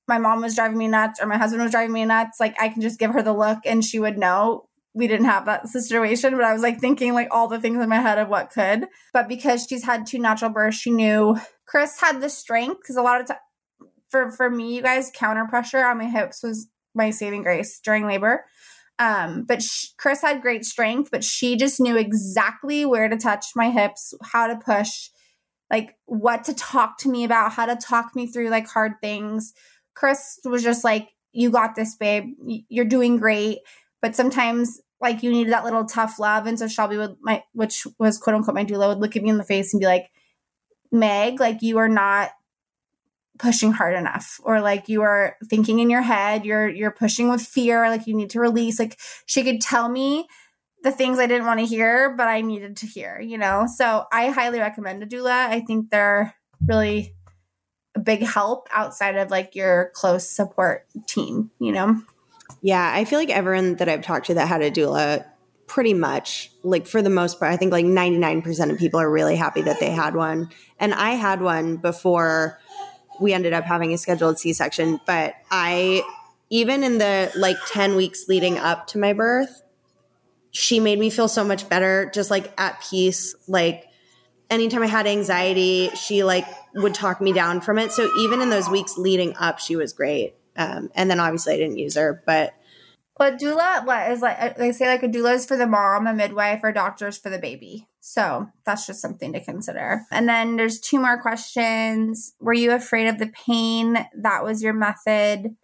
my 0.09 0.19
mom 0.19 0.43
was 0.43 0.55
driving 0.55 0.79
me 0.79 0.89
nuts 0.89 1.21
or 1.21 1.27
my 1.27 1.39
husband 1.39 1.63
was 1.63 1.73
driving 1.73 1.93
me 1.93 2.05
nuts, 2.05 2.39
like 2.41 2.61
I 2.61 2.69
can 2.69 2.83
just 2.83 2.99
give 2.99 3.13
her 3.13 3.23
the 3.23 3.33
look 3.33 3.59
and 3.65 3.85
she 3.85 3.99
would 3.99 4.19
know 4.19 4.69
we 4.95 5.09
didn't 5.09 5.27
have 5.27 5.47
that 5.47 5.69
situation, 5.69 6.37
but 6.37 6.45
I 6.45 6.53
was 6.53 6.63
like 6.63 6.81
thinking 6.81 7.15
like 7.15 7.29
all 7.31 7.49
the 7.49 7.61
things 7.61 7.83
in 7.83 7.89
my 7.89 8.01
head 8.01 8.19
of 8.19 8.29
what 8.29 8.51
could. 8.51 8.87
But 9.13 9.29
because 9.29 9.67
she's 9.67 9.85
had 9.85 10.07
two 10.07 10.19
natural 10.19 10.51
births, 10.51 10.77
she 10.77 10.91
knew 10.91 11.39
Chris 11.67 12.01
had 12.01 12.21
the 12.21 12.29
strength 12.29 12.81
because 12.83 12.97
a 12.97 13.03
lot 13.03 13.21
of 13.21 13.29
time 13.29 13.39
for 14.11 14.31
for 14.31 14.51
me, 14.51 14.77
you 14.77 14.83
guys, 14.83 15.11
counter 15.15 15.47
pressure 15.49 15.85
on 15.85 15.99
my 15.99 16.09
hips 16.09 16.43
was 16.43 16.69
my 16.95 17.11
saving 17.11 17.43
grace 17.43 17.81
during 17.81 18.07
labor. 18.07 18.45
Um, 18.99 19.45
but 19.45 19.63
sh- 19.63 19.89
Chris 19.97 20.21
had 20.21 20.43
great 20.43 20.65
strength, 20.65 21.11
but 21.11 21.25
she 21.25 21.57
just 21.57 21.81
knew 21.81 21.97
exactly 21.97 22.85
where 22.85 23.09
to 23.09 23.17
touch 23.17 23.47
my 23.57 23.71
hips, 23.71 24.15
how 24.23 24.47
to 24.47 24.57
push, 24.57 25.09
like 25.71 25.97
what 26.05 26.45
to 26.45 26.55
talk 26.55 26.99
to 26.99 27.09
me 27.09 27.25
about, 27.25 27.53
how 27.53 27.65
to 27.65 27.75
talk 27.75 28.15
me 28.15 28.27
through 28.27 28.51
like 28.51 28.69
hard 28.69 28.93
things. 29.01 29.55
Chris 29.95 30.39
was 30.45 30.63
just 30.63 30.85
like, 30.85 31.09
"You 31.33 31.51
got 31.51 31.75
this, 31.75 31.97
babe. 31.97 32.35
You're 32.69 32.85
doing 32.85 33.17
great." 33.17 33.59
But 34.03 34.15
sometimes 34.15 34.81
like 35.01 35.23
you 35.23 35.31
needed 35.31 35.53
that 35.53 35.65
little 35.65 35.85
tough 35.85 36.19
love. 36.19 36.47
And 36.47 36.59
so 36.59 36.69
Shelby 36.69 36.99
would 36.99 37.17
my 37.23 37.43
which 37.53 37.87
was 37.99 38.19
quote 38.19 38.37
unquote 38.37 38.55
my 38.55 38.65
doula 38.65 38.89
would 38.89 38.99
look 38.99 39.17
at 39.17 39.23
me 39.23 39.31
in 39.31 39.39
the 39.39 39.45
face 39.45 39.73
and 39.73 39.81
be 39.81 39.87
like, 39.87 40.11
Meg, 40.91 41.41
like 41.41 41.63
you 41.63 41.79
are 41.79 41.89
not 41.89 42.31
pushing 43.39 43.73
hard 43.73 43.97
enough. 43.97 44.39
Or 44.45 44.61
like 44.61 44.89
you 44.89 45.03
are 45.03 45.37
thinking 45.49 45.79
in 45.79 45.89
your 45.89 46.03
head. 46.03 46.45
You're 46.45 46.69
you're 46.69 46.91
pushing 46.91 47.31
with 47.31 47.41
fear. 47.41 47.89
Like 47.89 48.07
you 48.07 48.15
need 48.15 48.31
to 48.31 48.41
release. 48.41 48.79
Like 48.79 48.99
she 49.27 49.43
could 49.43 49.61
tell 49.61 49.89
me 49.89 50.27
the 50.83 50.91
things 50.91 51.21
i 51.21 51.27
didn't 51.27 51.47
want 51.47 51.61
to 51.61 51.67
hear 51.67 52.13
but 52.17 52.27
i 52.27 52.41
needed 52.41 52.77
to 52.77 52.87
hear 52.87 53.21
you 53.21 53.39
know? 53.39 53.69
So 53.73 54.05
i 54.13 54.31
highly 54.31 54.59
recommend 54.59 55.01
a 55.03 55.07
doula. 55.07 55.31
I 55.31 55.61
think 55.61 55.91
they're 55.91 56.35
really 56.67 57.15
a 57.95 58.01
big 58.01 58.23
help 58.23 58.69
outside 58.73 59.17
of 59.17 59.31
like 59.31 59.55
your 59.55 59.93
close 59.95 60.29
support 60.29 60.87
team 61.07 61.53
you 61.61 61.71
know 61.71 62.03
yeah, 62.61 62.93
I 62.95 63.05
feel 63.05 63.19
like 63.19 63.31
everyone 63.31 63.77
that 63.77 63.89
I've 63.89 64.03
talked 64.03 64.27
to 64.27 64.35
that 64.35 64.49
had 64.49 64.63
a 64.63 64.71
doula 64.71 65.25
pretty 65.67 65.95
much 65.95 66.51
like 66.63 66.87
for 66.87 67.01
the 67.01 67.09
most 67.09 67.39
part 67.39 67.51
i 67.51 67.57
think 67.57 67.73
like 67.73 67.87
99% 67.87 68.71
of 68.71 68.79
people 68.79 69.01
are 69.01 69.11
really 69.11 69.37
happy 69.37 69.63
that 69.63 69.81
they 69.81 69.91
had 69.91 70.15
one. 70.15 70.51
And 70.79 70.93
i 70.93 71.13
had 71.13 71.41
one 71.41 71.77
before 71.77 72.59
we 73.21 73.33
ended 73.33 73.55
up 73.55 73.65
having 73.65 73.95
a 73.95 73.97
scheduled 73.97 74.39
c-section 74.39 75.01
but 75.07 75.35
i 75.51 76.03
even 76.51 76.83
in 76.85 76.99
the 76.99 77.33
like 77.37 77.57
10 77.69 77.97
weeks 77.97 78.29
leading 78.29 78.59
up 78.59 78.87
to 78.89 78.99
my 78.99 79.15
birth 79.15 79.63
she 80.51 80.79
made 80.79 80.99
me 80.99 81.09
feel 81.09 81.29
so 81.29 81.43
much 81.43 81.67
better 81.71 82.11
just 82.13 82.31
like 82.31 82.53
at 82.59 82.79
peace. 82.91 83.35
Like 83.49 83.89
anytime 84.51 84.83
i 84.83 84.87
had 84.87 85.07
anxiety 85.07 85.89
she 85.95 86.23
like 86.23 86.47
would 86.75 86.93
talk 86.93 87.23
me 87.23 87.33
down 87.33 87.63
from 87.63 87.79
it. 87.79 87.93
So 87.93 88.11
even 88.19 88.43
in 88.43 88.51
those 88.51 88.69
weeks 88.69 88.99
leading 88.99 89.35
up 89.37 89.59
she 89.59 89.77
was 89.77 89.95
great 89.95 90.35
um, 90.57 90.91
and 90.95 91.11
then 91.11 91.21
obviously 91.21 91.55
I 91.55 91.59
didn't 91.59 91.79
use 91.79 91.97
her, 91.97 92.23
but. 92.27 92.55
But 93.19 93.39
doula, 93.39 93.85
what 93.85 94.11
is 94.11 94.21
like, 94.21 94.57
they 94.57 94.73
say 94.73 94.87
like 94.87 95.03
a 95.03 95.09
doula 95.09 95.35
is 95.35 95.47
for 95.47 95.57
the 95.57 95.67
mom, 95.67 96.07
a 96.07 96.15
midwife, 96.15 96.61
or 96.63 96.73
doctors 96.73 97.19
for 97.19 97.29
the 97.29 97.39
baby. 97.39 97.87
So 98.01 98.49
that's 98.65 98.87
just 98.87 99.01
something 99.01 99.33
to 99.35 99.45
consider. 99.45 100.01
And 100.11 100.29
then 100.29 100.57
there's 100.57 100.81
two 100.81 100.99
more 100.99 101.21
questions. 101.21 102.35
Were 102.41 102.55
you 102.55 102.73
afraid 102.73 103.07
of 103.09 103.19
the 103.19 103.29
pain? 103.47 104.09
That 104.17 104.43
was 104.43 104.63
your 104.63 104.73
method. 104.73 105.57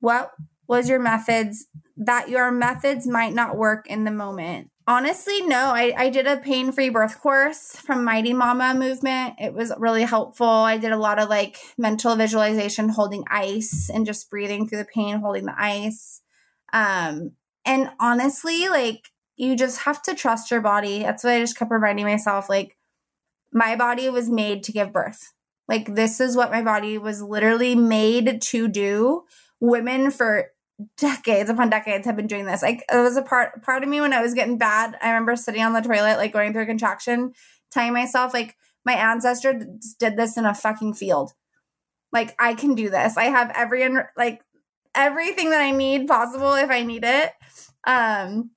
What 0.00 0.32
was 0.66 0.88
your 0.88 0.98
methods? 0.98 1.66
That 1.96 2.28
your 2.28 2.50
methods 2.50 3.06
might 3.06 3.34
not 3.34 3.56
work 3.56 3.86
in 3.86 4.04
the 4.04 4.10
moment. 4.10 4.70
Honestly, 4.86 5.40
no. 5.42 5.72
I, 5.74 5.94
I 5.96 6.08
did 6.10 6.26
a 6.26 6.36
pain 6.36 6.70
free 6.70 6.90
birth 6.90 7.20
course 7.20 7.76
from 7.76 8.04
Mighty 8.04 8.34
Mama 8.34 8.74
movement. 8.74 9.34
It 9.38 9.54
was 9.54 9.72
really 9.78 10.02
helpful. 10.02 10.46
I 10.46 10.76
did 10.76 10.92
a 10.92 10.98
lot 10.98 11.18
of 11.18 11.30
like 11.30 11.56
mental 11.78 12.14
visualization, 12.16 12.90
holding 12.90 13.24
ice 13.30 13.88
and 13.88 14.04
just 14.04 14.28
breathing 14.28 14.68
through 14.68 14.78
the 14.78 14.84
pain, 14.84 15.20
holding 15.20 15.46
the 15.46 15.54
ice. 15.56 16.20
Um, 16.72 17.32
and 17.64 17.90
honestly, 17.98 18.68
like 18.68 19.10
you 19.36 19.56
just 19.56 19.80
have 19.80 20.02
to 20.02 20.14
trust 20.14 20.50
your 20.50 20.60
body. 20.60 21.00
That's 21.00 21.24
what 21.24 21.32
I 21.32 21.40
just 21.40 21.58
kept 21.58 21.70
reminding 21.70 22.04
myself. 22.04 22.48
Like, 22.48 22.76
my 23.52 23.76
body 23.76 24.08
was 24.08 24.28
made 24.28 24.62
to 24.64 24.72
give 24.72 24.92
birth. 24.92 25.32
Like, 25.68 25.94
this 25.94 26.20
is 26.20 26.36
what 26.36 26.50
my 26.50 26.62
body 26.62 26.98
was 26.98 27.22
literally 27.22 27.74
made 27.74 28.40
to 28.42 28.68
do. 28.68 29.22
Women 29.60 30.10
for 30.10 30.50
decades 30.96 31.50
upon 31.50 31.70
decades 31.70 32.06
have 32.06 32.16
been 32.16 32.26
doing 32.26 32.46
this. 32.46 32.62
Like 32.62 32.84
it 32.92 32.96
was 32.96 33.16
a 33.16 33.22
part 33.22 33.62
part 33.62 33.82
of 33.82 33.88
me 33.88 34.00
when 34.00 34.12
I 34.12 34.22
was 34.22 34.34
getting 34.34 34.58
bad. 34.58 34.96
I 35.00 35.08
remember 35.08 35.36
sitting 35.36 35.62
on 35.62 35.72
the 35.72 35.80
toilet, 35.80 36.16
like 36.16 36.32
going 36.32 36.52
through 36.52 36.62
a 36.62 36.66
contraction, 36.66 37.32
telling 37.70 37.92
myself, 37.92 38.34
like, 38.34 38.56
my 38.84 38.94
ancestor 38.94 39.66
did 39.98 40.16
this 40.16 40.36
in 40.36 40.44
a 40.44 40.54
fucking 40.54 40.94
field. 40.94 41.32
Like 42.12 42.34
I 42.38 42.54
can 42.54 42.74
do 42.74 42.90
this. 42.90 43.16
I 43.16 43.24
have 43.24 43.50
every 43.54 43.88
like 44.16 44.42
everything 44.94 45.50
that 45.50 45.60
I 45.60 45.70
need 45.70 46.06
possible 46.06 46.54
if 46.54 46.70
I 46.70 46.82
need 46.82 47.04
it. 47.04 47.32
Um 47.86 48.50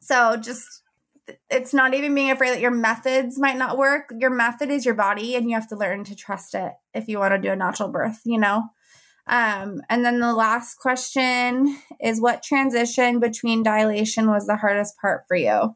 so 0.00 0.36
just 0.36 0.82
it's 1.50 1.74
not 1.74 1.94
even 1.94 2.14
being 2.14 2.30
afraid 2.30 2.50
that 2.50 2.60
your 2.60 2.70
methods 2.70 3.38
might 3.38 3.56
not 3.56 3.78
work. 3.78 4.12
Your 4.18 4.30
method 4.30 4.70
is 4.70 4.84
your 4.84 4.94
body 4.94 5.34
and 5.34 5.48
you 5.48 5.54
have 5.54 5.68
to 5.68 5.76
learn 5.76 6.04
to 6.04 6.14
trust 6.14 6.54
it 6.54 6.72
if 6.92 7.08
you 7.08 7.18
want 7.18 7.32
to 7.32 7.38
do 7.38 7.50
a 7.50 7.56
natural 7.56 7.88
birth, 7.88 8.20
you 8.24 8.38
know? 8.38 8.64
Um, 9.26 9.80
and 9.88 10.04
then 10.04 10.20
the 10.20 10.34
last 10.34 10.76
question 10.76 11.78
is 12.00 12.20
what 12.20 12.42
transition 12.42 13.20
between 13.20 13.62
dilation 13.62 14.28
was 14.28 14.46
the 14.46 14.56
hardest 14.56 14.98
part 14.98 15.22
for 15.26 15.36
you? 15.36 15.74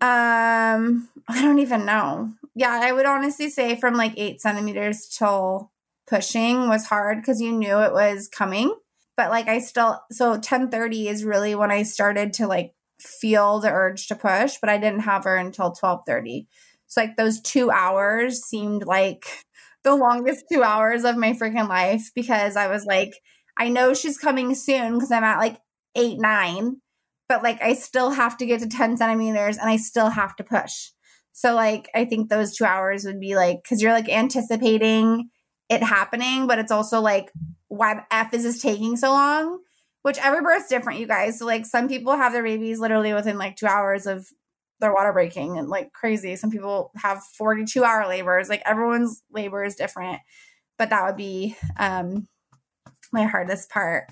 Um, 0.00 1.08
I 1.28 1.42
don't 1.42 1.58
even 1.58 1.84
know. 1.84 2.32
Yeah, 2.54 2.80
I 2.82 2.92
would 2.92 3.06
honestly 3.06 3.50
say 3.50 3.76
from 3.76 3.94
like 3.94 4.14
eight 4.16 4.40
centimeters 4.40 5.06
till 5.06 5.70
pushing 6.06 6.68
was 6.68 6.86
hard 6.86 7.18
because 7.18 7.40
you 7.40 7.52
knew 7.52 7.80
it 7.80 7.92
was 7.92 8.28
coming. 8.28 8.74
But 9.16 9.30
like 9.30 9.48
I 9.48 9.58
still 9.58 10.00
so 10.10 10.30
1030 10.30 11.08
is 11.08 11.24
really 11.24 11.54
when 11.54 11.70
I 11.70 11.82
started 11.82 12.32
to 12.34 12.46
like 12.46 12.74
feel 12.98 13.60
the 13.60 13.70
urge 13.70 14.08
to 14.08 14.14
push, 14.14 14.56
but 14.60 14.70
I 14.70 14.78
didn't 14.78 15.00
have 15.00 15.24
her 15.24 15.36
until 15.36 15.66
1230. 15.66 16.48
So 16.86 17.02
like 17.02 17.16
those 17.16 17.40
two 17.40 17.70
hours 17.70 18.42
seemed 18.42 18.84
like 18.84 19.44
the 19.82 19.94
longest 19.94 20.44
two 20.52 20.62
hours 20.62 21.04
of 21.04 21.16
my 21.16 21.32
freaking 21.32 21.68
life 21.68 22.10
because 22.14 22.56
I 22.56 22.66
was 22.66 22.84
like, 22.84 23.14
I 23.56 23.68
know 23.68 23.94
she's 23.94 24.18
coming 24.18 24.54
soon 24.54 24.94
because 24.94 25.10
I'm 25.10 25.24
at 25.24 25.38
like 25.38 25.58
eight, 25.96 26.18
nine, 26.18 26.80
but 27.28 27.42
like 27.42 27.60
I 27.62 27.74
still 27.74 28.10
have 28.10 28.36
to 28.38 28.46
get 28.46 28.60
to 28.60 28.68
10 28.68 28.96
centimeters 28.96 29.56
and 29.56 29.68
I 29.68 29.76
still 29.76 30.10
have 30.10 30.36
to 30.36 30.44
push. 30.44 30.90
So 31.32 31.54
like 31.54 31.88
I 31.94 32.04
think 32.04 32.28
those 32.28 32.56
two 32.56 32.64
hours 32.64 33.04
would 33.04 33.20
be 33.20 33.36
like 33.36 33.62
because 33.62 33.80
you're 33.80 33.92
like 33.92 34.08
anticipating 34.08 35.30
it 35.68 35.82
happening, 35.82 36.46
but 36.46 36.58
it's 36.58 36.72
also 36.72 37.00
like 37.00 37.30
why 37.68 38.04
F 38.10 38.34
is 38.34 38.42
this 38.42 38.60
taking 38.60 38.96
so 38.96 39.10
long? 39.10 39.60
Which 40.02 40.18
every 40.18 40.40
birth's 40.40 40.68
different, 40.68 40.98
you 40.98 41.06
guys. 41.06 41.38
So 41.38 41.46
like 41.46 41.66
some 41.66 41.88
people 41.88 42.16
have 42.16 42.32
their 42.32 42.42
babies 42.42 42.80
literally 42.80 43.14
within 43.14 43.38
like 43.38 43.56
two 43.56 43.66
hours 43.66 44.06
of 44.06 44.26
their 44.80 44.94
water 44.94 45.12
breaking 45.12 45.58
and 45.58 45.68
like 45.68 45.92
crazy. 45.92 46.36
Some 46.36 46.50
people 46.50 46.90
have 46.96 47.22
42 47.36 47.84
hour 47.84 48.06
labors. 48.08 48.48
Like 48.48 48.62
everyone's 48.64 49.22
labor 49.32 49.64
is 49.64 49.76
different. 49.76 50.20
But 50.78 50.90
that 50.90 51.04
would 51.06 51.16
be 51.16 51.56
um 51.78 52.28
my 53.12 53.24
hardest 53.24 53.70
part. 53.70 54.04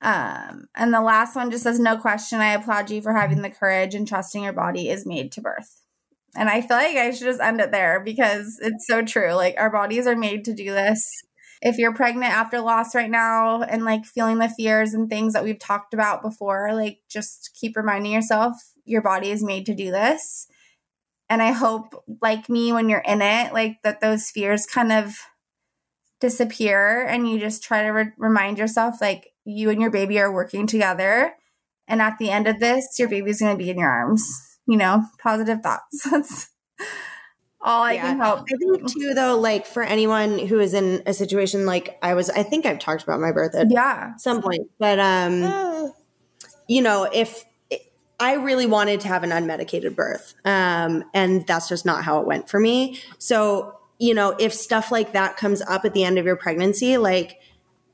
Um, 0.00 0.66
and 0.74 0.92
the 0.92 1.00
last 1.00 1.34
one 1.34 1.50
just 1.50 1.62
says, 1.62 1.78
No 1.78 1.96
question. 1.96 2.40
I 2.40 2.52
applaud 2.52 2.90
you 2.90 3.00
for 3.00 3.14
having 3.14 3.42
the 3.42 3.50
courage 3.50 3.94
and 3.94 4.06
trusting 4.06 4.42
your 4.42 4.52
body 4.52 4.90
is 4.90 5.06
made 5.06 5.32
to 5.32 5.40
birth. 5.40 5.80
And 6.36 6.48
I 6.48 6.60
feel 6.60 6.76
like 6.76 6.96
I 6.96 7.10
should 7.10 7.26
just 7.26 7.40
end 7.40 7.60
it 7.60 7.70
there 7.70 8.00
because 8.00 8.58
it's 8.60 8.86
so 8.86 9.02
true. 9.02 9.32
Like 9.32 9.54
our 9.56 9.70
bodies 9.70 10.06
are 10.06 10.16
made 10.16 10.44
to 10.44 10.54
do 10.54 10.72
this. 10.72 11.10
If 11.64 11.78
you're 11.78 11.94
pregnant 11.94 12.32
after 12.32 12.60
loss 12.60 12.94
right 12.94 13.10
now 13.10 13.62
and 13.62 13.84
like 13.84 14.04
feeling 14.04 14.38
the 14.38 14.50
fears 14.50 14.92
and 14.92 15.08
things 15.08 15.32
that 15.32 15.42
we've 15.42 15.58
talked 15.58 15.94
about 15.94 16.22
before, 16.22 16.74
like 16.74 16.98
just 17.08 17.58
keep 17.58 17.74
reminding 17.74 18.12
yourself 18.12 18.54
your 18.84 19.00
body 19.00 19.30
is 19.30 19.42
made 19.42 19.64
to 19.66 19.74
do 19.74 19.90
this. 19.90 20.46
And 21.30 21.42
I 21.42 21.52
hope, 21.52 22.04
like 22.20 22.50
me, 22.50 22.70
when 22.72 22.90
you're 22.90 22.98
in 22.98 23.22
it, 23.22 23.54
like 23.54 23.78
that 23.82 24.02
those 24.02 24.30
fears 24.30 24.66
kind 24.66 24.92
of 24.92 25.16
disappear 26.20 27.02
and 27.06 27.28
you 27.28 27.38
just 27.38 27.62
try 27.64 27.82
to 27.82 27.88
re- 27.88 28.12
remind 28.18 28.58
yourself, 28.58 29.00
like, 29.00 29.30
you 29.46 29.70
and 29.70 29.80
your 29.80 29.90
baby 29.90 30.18
are 30.18 30.32
working 30.32 30.66
together. 30.66 31.34
And 31.88 32.00
at 32.00 32.18
the 32.18 32.30
end 32.30 32.46
of 32.46 32.60
this, 32.60 32.98
your 32.98 33.08
baby's 33.08 33.40
going 33.40 33.56
to 33.56 33.62
be 33.62 33.70
in 33.70 33.78
your 33.78 33.90
arms. 33.90 34.22
You 34.66 34.76
know, 34.76 35.04
positive 35.18 35.60
thoughts. 35.62 36.48
That's 37.64 37.72
all 37.72 37.82
I 37.82 37.92
yeah. 37.94 38.02
can 38.02 38.18
help. 38.18 38.40
I 38.40 38.56
think 38.56 38.92
too, 38.92 39.14
though, 39.14 39.38
like 39.38 39.66
for 39.66 39.82
anyone 39.82 40.38
who 40.38 40.60
is 40.60 40.74
in 40.74 41.02
a 41.06 41.14
situation 41.14 41.66
like 41.66 41.98
I 42.02 42.14
was, 42.14 42.28
I 42.30 42.42
think 42.42 42.66
I've 42.66 42.78
talked 42.78 43.02
about 43.02 43.20
my 43.20 43.32
birth 43.32 43.54
at 43.54 43.70
yeah 43.70 44.16
some 44.16 44.42
point, 44.42 44.70
but 44.78 44.98
um, 44.98 45.92
you 46.68 46.82
know, 46.82 47.08
if 47.12 47.44
I 48.20 48.34
really 48.34 48.66
wanted 48.66 49.00
to 49.00 49.08
have 49.08 49.22
an 49.22 49.30
unmedicated 49.30 49.96
birth. 49.96 50.34
Um, 50.44 51.04
and 51.12 51.46
that's 51.46 51.68
just 51.68 51.84
not 51.84 52.04
how 52.04 52.20
it 52.20 52.26
went 52.26 52.48
for 52.48 52.60
me. 52.60 53.00
So, 53.18 53.78
you 53.98 54.14
know, 54.14 54.36
if 54.38 54.54
stuff 54.54 54.92
like 54.92 55.12
that 55.12 55.36
comes 55.36 55.60
up 55.62 55.84
at 55.84 55.94
the 55.94 56.04
end 56.04 56.18
of 56.18 56.24
your 56.24 56.36
pregnancy, 56.36 56.96
like 56.96 57.40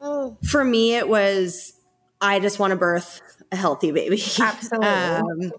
oh. 0.01 0.37
for 0.45 0.65
me, 0.65 0.97
it 0.97 1.09
was, 1.09 1.73
I 2.21 2.39
just 2.39 2.59
want 2.59 2.73
to 2.73 2.77
birth 2.77 3.23
a 3.51 3.57
healthy 3.57 3.93
baby. 3.93 4.23
Absolutely. 4.41 4.87
um, 4.87 5.53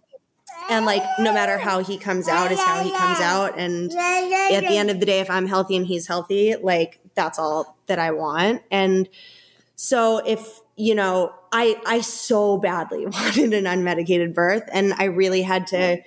and 0.70 0.86
like, 0.86 1.04
no 1.20 1.34
matter 1.34 1.58
how 1.58 1.84
he 1.84 1.98
comes 1.98 2.28
out 2.28 2.52
is 2.52 2.60
how 2.60 2.84
he 2.84 2.92
comes 2.92 3.20
out. 3.20 3.58
And 3.58 3.92
at 3.92 4.62
the 4.62 4.78
end 4.78 4.90
of 4.90 5.00
the 5.00 5.06
day, 5.06 5.20
if 5.20 5.30
I'm 5.30 5.48
healthy 5.48 5.76
and 5.76 5.86
he's 5.86 6.08
healthy, 6.08 6.56
like 6.56 7.00
that's 7.16 7.40
all 7.40 7.78
that 7.88 8.00
I 8.00 8.12
want. 8.12 8.62
And 8.72 9.10
so 9.76 10.20
if, 10.26 10.60
you 10.76 10.96
know, 10.96 11.34
I 11.52 11.80
I 11.86 12.02
so 12.02 12.58
badly 12.58 13.06
wanted 13.08 13.54
an 13.54 13.66
unmedicated 13.66 14.34
birth 14.34 14.64
and 14.72 14.94
I 14.94 15.06
really 15.06 15.42
had 15.42 15.68
to 15.68 16.02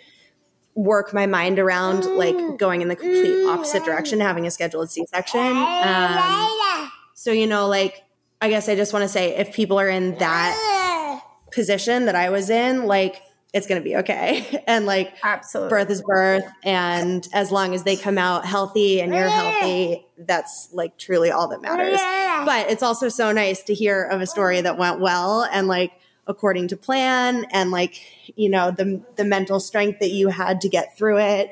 work 0.74 1.14
my 1.14 1.26
mind 1.26 1.58
around 1.58 2.04
like 2.04 2.58
going 2.58 2.82
in 2.82 2.88
the 2.88 2.96
complete 2.96 3.46
opposite 3.46 3.84
direction, 3.84 4.20
having 4.20 4.46
a 4.46 4.50
scheduled 4.50 4.90
C-section. 4.90 5.40
Um, 5.40 6.90
so 7.14 7.32
you 7.32 7.46
know, 7.46 7.68
like 7.68 8.02
I 8.40 8.48
guess 8.48 8.68
I 8.68 8.74
just 8.74 8.92
want 8.92 9.04
to 9.04 9.08
say 9.08 9.36
if 9.36 9.54
people 9.54 9.78
are 9.78 9.88
in 9.88 10.18
that 10.18 11.22
position 11.52 12.06
that 12.06 12.14
I 12.14 12.30
was 12.30 12.50
in, 12.50 12.86
like 12.86 13.22
it's 13.54 13.68
going 13.68 13.80
to 13.80 13.84
be 13.84 13.96
okay. 13.96 14.62
And 14.66 14.86
like, 14.86 15.14
absolutely, 15.22 15.70
birth 15.70 15.90
is 15.90 16.02
birth. 16.02 16.44
And 16.64 17.26
as 17.32 17.52
long 17.52 17.74
as 17.74 17.84
they 17.84 17.96
come 17.96 18.18
out 18.18 18.44
healthy 18.44 19.00
and 19.00 19.14
you're 19.14 19.28
healthy, 19.28 20.06
that's 20.18 20.70
like 20.72 20.98
truly 20.98 21.30
all 21.30 21.48
that 21.48 21.62
matters. 21.62 22.00
But 22.44 22.70
it's 22.70 22.82
also 22.82 23.08
so 23.08 23.30
nice 23.30 23.62
to 23.64 23.74
hear 23.74 24.02
of 24.02 24.20
a 24.20 24.26
story 24.26 24.60
that 24.60 24.78
went 24.78 25.00
well 25.00 25.44
and 25.44 25.68
like 25.68 25.92
according 26.26 26.68
to 26.68 26.76
plan 26.76 27.44
and 27.52 27.70
like, 27.70 28.00
you 28.36 28.48
know, 28.48 28.70
the, 28.70 29.02
the 29.16 29.24
mental 29.24 29.60
strength 29.60 30.00
that 30.00 30.10
you 30.10 30.28
had 30.28 30.62
to 30.62 30.68
get 30.68 30.96
through 30.96 31.18
it. 31.18 31.50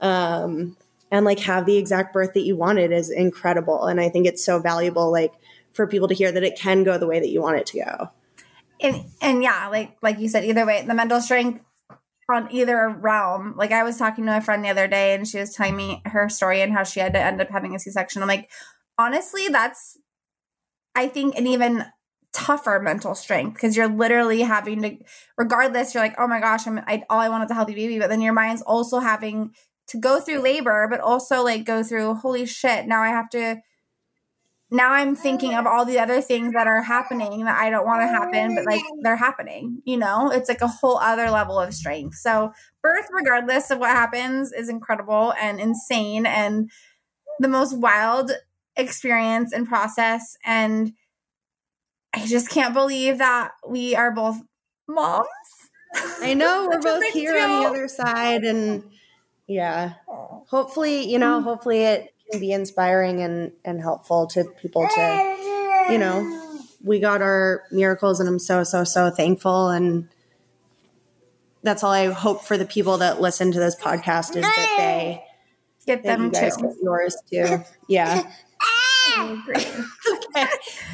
Um, 0.00 0.76
and 1.10 1.26
like 1.26 1.40
have 1.40 1.66
the 1.66 1.76
exact 1.76 2.12
birth 2.12 2.32
that 2.34 2.42
you 2.42 2.56
wanted 2.56 2.92
is 2.92 3.10
incredible. 3.10 3.86
And 3.86 4.00
I 4.00 4.08
think 4.08 4.26
it's 4.26 4.44
so 4.44 4.60
valuable, 4.60 5.10
like 5.10 5.32
for 5.72 5.86
people 5.86 6.08
to 6.08 6.14
hear 6.14 6.30
that 6.32 6.44
it 6.44 6.56
can 6.56 6.84
go 6.84 6.96
the 6.96 7.06
way 7.06 7.18
that 7.20 7.28
you 7.28 7.42
want 7.42 7.58
it 7.58 7.66
to 7.66 7.80
go 7.80 8.10
and 8.82 9.04
and 9.20 9.42
yeah, 9.42 9.68
like 9.68 9.96
like 10.02 10.18
you 10.18 10.28
said, 10.28 10.44
either 10.44 10.66
way, 10.66 10.84
the 10.86 10.94
mental 10.94 11.20
strength 11.20 11.62
on 12.28 12.48
either 12.50 12.88
realm. 12.88 13.54
Like 13.56 13.72
I 13.72 13.82
was 13.82 13.98
talking 13.98 14.26
to 14.26 14.36
a 14.36 14.40
friend 14.40 14.64
the 14.64 14.70
other 14.70 14.88
day, 14.88 15.14
and 15.14 15.26
she 15.26 15.38
was 15.38 15.54
telling 15.54 15.76
me 15.76 16.02
her 16.06 16.28
story 16.28 16.60
and 16.60 16.72
how 16.72 16.84
she 16.84 17.00
had 17.00 17.12
to 17.14 17.20
end 17.20 17.40
up 17.40 17.50
having 17.50 17.74
a 17.74 17.78
C 17.78 17.90
section. 17.90 18.22
I'm 18.22 18.28
like, 18.28 18.50
honestly, 18.98 19.48
that's 19.48 19.98
I 20.94 21.08
think 21.08 21.36
an 21.36 21.46
even 21.46 21.86
tougher 22.32 22.80
mental 22.80 23.14
strength 23.14 23.54
because 23.54 23.76
you're 23.76 23.88
literally 23.88 24.40
having 24.40 24.80
to 24.82 24.96
regardless 25.36 25.92
you're 25.92 26.02
like 26.02 26.14
oh 26.18 26.26
my 26.26 26.40
gosh 26.40 26.66
i'm 26.66 26.78
I, 26.86 27.02
all 27.10 27.20
i 27.20 27.28
want 27.28 27.44
is 27.44 27.50
a 27.50 27.54
healthy 27.54 27.74
baby 27.74 27.98
but 27.98 28.08
then 28.08 28.22
your 28.22 28.32
mind's 28.32 28.62
also 28.62 29.00
having 29.00 29.52
to 29.88 29.98
go 29.98 30.18
through 30.18 30.38
labor 30.38 30.88
but 30.90 31.00
also 31.00 31.44
like 31.44 31.66
go 31.66 31.82
through 31.82 32.14
holy 32.14 32.46
shit 32.46 32.86
now 32.86 33.02
i 33.02 33.08
have 33.08 33.28
to 33.30 33.60
now 34.72 34.90
I'm 34.90 35.14
thinking 35.14 35.54
of 35.54 35.66
all 35.66 35.84
the 35.84 35.98
other 35.98 36.22
things 36.22 36.54
that 36.54 36.66
are 36.66 36.82
happening 36.82 37.44
that 37.44 37.60
I 37.60 37.68
don't 37.68 37.84
want 37.84 38.00
to 38.00 38.06
happen, 38.06 38.54
but 38.54 38.64
like 38.64 38.80
they're 39.02 39.16
happening, 39.16 39.82
you 39.84 39.98
know? 39.98 40.30
It's 40.30 40.48
like 40.48 40.62
a 40.62 40.66
whole 40.66 40.96
other 40.96 41.30
level 41.30 41.60
of 41.60 41.74
strength. 41.74 42.16
So, 42.16 42.52
birth, 42.82 43.06
regardless 43.12 43.70
of 43.70 43.78
what 43.78 43.90
happens, 43.90 44.50
is 44.50 44.70
incredible 44.70 45.34
and 45.38 45.60
insane 45.60 46.24
and 46.24 46.70
the 47.38 47.48
most 47.48 47.76
wild 47.76 48.32
experience 48.74 49.52
and 49.52 49.68
process. 49.68 50.38
And 50.42 50.94
I 52.14 52.26
just 52.26 52.48
can't 52.48 52.72
believe 52.72 53.18
that 53.18 53.52
we 53.68 53.94
are 53.94 54.10
both 54.10 54.40
moms. 54.88 55.26
I 56.22 56.32
know 56.32 56.68
we're 56.70 56.80
both 56.80 57.04
here 57.12 57.34
deal. 57.34 57.42
on 57.42 57.60
the 57.60 57.68
other 57.68 57.88
side. 57.88 58.44
And 58.44 58.84
yeah, 59.46 59.94
hopefully, 60.06 61.06
you 61.06 61.18
know, 61.18 61.40
mm. 61.40 61.44
hopefully 61.44 61.82
it 61.82 62.11
can 62.32 62.40
be 62.40 62.52
inspiring 62.52 63.20
and 63.20 63.52
and 63.64 63.80
helpful 63.80 64.26
to 64.26 64.44
people 64.60 64.86
to 64.94 65.86
you 65.90 65.98
know 65.98 66.60
we 66.82 66.98
got 66.98 67.22
our 67.22 67.62
miracles 67.70 68.18
and 68.20 68.28
i'm 68.28 68.38
so 68.38 68.64
so 68.64 68.84
so 68.84 69.10
thankful 69.10 69.68
and 69.68 70.08
that's 71.62 71.84
all 71.84 71.92
i 71.92 72.06
hope 72.06 72.42
for 72.42 72.56
the 72.56 72.64
people 72.64 72.98
that 72.98 73.20
listen 73.20 73.52
to 73.52 73.58
this 73.58 73.76
podcast 73.76 74.34
is 74.34 74.42
that 74.42 74.74
they 74.78 75.22
get 75.86 76.02
them 76.02 76.30
too 76.30 76.40
get 76.40 76.74
yours 76.82 77.16
too 77.30 77.58
yeah 77.88 78.22
ah! 78.62 79.44
okay. 79.54 80.46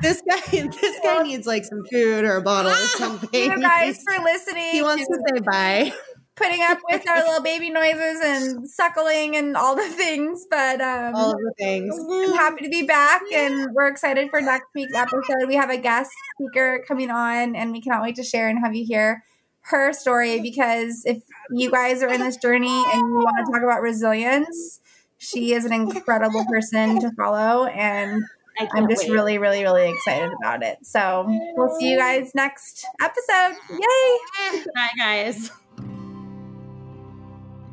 This 0.03 0.23
guy, 0.29 0.41
this 0.51 1.01
guy 1.03 1.23
needs 1.23 1.47
like 1.47 1.65
some 1.65 1.85
food 1.91 2.25
or 2.25 2.37
a 2.37 2.43
bottle 2.43 2.73
or 2.73 2.75
something. 2.97 3.29
You 3.33 3.61
guys 3.61 4.03
for 4.03 4.23
listening. 4.25 4.73
He 4.73 4.83
wants 4.83 5.07
to 5.07 5.19
say 5.29 5.41
bye 5.41 5.93
putting 6.39 6.63
up 6.63 6.79
with 6.89 7.09
our 7.09 7.19
little 7.19 7.43
baby 7.43 7.71
noises 7.71 8.21
and 8.23 8.69
suckling 8.69 9.37
and 9.37 9.57
all 9.57 9.75
the 9.77 9.89
things. 9.89 10.47
But 10.49 10.81
um, 10.81 11.15
all 11.15 11.33
the 11.33 11.53
things. 11.59 11.95
I'm 11.99 12.35
happy 12.35 12.65
to 12.65 12.71
be 12.71 12.83
back, 12.83 13.23
and 13.33 13.75
we're 13.75 13.89
excited 13.89 14.31
for 14.31 14.41
next 14.41 14.67
week's 14.75 14.95
episode. 14.95 15.47
We 15.47 15.57
have 15.57 15.71
a 15.71 15.77
guest 15.77 16.13
speaker 16.35 16.85
coming 16.87 17.11
on, 17.11 17.57
and 17.57 17.73
we 17.73 17.81
cannot 17.81 18.03
wait 18.03 18.17
to 18.17 18.23
share 18.23 18.49
and 18.49 18.59
have 18.65 18.75
you 18.75 18.85
hear 18.87 19.25
her 19.63 19.93
story. 19.93 20.41
Because 20.41 21.03
if 21.05 21.23
you 21.51 21.71
guys 21.71 22.03
are 22.03 22.09
in 22.09 22.21
this 22.21 22.37
journey 22.37 22.85
and 22.93 23.01
you 23.01 23.17
want 23.17 23.47
to 23.47 23.53
talk 23.53 23.63
about 23.63 23.83
resilience, 23.83 24.81
she 25.19 25.53
is 25.53 25.65
an 25.65 25.73
incredible 25.73 26.45
person 26.47 27.01
to 27.01 27.11
follow, 27.13 27.67
and 27.67 28.23
I'm 28.73 28.89
just 28.89 29.05
wait. 29.05 29.13
really, 29.13 29.39
really, 29.39 29.63
really 29.63 29.91
excited 29.91 30.33
about 30.41 30.63
it. 30.63 30.79
So 30.83 31.25
we'll 31.57 31.77
see 31.79 31.91
you 31.91 31.99
guys 31.99 32.33
next 32.35 32.87
episode. 33.01 33.57
Yay! 33.71 34.65
Bye, 34.75 34.91
guys. 34.97 35.51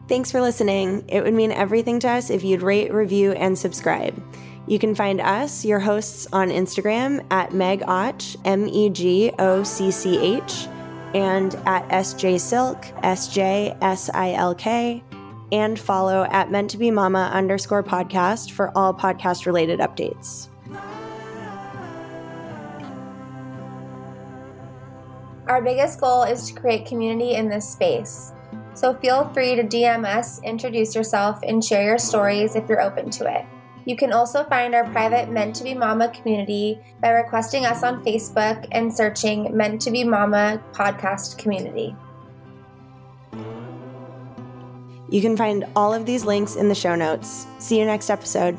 Thanks 0.08 0.32
for 0.32 0.39
listening. 0.39 1.03
It 1.08 1.24
would 1.24 1.34
mean 1.34 1.51
everything 1.51 1.99
to 2.01 2.10
us 2.10 2.30
if 2.30 2.43
you'd 2.43 2.62
rate, 2.62 2.93
review, 2.93 3.32
and 3.32 3.58
subscribe. 3.58 4.22
You 4.68 4.78
can 4.78 4.93
find 4.93 5.20
us, 5.20 5.66
your 5.66 5.80
hosts, 5.80 6.28
on 6.32 6.49
Instagram 6.49 7.26
at 7.32 7.53
Meg 7.53 7.84
Och, 7.88 8.22
M 8.45 8.68
E 8.68 8.89
G 8.89 9.32
O 9.39 9.64
C 9.64 9.89
C 9.89 10.18
H, 10.18 10.68
and 11.16 11.56
at 11.66 11.88
SJ 11.89 12.39
Silk, 12.39 12.86
S 13.03 13.28
J 13.28 13.76
S 13.82 14.12
I 14.14 14.34
L 14.34 14.53
K, 14.53 15.03
and 15.51 15.80
follow 15.80 16.28
at 16.30 16.51
Meant 16.51 16.70
to 16.72 16.78
Be 16.78 16.91
Mama 16.91 17.32
underscore 17.34 17.84
podcast 17.84 18.51
for 18.51 18.72
all 18.78 18.93
podcast 18.93 19.47
related 19.47 19.80
updates. 19.80 20.49
Our 25.47 25.62
biggest 25.64 25.99
goal 25.99 26.24
is 26.24 26.49
to 26.49 26.60
create 26.60 26.86
community 26.86 27.36
in 27.36 27.49
this 27.49 27.68
space. 27.68 28.35
So 28.76 28.94
feel 28.96 29.30
free 29.30 29.56
to 29.56 29.64
DM 29.64 30.06
us, 30.06 30.42
introduce 30.44 30.94
yourself, 30.94 31.40
and 31.44 31.64
share 31.64 31.84
your 31.84 31.98
stories 31.98 32.56
if 32.56 32.68
you're 32.70 32.82
open 32.82 33.10
to 33.12 33.26
it. 33.26 33.46
You 33.86 33.96
can 33.96 34.12
also 34.12 34.44
find 34.44 34.76
our 34.76 34.84
private 34.92 35.30
Meant 35.30 35.56
to 35.58 35.64
Be 35.64 35.74
Mama 35.74 36.10
community 36.10 36.80
by 37.02 37.10
requesting 37.10 37.66
us 37.66 37.84
on 37.84 38.04
Facebook 38.04 38.68
and 38.72 38.94
searching 38.94 39.56
Meant 39.56 39.82
to 39.82 39.92
Be 39.92 40.04
Mama 40.04 40.62
podcast 40.74 41.38
community. 41.38 41.96
You 45.10 45.22
can 45.22 45.38
find 45.38 45.66
all 45.76 45.94
of 45.94 46.06
these 46.06 46.26
links 46.26 46.56
in 46.56 46.68
the 46.68 46.76
show 46.76 46.96
notes. 46.96 47.48
See 47.60 47.80
you 47.80 47.86
next 47.86 48.10
episode. 48.10 48.58